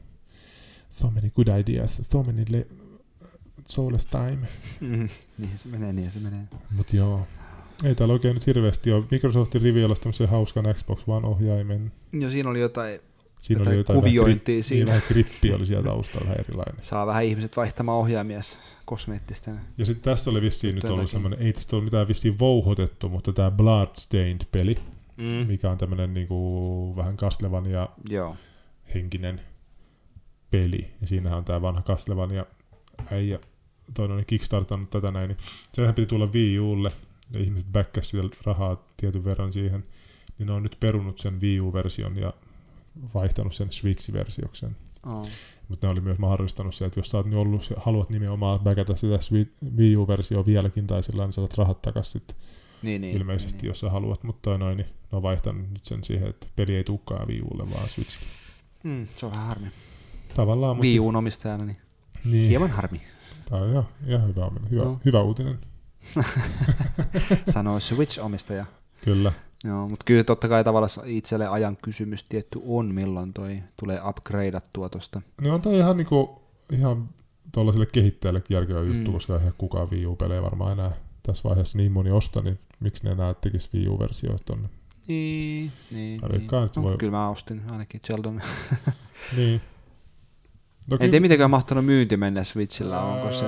so 0.89 1.11
many 1.11 1.29
good 1.29 1.47
ideas, 1.59 1.97
so 2.01 2.23
many 2.23 2.45
le- 2.49 2.67
soulless 3.65 4.05
time. 4.05 4.47
Mm. 4.79 5.09
Niin 5.37 5.57
se 5.57 5.67
menee, 5.69 5.93
niin 5.93 6.11
se 6.11 6.19
menee. 6.19 6.43
Mut 6.71 6.93
joo. 6.93 7.27
Ei 7.83 7.95
täällä 7.95 8.13
oikein 8.13 8.33
nyt 8.33 8.47
hirveästi 8.47 8.91
ole. 8.91 9.03
Microsoftin 9.11 9.61
rivialassa 9.61 10.03
tämmöisen 10.03 10.29
hauskan 10.29 10.65
Xbox 10.73 11.03
One-ohjaimen. 11.07 11.91
Jo 12.11 12.29
siinä 12.29 12.49
oli 12.49 12.59
jotain, 12.59 12.99
Siinä 13.41 13.63
oli 13.67 13.77
jotain 13.77 13.99
kuviointia 13.99 14.53
vähän, 14.53 14.55
niin 14.57 14.63
siinä. 14.63 14.85
vähän 14.87 15.01
grippi 15.07 15.53
oli 15.53 15.65
siellä 15.65 15.83
taustalla 15.83 16.25
vähän 16.25 16.39
erilainen. 16.39 16.75
Saa 16.85 17.07
vähän 17.07 17.23
ihmiset 17.25 17.57
vaihtamaan 17.57 17.97
ohjaamies 17.97 18.57
kosmeettisten. 18.85 19.59
Ja 19.77 19.85
sitten 19.85 20.03
tässä 20.03 20.29
oli 20.29 20.41
vissiin 20.41 20.75
nyt 20.75 20.83
ollut 20.83 21.09
semmoinen, 21.09 21.41
ei 21.41 21.53
tästä 21.53 21.75
ole 21.75 21.83
mitään 21.83 22.07
vissiin 22.07 22.39
vouhotettu, 22.39 23.09
mutta 23.09 23.33
tämä 23.33 23.51
Bloodstained-peli, 23.51 24.77
Mm. 25.17 25.47
mikä 25.47 25.71
on 25.71 25.77
tämmöinen 25.77 26.13
niinku 26.13 26.93
vähän 26.95 27.17
Kastlevan 27.17 27.65
ja 27.65 27.89
Joo. 28.09 28.35
henkinen 28.93 29.41
peli. 30.51 30.91
Ja 31.01 31.07
siinähän 31.07 31.37
on 31.37 31.45
tämä 31.45 31.61
vanha 31.61 31.81
Kastlevan 31.81 32.31
ja 32.31 32.45
äijä, 33.11 33.39
toinen 33.93 34.15
oli 34.15 34.25
kickstartannut 34.25 34.89
tätä 34.89 35.11
näin, 35.11 35.27
niin 35.27 35.37
sehän 35.73 35.93
piti 35.95 36.05
tulla 36.05 36.27
Wii 36.33 36.59
Ulle, 36.59 36.91
ja 37.33 37.39
ihmiset 37.39 37.67
backkasi 37.71 38.09
sitä 38.09 38.23
rahaa 38.45 38.85
tietyn 38.97 39.23
verran 39.25 39.53
siihen, 39.53 39.83
niin 40.37 40.47
ne 40.47 40.53
on 40.53 40.63
nyt 40.63 40.77
perunut 40.79 41.19
sen 41.19 41.41
Wii 41.41 41.59
U-version 41.59 42.17
ja 42.17 42.33
vaihtanut 43.13 43.53
sen 43.55 43.67
Switch-versiokseen. 43.71 44.75
Oh. 45.05 45.27
Mutta 45.69 45.87
ne 45.87 45.91
oli 45.91 46.01
myös 46.01 46.17
mahdollistanut 46.17 46.75
se, 46.75 46.85
että 46.85 46.99
jos 46.99 47.09
sä 47.09 47.17
oot 47.17 47.33
ollut, 47.33 47.73
haluat 47.77 48.09
nimenomaan 48.09 48.59
backata 48.59 48.95
sitä 48.95 49.19
Wii 49.77 49.95
U-versioa 49.95 50.45
vieläkin 50.45 50.87
tai 50.87 51.03
sillä 51.03 51.23
niin 51.25 51.33
saat 51.33 51.57
rahat 51.57 51.81
takaisin 51.81 52.21
Niin, 52.81 53.01
niin. 53.01 53.17
ilmeisesti, 53.17 53.57
niin. 53.61 53.67
jos 53.67 53.79
sä 53.79 53.89
haluat, 53.89 54.23
mutta 54.23 54.57
noin, 54.57 54.77
niin 54.77 54.87
ne 55.11 55.15
on 55.15 55.21
vaihtanut 55.23 55.69
nyt 55.69 55.85
sen 55.85 56.03
siihen, 56.03 56.27
että 56.29 56.47
peli 56.55 56.75
ei 56.75 56.83
tulekaan 56.83 57.27
Wii 57.27 57.41
Ulle, 57.51 57.71
vaan 57.71 57.89
Switch. 57.89 58.21
Mm, 58.83 59.07
se 59.15 59.25
on 59.25 59.31
vähän 59.31 59.47
harmi. 59.47 59.67
Tavallaan, 60.33 60.79
Wii 60.79 60.99
Uun 60.99 61.15
omistajana, 61.15 61.65
niin 61.65 61.77
niin, 62.25 62.49
hieman 62.49 62.69
harmi. 62.71 63.01
Tämä 63.49 63.61
on 63.61 63.69
ihan, 63.69 63.87
ihan 64.07 64.27
hyvä, 64.27 64.51
hyvä, 64.71 64.83
No. 64.83 64.99
hyvä 65.05 65.21
uutinen. 65.21 65.59
Sanoi 67.53 67.79
Switch-omistaja. 67.81 68.65
Kyllä. 69.05 69.31
Joo, 69.63 69.89
mutta 69.89 70.03
kyllä 70.05 70.23
totta 70.23 70.47
kai 70.49 70.63
tavallaan 70.63 71.07
itselle 71.07 71.47
ajan 71.47 71.77
kysymys 71.77 72.23
tietty 72.23 72.59
on, 72.65 72.85
milloin 72.95 73.33
toi 73.33 73.63
tulee 73.79 73.99
upgradeattua 74.09 74.89
tosta. 74.89 75.21
Ne 75.41 75.51
on 75.51 75.61
toi 75.61 75.77
ihan 75.77 75.97
niinku, 75.97 76.41
ihan 76.71 77.09
tuollaiselle 77.51 77.85
kehittäjällekin 77.85 78.55
järkevä 78.55 78.79
juttu, 78.81 79.11
Mm. 79.11 79.13
koska 79.13 79.35
eihän 79.35 79.53
kukaan 79.57 79.91
Wii 79.91 80.05
U-pelejä 80.05 80.41
varmaan 80.41 80.71
enää 80.71 80.91
tässä 81.23 81.49
vaiheessa 81.49 81.77
niin 81.77 81.91
moni 81.91 82.11
osta, 82.11 82.41
niin 82.41 82.59
miksi 82.79 83.03
ne 83.03 83.11
enää 83.11 83.33
tekisi 83.33 83.69
Wii 83.73 83.87
U-versioita 83.87 84.43
tonne? 84.45 84.69
Niin, 85.07 85.71
niin. 85.91 86.21
Niin. 86.21 86.31
veikkaan, 86.31 86.69
se 86.73 86.79
No, 86.79 86.87
voi- 86.87 86.97
Kyllä 86.97 87.11
mä 87.11 87.29
ostin 87.29 87.61
ainakin 87.71 88.01
Sheldon. 88.05 88.41
Niin. 89.37 89.61
No, 90.89 90.97
En 90.99 91.09
tiedä, 91.11 91.21
mitenkään 91.21 91.49
mahtanut 91.49 91.85
myynti 91.85 92.17
mennä 92.17 92.43
Switchillä, 92.43 93.01
onko 93.01 93.31
se... 93.31 93.45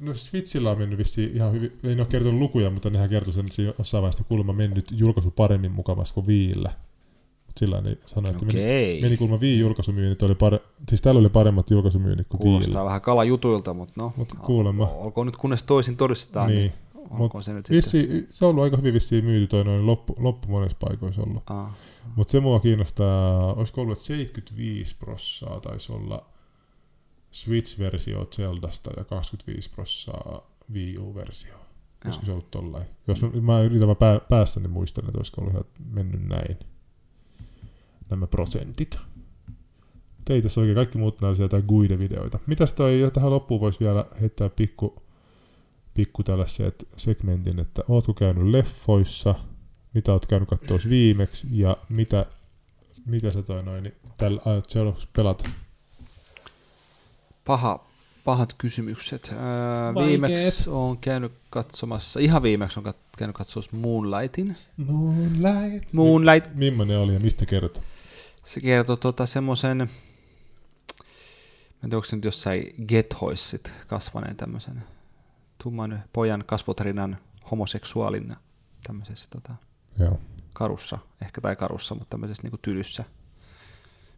No 0.00 0.14
Switchillä 0.14 0.70
on 0.70 0.78
mennyt 0.78 0.98
vissiin 0.98 1.34
ihan 1.36 1.52
hyvin, 1.52 1.72
ei 1.84 1.94
ne 1.94 2.00
ole 2.02 2.08
kertonut 2.08 2.40
lukuja, 2.40 2.70
mutta 2.70 2.90
nehän 2.90 3.08
kertoi 3.10 3.32
sen, 3.32 3.44
että 3.44 3.56
siinä 3.56 3.72
jossain 3.78 4.02
vaiheessa 4.02 4.24
kuulemma 4.24 4.52
mennyt 4.52 4.86
julkaisu 4.90 5.30
paremmin 5.30 5.72
mukavasti 5.72 6.14
kuin 6.14 6.26
Viillä. 6.26 6.72
Mutta 7.46 7.58
sillä 7.60 7.80
ne 7.80 7.96
sanoi, 8.06 8.30
että 8.30 8.44
meni, 8.44 8.58
Okei, 8.60 9.00
meni 9.02 9.16
kuulemma 9.16 9.40
Wii 9.40 9.58
julkaisumyynnit 9.58 10.22
oli 10.22 10.34
pare, 10.34 10.60
siis 10.88 11.02
täällä 11.02 11.18
oli 11.18 11.28
paremmat 11.28 11.70
julkaisumyynnit 11.70 12.26
kuin 12.28 12.40
Viillä. 12.40 12.58
kuulostaa 12.58 12.84
vähän 12.84 13.00
kalajutuilta, 13.00 13.74
mutta 13.74 13.92
no, 13.96 14.12
Mut 14.16 14.32
kuulemma. 14.46 14.86
olkoon 14.86 15.26
nyt 15.26 15.36
kunnes 15.36 15.62
toisin 15.62 15.96
todistetaan, 15.96 16.48
niin, 16.50 16.58
Niin, 16.58 16.72
mut 17.18 17.32
se 17.44 17.52
nyt 17.52 17.70
vissi, 17.70 18.26
se 18.28 18.44
on 18.44 18.50
ollut 18.50 18.64
aika 18.64 18.76
hyvin 18.76 18.94
vissiin 18.94 19.24
myyty 19.24 19.46
toi 19.46 19.64
noin 19.64 19.86
loppu, 19.86 20.14
loppu 20.18 20.48
monessa 20.48 20.76
paikoissa 20.80 21.22
ollut. 21.22 21.42
Aa, 21.46 21.74
Mutta 22.16 22.30
se 22.32 22.40
mua 22.40 22.60
kiinnostaa, 22.60 23.52
olisiko 23.54 23.80
ollut, 23.80 23.98
että 23.98 24.04
75 24.06 24.96
prossaa 24.96 25.60
taisi 25.60 25.92
olla 25.92 26.26
Switch-versio 27.34 28.26
Zeldasta 28.26 28.90
ja 28.96 29.04
25 29.04 29.70
prossaa 29.70 30.50
Wii 30.72 30.98
U-versio. 30.98 31.54
Olisiko 32.04 32.26
se 32.26 32.32
ollut 32.32 32.50
tollain? 32.50 32.86
Jos 33.06 33.22
mä, 33.22 33.30
mä 33.40 33.62
yritän 33.62 33.96
pää, 33.96 34.20
päästä, 34.28 34.60
niin 34.60 34.70
muistan, 34.70 35.04
että 35.04 35.18
olisiko 35.18 35.40
ollut 35.40 35.66
mennyt 35.90 36.28
näin. 36.28 36.58
Nämä 38.10 38.26
prosentit. 38.26 38.98
Mutta 40.16 40.32
ei 40.32 40.42
tässä 40.42 40.60
oikein 40.60 40.74
kaikki 40.74 40.98
muut 40.98 41.20
näillä 41.20 41.44
jotain 41.44 41.64
guide-videoita. 41.68 42.38
Mitäs 42.46 42.72
toi, 42.72 43.00
ja 43.00 43.10
tähän 43.10 43.30
loppuun 43.30 43.60
voisi 43.60 43.80
vielä 43.80 44.06
heittää 44.20 44.48
pikku, 44.48 45.02
pikku 45.94 46.22
tällaiset 46.22 46.88
segmentin, 46.96 47.60
että 47.60 47.82
ootko 47.88 48.14
käynyt 48.14 48.46
leffoissa, 48.46 49.34
mitä 49.94 50.12
oot 50.12 50.26
käynyt 50.26 50.48
katsoa 50.48 50.78
viimeksi, 50.88 51.46
ja 51.50 51.76
mitä, 51.88 52.26
mitä 53.06 53.32
sä 53.32 53.42
toi 53.42 53.62
noin, 53.62 53.82
niin 53.82 53.94
tällä 54.16 54.40
aiot 54.44 54.70
seuraavaksi 54.70 55.08
pelata. 55.16 55.48
Paha, 57.44 57.86
pahat 58.24 58.54
kysymykset. 58.58 59.32
Vaikeet. 59.94 60.08
viimeksi 60.10 60.70
on 60.70 60.98
käynyt 60.98 61.32
katsomassa, 61.50 62.20
ihan 62.20 62.42
viimeksi 62.42 62.80
on 62.80 62.86
kat- 62.86 63.16
käynyt 63.18 63.36
katsomassa 63.36 63.76
Moonlightin. 63.76 64.56
Moonlight. 64.76 65.92
Moonlight, 65.92 66.54
Millainen 66.54 66.98
oli 66.98 67.14
ja 67.14 67.20
mistä 67.20 67.46
kertoo? 67.46 67.82
se 68.44 68.60
kertoo 68.60 68.96
tota 68.96 69.26
semmoisen, 69.26 69.76
mä 69.78 69.84
en 69.84 69.88
tiedä, 71.80 71.96
onko 71.96 72.04
se 72.04 72.16
nyt 72.16 72.24
jossain 72.24 72.74
gethoissit 72.88 73.70
kasvaneen 73.86 74.36
tämmöisen 74.36 74.84
tumman 75.62 76.02
pojan 76.12 76.44
kasvotarinan 76.46 77.18
homoseksuaalina 77.50 78.36
tämmöisessä 78.86 79.30
tota, 79.30 79.54
Joo. 79.98 80.20
karussa, 80.52 80.98
ehkä 81.22 81.40
tai 81.40 81.56
karussa, 81.56 81.94
mutta 81.94 82.10
tämmöisessä 82.10 82.42
niin 82.42 82.58
tylyssä 82.62 83.04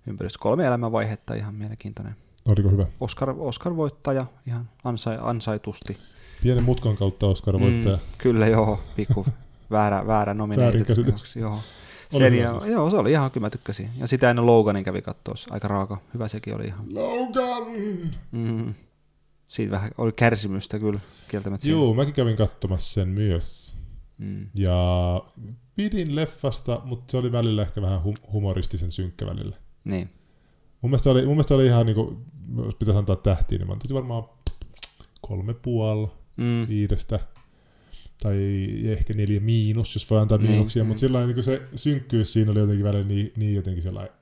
ympäristössä. 0.06 0.42
Kolme 0.42 0.66
elämänvaihetta, 0.66 1.34
ihan 1.34 1.54
mielenkiintoinen. 1.54 2.16
Oliko 2.46 2.70
hyvä? 2.70 2.86
Oscar, 3.00 3.30
Oscar-voittaja 3.30 4.26
ihan 4.46 4.70
ansai, 4.84 5.18
ansaitusti. 5.20 5.98
Pienen 6.42 6.64
mutkan 6.64 6.96
kautta 6.96 7.26
Oscar 7.26 7.60
voittaja. 7.60 7.96
Mm, 7.96 8.02
kyllä 8.18 8.46
joo, 8.46 8.80
pikku 8.96 9.26
väärä, 9.70 10.06
väärä 10.06 10.34
nominated. 10.34 10.96
joo. 11.34 11.58
Sen 12.10 12.34
ja, 12.34 12.60
siis. 12.60 12.72
joo, 12.72 12.90
se 12.90 12.96
oli 12.96 13.10
ihan, 13.10 13.30
kyllä 13.30 13.44
mä 13.44 13.50
tykkäsin. 13.50 13.90
Ja 13.98 14.06
sitä 14.06 14.30
ennen 14.30 14.46
Loganin 14.46 14.84
kävi 14.84 15.02
katsoa, 15.02 15.34
aika 15.50 15.68
raaka. 15.68 15.98
Hyvä 16.14 16.28
sekin 16.28 16.54
oli 16.54 16.64
ihan. 16.64 16.94
Logan! 16.94 17.62
Mm. 18.32 18.74
Siitä 19.48 19.70
vähän 19.70 19.90
oli 19.98 20.12
kärsimystä 20.12 20.78
kyllä 20.78 21.00
kieltämättä. 21.28 21.68
Joo, 21.68 21.94
mäkin 21.94 22.14
kävin 22.14 22.36
katsomassa 22.36 22.94
sen 22.94 23.08
myös. 23.08 23.76
Mm. 24.18 24.46
Ja 24.54 25.22
pidin 25.76 26.16
leffasta, 26.16 26.80
mutta 26.84 27.10
se 27.10 27.16
oli 27.16 27.32
välillä 27.32 27.62
ehkä 27.62 27.82
vähän 27.82 28.00
hum- 28.00 28.32
humoristisen 28.32 28.90
synkkä 28.90 29.26
välillä. 29.26 29.56
Niin. 29.84 30.10
Mun 30.80 30.90
mielestä 30.90 31.10
oli, 31.10 31.20
mun 31.20 31.34
mielestä 31.34 31.54
oli 31.54 31.66
ihan 31.66 31.86
niinku, 31.86 32.16
jos 32.64 32.74
pitäisi 32.74 32.98
antaa 32.98 33.16
tähtiä, 33.16 33.58
niin 33.58 33.66
mä 33.66 33.72
antaisin 33.72 33.94
varmaan 33.94 34.24
kolme 35.20 35.54
puoli 35.54 36.08
mm. 36.36 36.68
viidestä. 36.68 37.20
Tai 38.22 38.68
ehkä 38.84 39.14
neljä 39.14 39.40
miinus, 39.40 39.94
jos 39.94 40.10
voi 40.10 40.20
antaa 40.20 40.38
niin, 40.38 40.50
miinuksia, 40.50 40.82
mm. 40.84 40.88
mutta 40.88 41.00
sillä 41.00 41.26
niin 41.26 41.42
se 41.42 41.62
synkkyys 41.74 42.32
siinä 42.32 42.50
oli 42.50 42.60
jotenkin 42.60 42.84
välillä 42.84 43.08
niin, 43.08 43.32
niin 43.36 43.54
jotenkin 43.54 43.82
sellainen, 43.82 44.14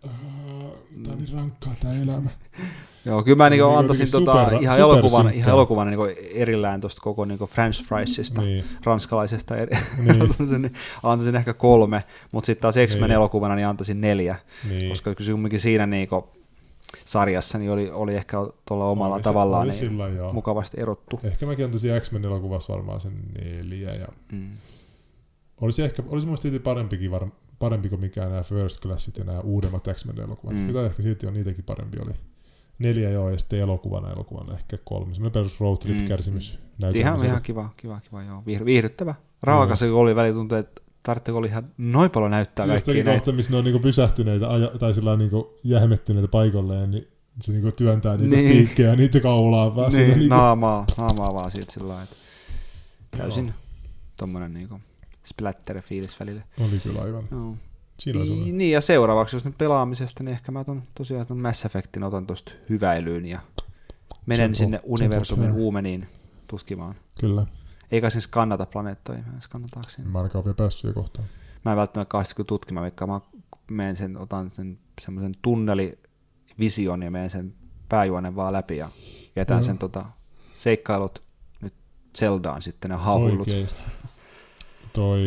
tämä 1.02 1.12
on 1.12 1.18
niin 1.18 1.32
rankkaa 1.32 1.74
tämä 1.80 1.94
elämä. 1.94 2.30
Joo, 3.06 3.22
kyllä 3.22 3.36
mä 3.36 3.50
niinku 3.50 3.66
antaisin 3.66 4.10
tota, 4.10 4.44
super, 4.44 4.62
ihan, 4.62 4.78
elokuvan, 4.78 5.34
ihan 5.34 5.50
elokuvan 5.50 5.86
niinku 5.86 6.04
erillään 6.34 6.80
tuosta 6.80 7.00
koko 7.00 7.24
niinku 7.24 7.46
French 7.46 7.84
friesista, 7.84 8.40
niin. 8.40 8.64
ranskalaisesta, 8.84 9.56
eri, 9.56 9.76
niin. 9.98 10.70
antaisin 11.02 11.36
ehkä 11.36 11.54
kolme, 11.54 12.04
mutta 12.32 12.46
sitten 12.46 12.62
taas 12.62 12.74
X-Men 12.86 13.02
niin. 13.02 13.12
elokuvana 13.12 13.54
niin 13.54 13.66
antaisin 13.66 14.00
neljä, 14.00 14.36
niin. 14.68 14.88
koska 14.88 15.14
kyllä 15.14 15.58
siinä 15.58 15.86
niinku, 15.86 16.28
sarjassa 17.04 17.58
niin 17.58 17.70
oli, 17.70 17.90
oli 17.90 18.14
ehkä 18.14 18.36
tuolla 18.68 18.84
omalla 18.84 19.14
oli 19.14 19.22
tavallaan 19.22 19.72
se, 19.72 19.88
niin 19.88 20.10
sillä, 20.12 20.32
mukavasti 20.32 20.80
erottu. 20.80 21.20
Ehkä 21.24 21.46
mäkin 21.46 21.64
antaisin 21.64 22.00
X-Men 22.00 22.24
elokuvassa 22.24 22.72
varmaan 22.72 23.00
sen 23.00 23.12
neljä. 23.34 23.94
Ja 23.94 24.08
mm. 24.32 24.50
Olisi 25.60 25.82
ehkä, 25.82 26.02
olisi 26.08 26.26
muista 26.26 26.48
parempikin, 26.64 27.10
var, 27.10 27.26
parempi 27.58 27.88
kuin 27.88 28.00
mikään 28.00 28.30
nämä 28.30 28.42
First 28.42 28.82
Classit 28.82 29.18
ja 29.18 29.24
nämä 29.24 29.40
uudemmat 29.40 29.88
X-Men 29.92 30.20
elokuvat. 30.20 30.56
Mm. 30.56 30.76
Ehkä 30.76 31.02
silti 31.02 31.26
on 31.26 31.34
niitäkin 31.34 31.64
parempi 31.64 31.98
oli. 32.00 32.12
Neljä 32.78 33.10
joo, 33.10 33.30
ja 33.30 33.38
sitten 33.38 33.58
elokuvana 33.58 34.10
elokuvana 34.10 34.54
ehkä 34.54 34.78
kolme. 34.84 35.14
Semmoinen 35.14 35.32
perus 35.32 35.60
road 35.60 35.76
trip 35.78 35.98
mm. 35.98 36.04
kärsimys 36.04 36.58
mm. 36.78 36.88
Ihan, 36.94 37.24
ihan 37.24 37.42
kiva, 37.42 37.68
kiva, 37.76 38.00
kiva, 38.00 38.22
joo. 38.22 38.42
Viihdyttävä. 38.64 39.14
Raaka 39.42 39.70
no. 39.70 39.76
se 39.76 39.90
oli 39.90 40.16
välituntuu, 40.16 40.58
että 41.04 41.10
tarvitseko 41.12 41.38
oli 41.38 41.46
ihan 41.48 41.70
noin 41.78 42.10
paljon 42.10 42.30
näyttää 42.30 42.66
Just 42.66 42.86
kaikkia 42.86 43.04
näitä. 43.04 43.18
kohta, 43.18 43.32
missä 43.32 43.52
ne 43.52 43.58
on 43.58 43.64
niinku 43.64 43.80
pysähtyneitä 43.80 44.46
tai 44.78 44.94
sillä 44.94 45.16
niinku 45.16 45.56
jähmettyneitä 45.64 46.28
paikalleen, 46.28 46.90
niin 46.90 47.08
se 47.40 47.52
niinku 47.52 47.72
työntää 47.72 48.16
niitä 48.16 48.36
niin. 48.36 48.52
piikkejä 48.52 48.88
ja 48.88 48.96
niitä 48.96 49.20
kaulaa 49.20 49.76
vaan. 49.76 49.92
Niin, 49.92 50.08
niinku... 50.08 50.26
naamaa, 50.34 50.86
naamaa 50.98 51.34
vaan 51.34 51.50
siitä 51.50 51.72
sillä 51.72 51.88
lailla, 51.88 52.12
täysin 53.18 53.46
no. 53.46 53.52
tommonen 54.16 54.54
niinku 54.54 54.80
splatter-fiilis 55.24 56.20
välillä. 56.20 56.42
Oli 56.60 56.78
kyllä 56.82 57.02
aivan. 57.02 57.28
No. 57.30 57.56
Siinä 58.00 58.20
niin, 58.20 58.58
niin, 58.58 58.72
ja 58.72 58.80
seuraavaksi, 58.80 59.36
jos 59.36 59.44
nyt 59.44 59.58
pelaamisesta, 59.58 60.22
niin 60.22 60.32
ehkä 60.32 60.52
mä 60.52 60.64
ton, 60.64 60.82
tosiaan 60.94 61.26
ton 61.26 61.38
Mass 61.38 61.64
Effectin 61.64 62.02
otan 62.02 62.26
tuosta 62.26 62.52
hyväilyyn 62.68 63.26
ja 63.26 63.40
menen 64.26 64.54
sinne 64.54 64.80
universumin 64.82 65.52
huumeniin 65.52 66.08
tutkimaan. 66.48 66.94
Kyllä. 67.20 67.46
Eikä 67.94 68.10
siis 68.10 68.26
kannata 68.26 68.66
planeettoja, 68.66 69.22
kannataako 69.50 69.90
sen? 69.90 70.08
Mä 70.08 70.18
ainakaan 70.18 70.44
vielä 70.44 70.54
päässyt 70.54 70.94
kohtaan. 70.94 71.28
Mä 71.64 71.70
en 71.70 71.76
välttämättä 71.76 72.10
kauheasti 72.10 72.34
kun 72.34 72.46
tutkimaan, 72.46 72.82
vaikka 72.82 73.06
mä 73.06 73.20
menen 73.70 73.96
sen, 73.96 74.16
otan 74.16 74.52
sen 74.54 74.78
semmoisen 75.00 75.34
tunnelivision 75.42 77.02
ja 77.02 77.10
menen 77.10 77.30
sen 77.30 77.54
pääjuonen 77.88 78.36
vaan 78.36 78.52
läpi 78.52 78.76
ja 78.76 78.90
jätän 79.36 79.58
mm. 79.58 79.64
sen 79.64 79.78
tota, 79.78 80.04
seikkailut 80.54 81.22
nyt 81.60 81.74
Zeldaan 82.18 82.62
sitten 82.62 82.90
ne. 82.90 82.96
Oikein. 83.06 83.68
Toi, 84.92 85.20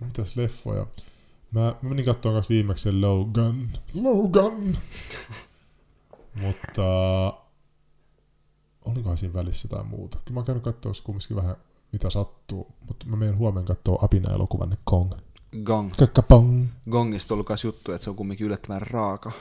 mitäs 0.00 0.36
leffoja? 0.36 0.86
Mä, 1.50 1.74
mä 1.82 1.88
menin 1.88 2.04
katsomaan 2.04 2.36
kanssa 2.36 2.54
viimeksi 2.54 2.82
sen 2.82 3.00
Logan. 3.00 3.68
Logan! 3.94 4.78
Mutta 6.42 6.82
olikohan 8.84 9.16
siinä 9.16 9.34
välissä 9.34 9.68
jotain 9.72 9.86
muuta. 9.86 10.18
Kyllä 10.24 10.34
mä 10.34 10.38
oon 10.38 10.46
käynyt 10.46 10.64
katsoa 10.64 10.92
kumminkin 11.04 11.36
vähän 11.36 11.56
mitä 11.92 12.10
sattuu, 12.10 12.66
mutta 12.88 13.06
mä 13.06 13.16
menen 13.16 13.38
huomenna 13.38 13.66
katsoa 13.66 13.98
Apina-elokuvan 14.02 14.76
Kong. 14.84 15.12
Gong. 15.64 15.92
Kakapong. 15.96 16.66
Gongista 16.90 17.34
on 17.34 17.36
ollut 17.36 17.64
juttu, 17.64 17.92
että 17.92 18.04
se 18.04 18.10
on 18.10 18.16
kumminkin 18.16 18.46
yllättävän 18.46 18.82
raaka. 18.82 19.32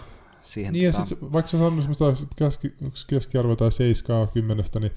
Siihen 0.43 0.73
niin 0.73 0.91
tota... 0.91 1.01
ja 1.01 1.05
sit, 1.05 1.33
vaikka 1.33 1.49
se 1.49 1.57
on 1.57 1.81
semmoista 1.81 2.25
keski, 2.35 2.73
keskiarvo 3.07 3.55
tai 3.55 3.71
7 3.71 4.27
10, 4.27 4.65
niin 4.79 4.91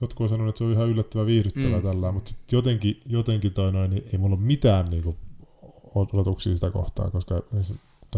jotkut 0.00 0.24
on 0.24 0.28
sanonut, 0.28 0.48
että 0.48 0.58
se 0.58 0.64
on 0.64 0.72
ihan 0.72 0.88
yllättävän 0.88 1.26
viihdyttävää 1.26 1.78
mm. 1.78 1.82
tällä, 1.82 2.12
mutta 2.12 2.32
jotenkin, 2.52 3.00
jotenkin 3.06 3.52
toi 3.52 3.72
noin, 3.72 3.90
niin 3.90 4.04
ei 4.12 4.18
mulla 4.18 4.36
ole 4.36 4.44
mitään 4.44 4.90
niinku 4.90 5.14
odotuksia 5.94 6.54
sitä 6.54 6.70
kohtaa, 6.70 7.10
koska 7.10 7.42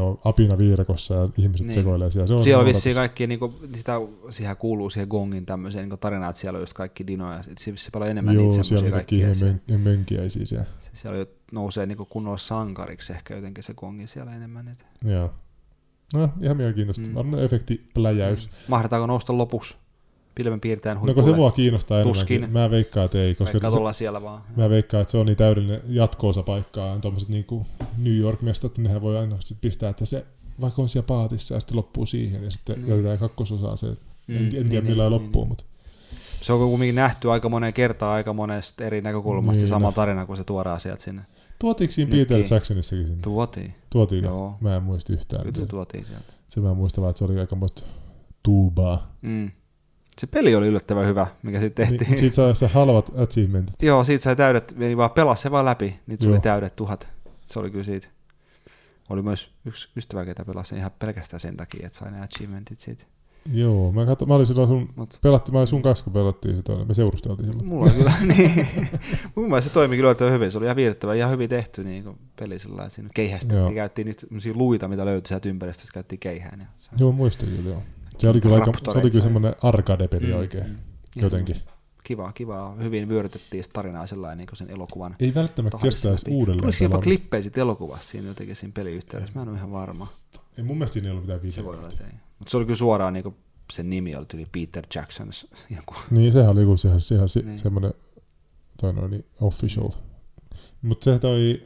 on 0.03 0.19
apina 0.25 0.59
viidakossa 0.59 1.15
ja 1.15 1.29
ihmiset 1.39 1.67
niin. 1.67 1.75
sekoilee 1.75 2.11
siellä. 2.11 2.27
Se 2.27 2.35
on 2.35 2.43
siellä 2.43 2.61
on 2.61 2.67
vissiin 2.67 2.95
kaikki, 2.95 3.27
niin 3.27 3.41
kuin, 3.41 3.55
sitä, 3.75 3.93
siihen 4.31 4.57
kuuluu 4.57 4.91
siihen 4.91 5.09
gongin 5.09 5.47
tämmöiseen 5.47 5.89
niin 5.89 5.99
tarinaan, 5.99 6.31
että 6.31 6.41
siellä 6.41 6.57
on 6.57 6.63
just 6.63 6.73
kaikki 6.73 7.07
dinoja, 7.07 7.43
se 7.43 7.73
se 7.77 7.91
paljon 7.93 8.11
enemmän 8.11 8.35
Joo, 8.35 8.49
niitä 8.49 8.63
siellä 8.63 8.85
on 8.85 8.93
kaikki 8.93 9.25
men, 9.69 9.81
mönkiäisiä 9.81 10.47
siellä. 10.47 10.67
Siellä 10.93 11.27
nousee 11.53 11.87
niin 11.87 11.99
kunnolla 12.09 12.39
sankariksi 12.39 13.13
ehkä 13.13 13.35
jotenkin 13.37 13.65
se 13.65 13.75
gongi 13.75 14.07
siellä 14.07 14.35
enemmän. 14.35 14.69
Että. 14.69 14.85
Joo. 15.05 15.31
No, 16.15 16.29
ihan 16.43 16.57
mielenkiintoista. 16.57 17.07
Mm. 17.07 17.15
Varmaan 17.15 17.45
efekti 17.45 17.89
pläjäys. 17.95 18.47
Mm. 18.47 18.53
Mahdetaanko 18.69 19.07
nousta 19.07 19.39
lopuksi? 19.39 19.77
Pilvenpiirtäjän 20.39 21.01
huipulle. 21.01 21.27
No 21.27 21.33
se 21.33 21.37
mua 21.37 21.51
kiinnostaa 21.51 22.03
Tuskin. 22.03 22.51
Mä 22.51 22.71
veikkaan, 22.71 23.05
että 23.05 23.23
ei. 23.23 23.35
Koska 23.35 23.59
se, 23.71 23.99
siellä 23.99 24.23
vaan. 24.23 24.43
Mä 24.57 24.71
veikkaan, 24.71 25.01
että 25.03 25.13
se 25.13 25.19
on 25.19 25.27
niin 25.27 25.37
täydellinen 25.37 25.81
jatko-osa 25.89 26.43
paikkaa. 26.43 26.99
Tuommoiset 26.99 27.29
niin 27.29 27.47
New 27.99 28.17
York-mestat, 28.17 28.79
nehän 28.79 29.03
voi 29.03 29.19
aina 29.19 29.37
sit 29.45 29.59
pistää, 29.61 29.91
että 29.91 30.05
se 30.05 30.27
vaikka 30.61 30.83
on 30.83 30.89
siellä 30.89 31.07
paatissa 31.07 31.55
ja 31.55 31.61
sitten 31.61 31.77
loppuu 31.77 32.07
siihen 32.07 32.45
ja 32.45 32.51
sitten 32.51 32.79
mm. 32.79 32.89
jätetään 32.89 33.19
kakkososaa 33.19 33.77
se. 33.77 33.87
Mm. 33.87 34.37
En, 34.37 34.45
en 34.45 34.51
tiedä 34.51 34.67
niin, 34.69 34.85
millä 34.85 35.03
niin, 35.03 35.13
loppuu, 35.13 35.43
niin. 35.43 35.49
mutta... 35.49 35.65
Se 36.41 36.53
on 36.53 36.69
kuitenkin 36.69 36.95
nähty 36.95 37.31
aika 37.31 37.49
moneen 37.49 37.73
kertaan 37.73 38.13
aika 38.13 38.33
monesta 38.33 38.85
eri 38.85 39.01
näkökulmasta 39.01 39.61
niin, 39.61 39.69
sama 39.69 39.93
tarina, 39.93 40.27
kun 40.27 40.37
se 40.37 40.45
tuodaan 40.45 40.81
sieltä 40.81 41.03
sinne. 41.03 41.23
Tuotiinko 41.59 41.93
siinä 41.93 42.11
Peter 42.11 42.41
Jacksonissakin 42.51 43.07
sinne? 43.07 43.23
Tuotiin. 43.23 43.75
Tuotiin? 43.91 44.25
Joo. 44.25 44.57
Mä 44.61 44.77
en 44.77 44.83
muista 44.83 45.13
yhtään. 45.13 45.53
Kyllä 45.53 45.67
tuotiin 45.67 46.05
sieltä. 46.05 46.33
Se 46.49 46.61
mä 46.61 46.75
muistan 46.75 47.03
vaan, 47.03 47.11
että 47.11 47.19
se 47.19 47.25
oli 47.25 47.41
aika 47.41 47.57
muista 47.57 47.83
tuubaa. 48.43 49.15
Mm. 49.23 49.51
Se 50.19 50.27
peli 50.27 50.55
oli 50.55 50.67
yllättävän 50.67 51.07
hyvä, 51.07 51.27
mikä 51.43 51.61
sitten 51.61 51.87
tehtiin. 51.87 52.11
Niin, 52.11 52.19
siitä 52.19 52.37
sai 52.37 52.57
se 52.57 52.67
halvat 52.67 53.11
achievementit. 53.17 53.83
Joo, 53.83 54.05
siitä 54.05 54.25
sai 54.25 54.37
täydet, 54.37 54.75
meni 54.77 54.97
vaan 54.97 55.11
pelasi 55.11 55.43
se 55.43 55.51
vaan 55.51 55.65
läpi, 55.65 56.01
niin 56.07 56.19
tuli 56.19 56.41
täydet 56.41 56.77
tuhat. 56.77 57.09
Se 57.47 57.59
oli 57.59 57.71
kyllä 57.71 57.85
siitä. 57.85 58.09
Oli 59.09 59.23
myös 59.23 59.51
yksi 59.65 59.89
ystävä, 59.97 60.25
ketä 60.25 60.45
pelasi 60.45 60.77
ihan 60.77 60.91
pelkästään 60.99 61.41
sen 61.41 61.57
takia, 61.57 61.87
että 61.87 61.99
sai 61.99 62.11
ne 62.11 62.21
achievementit 62.21 62.81
siitä. 62.81 63.05
Joo, 63.53 63.93
mä, 63.93 64.07
katso, 64.07 64.27
mä 64.27 64.35
olin 64.35 64.47
silloin 64.47 64.69
sun, 64.69 64.89
Mut, 64.97 65.19
pelatti, 65.23 65.53
mä 65.53 65.59
olin 65.59 65.69
sun 65.69 65.83
kanssa, 65.83 66.05
kun 66.05 66.13
pelattiin 66.13 66.57
sitä, 66.57 66.73
me 66.85 66.95
seurusteltiin 66.95 67.47
silloin. 67.47 67.67
Mulla 67.69 67.91
kyllä, 67.91 68.13
niin. 68.37 68.69
Mun 69.35 69.49
mielestä 69.49 69.69
se 69.69 69.75
toimi 69.75 69.97
kyllä 69.97 70.31
hyvin, 70.31 70.51
se 70.51 70.59
oli 70.59 70.67
ihan 70.67 70.77
viihdyttävä, 70.77 71.15
ihan 71.15 71.31
hyvin 71.31 71.49
tehty 71.49 71.85
niin 71.85 72.05
kuin 72.05 72.19
peli 72.41 72.59
sillä 72.59 72.83
että 72.83 72.95
siinä 72.95 73.11
keihästettiin, 73.15 73.75
käytiin 73.75 74.07
niitä 74.07 74.27
luita, 74.55 74.89
mitä 74.89 75.05
löytyi 75.05 75.29
sieltä 75.29 75.49
ympäristössä, 75.49 75.93
käytiin 75.93 76.19
keihään. 76.19 76.61
Ja 76.61 76.67
joo, 76.99 77.13
muistin 77.13 77.49
kyllä, 77.49 77.71
joo. 77.71 77.83
Se 78.19 78.29
oli 78.29 78.41
kyllä, 78.41 78.55
aika, 78.55 78.73
se 78.93 78.99
oli 78.99 79.11
kyllä 79.11 79.23
semmoinen 79.23 79.55
arcade-peli 79.63 80.27
mm, 80.27 80.39
oikein, 80.39 80.67
mm. 80.67 80.77
jotenkin. 81.17 81.57
Kiva, 82.05 82.33
kiva. 82.33 82.75
Hyvin 82.75 83.09
vyörytettiin 83.09 83.65
tarinaa 83.73 84.07
sellainen 84.07 84.47
niin 84.47 84.57
sen 84.57 84.71
elokuvan. 84.71 85.17
Ei 85.21 85.35
välttämättä 85.35 85.79
kestäisi 85.83 86.31
uudelleen. 86.31 86.65
Oliko 86.65 86.85
jopa 86.85 87.01
klippejä 87.01 87.43
siitä 87.43 87.61
elokuvassa 87.61 88.11
siinä 88.11 88.29
jotenkin 88.29 88.57
siinä 88.57 88.73
peliyhteydessä? 88.73 89.35
Mä 89.35 89.43
en 89.43 89.49
ole 89.49 89.57
ihan 89.57 89.73
varma. 89.73 90.07
Ei 90.59 90.65
mun 90.65 90.77
mielestä 90.77 90.93
siinä 90.93 91.09
ei 91.09 91.11
ollut 91.11 91.25
mitään 91.25 91.43
videoita. 91.43 91.61
Se 91.61 91.65
voi 91.65 91.79
olla, 91.79 91.89
ei. 91.89 92.19
Mutta 92.39 92.51
se 92.51 92.57
oli 92.57 92.67
kyllä 92.67 92.79
suoraan, 92.79 93.13
niin 93.13 93.23
kuin, 93.23 93.37
sen 93.73 93.91
nimi 93.91 94.17
oli 94.17 94.27
tuli 94.27 94.47
Peter 94.53 94.87
Jackson. 94.95 95.31
Joku. 95.77 95.95
Niin, 96.11 96.33
sehän 96.33 96.51
oli 96.51 96.65
kuin 96.65 96.79
sehän, 96.79 97.01
sehän 97.01 97.29
niin. 97.45 97.59
semmoinen 97.59 97.95
toi 98.81 98.93
noin, 98.93 99.11
niin 99.11 99.25
official. 99.41 99.91
Mutta 100.83 101.05
se 101.05 101.19
toi, 101.19 101.63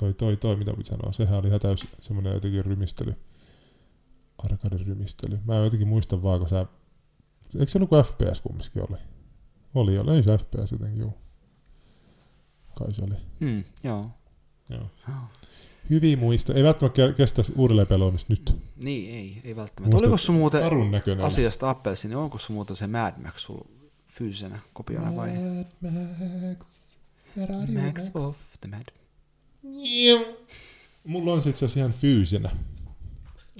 toi, 0.00 0.14
toi, 0.14 0.36
toi, 0.36 0.56
mitä 0.56 0.72
pitää 0.72 0.96
sanoa, 0.96 1.12
sehän 1.12 1.38
oli 1.38 1.48
ihan 1.48 1.60
täys 1.60 1.86
semmoinen 2.00 2.32
jotenkin 2.32 2.64
rymistely 2.64 3.14
arcade-rymistely. 4.42 5.38
Mä 5.44 5.56
en 5.56 5.64
jotenkin 5.64 5.88
muista 5.88 6.22
vaan, 6.22 6.38
kun 6.38 6.48
sä... 6.48 6.66
Eikö 7.58 7.72
se 7.72 7.78
kuin 7.86 8.04
FPS 8.04 8.40
kumminkin 8.40 8.82
oli? 8.90 8.98
Oli, 9.74 9.98
oli 9.98 10.22
se 10.22 10.38
FPS 10.38 10.72
jotenkin, 10.72 11.00
juu. 11.00 11.14
Kai 12.78 12.94
se 12.94 13.04
oli. 13.04 13.14
Mm, 13.40 13.64
joo. 13.84 14.10
joo. 14.68 14.90
Hyviä 15.90 16.16
muisto. 16.16 16.52
Ei 16.52 16.62
välttämättä 16.62 17.12
kestäisi 17.16 17.52
uudelleen 17.56 17.86
pelaamista 17.86 18.32
nyt. 18.32 18.56
Niin, 18.82 19.14
ei, 19.14 19.40
ei 19.44 19.56
välttämättä. 19.56 19.96
Oliko 19.96 20.18
se 20.18 20.32
muuten 20.32 20.62
asiasta 21.24 21.70
Appelsi, 21.70 22.08
niin 22.08 22.16
onko 22.16 22.38
se 22.38 22.52
muuten 22.52 22.76
se 22.76 22.86
Mad 22.86 23.14
Max 23.22 23.40
sulla 23.40 23.66
fyysisenä 24.08 24.58
kopiona 24.72 25.16
vai? 25.16 25.30
Mad 25.30 25.66
Max. 26.50 26.96
Max 27.84 28.10
of 28.14 28.36
the 28.60 28.68
Mad. 28.68 28.86
Mulla 31.04 31.32
on 31.32 31.42
se 31.42 31.50
itse 31.50 31.64
asiassa 31.64 31.80
ihan 31.80 31.92
fyysinä 31.92 32.50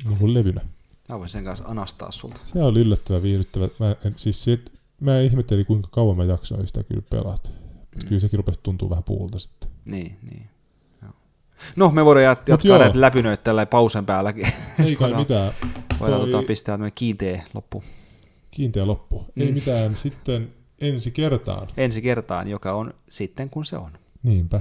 niin 0.05 0.35
levynä. 0.35 0.61
Mä 1.09 1.19
voin 1.19 1.29
sen 1.31 1.45
kanssa 1.45 1.65
anastaa 1.69 2.13
sulta. 2.13 2.41
Se 2.45 2.63
oli 2.63 2.81
yllättävän 2.81 3.23
viihdyttävä. 3.23 3.69
Mä 3.79 3.97
en, 4.05 4.13
siis 4.17 4.45
sit, 4.45 4.75
mä 5.01 5.21
ihmettelin 5.21 5.67
kuinka 5.67 5.89
kauan 5.93 6.17
mä 6.17 6.25
jaksoin 6.25 6.67
sitä 6.67 6.83
kyllä 6.83 7.03
pelata. 7.11 7.49
Mm. 7.49 8.09
Kyllä 8.09 8.21
sekin 8.21 8.37
rupesi 8.39 8.61
tuntua 8.63 8.91
vähän 8.91 9.05
puulta 9.05 9.39
sitten. 9.39 9.71
Niin, 9.85 10.19
niin. 10.23 10.47
Joo. 11.03 11.11
No, 11.77 11.91
me 11.91 12.05
voidaan 12.05 12.37
jat- 12.37 12.43
jatkaa 12.49 12.79
näitä 12.79 13.01
läpinöitä 13.01 13.45
tällä 13.45 13.67
pausen 13.67 14.07
päälläkin. 14.07 14.47
Ei 14.85 14.97
kai 14.97 15.15
mitään. 15.23 15.53
Voidaan 16.01 16.21
Toi- 16.21 16.31
tota, 16.31 16.47
pistää 16.47 16.73
tämmöinen 16.73 16.93
kiinteä 16.95 17.43
loppu 17.55 17.85
Kiinteä 18.51 18.87
loppu. 18.87 19.25
Ei 19.37 19.49
Mm. 19.49 19.55
mitään 19.55 19.97
sitten 19.97 20.53
ensi 20.81 21.11
kertaan. 21.11 21.69
ensi 21.77 22.03
kertaan, 22.03 22.49
joka 22.49 22.73
on 22.73 22.95
sitten 23.09 23.51
kun 23.51 23.65
se 23.65 23.77
on. 23.77 23.91
Niinpä. 24.23 24.61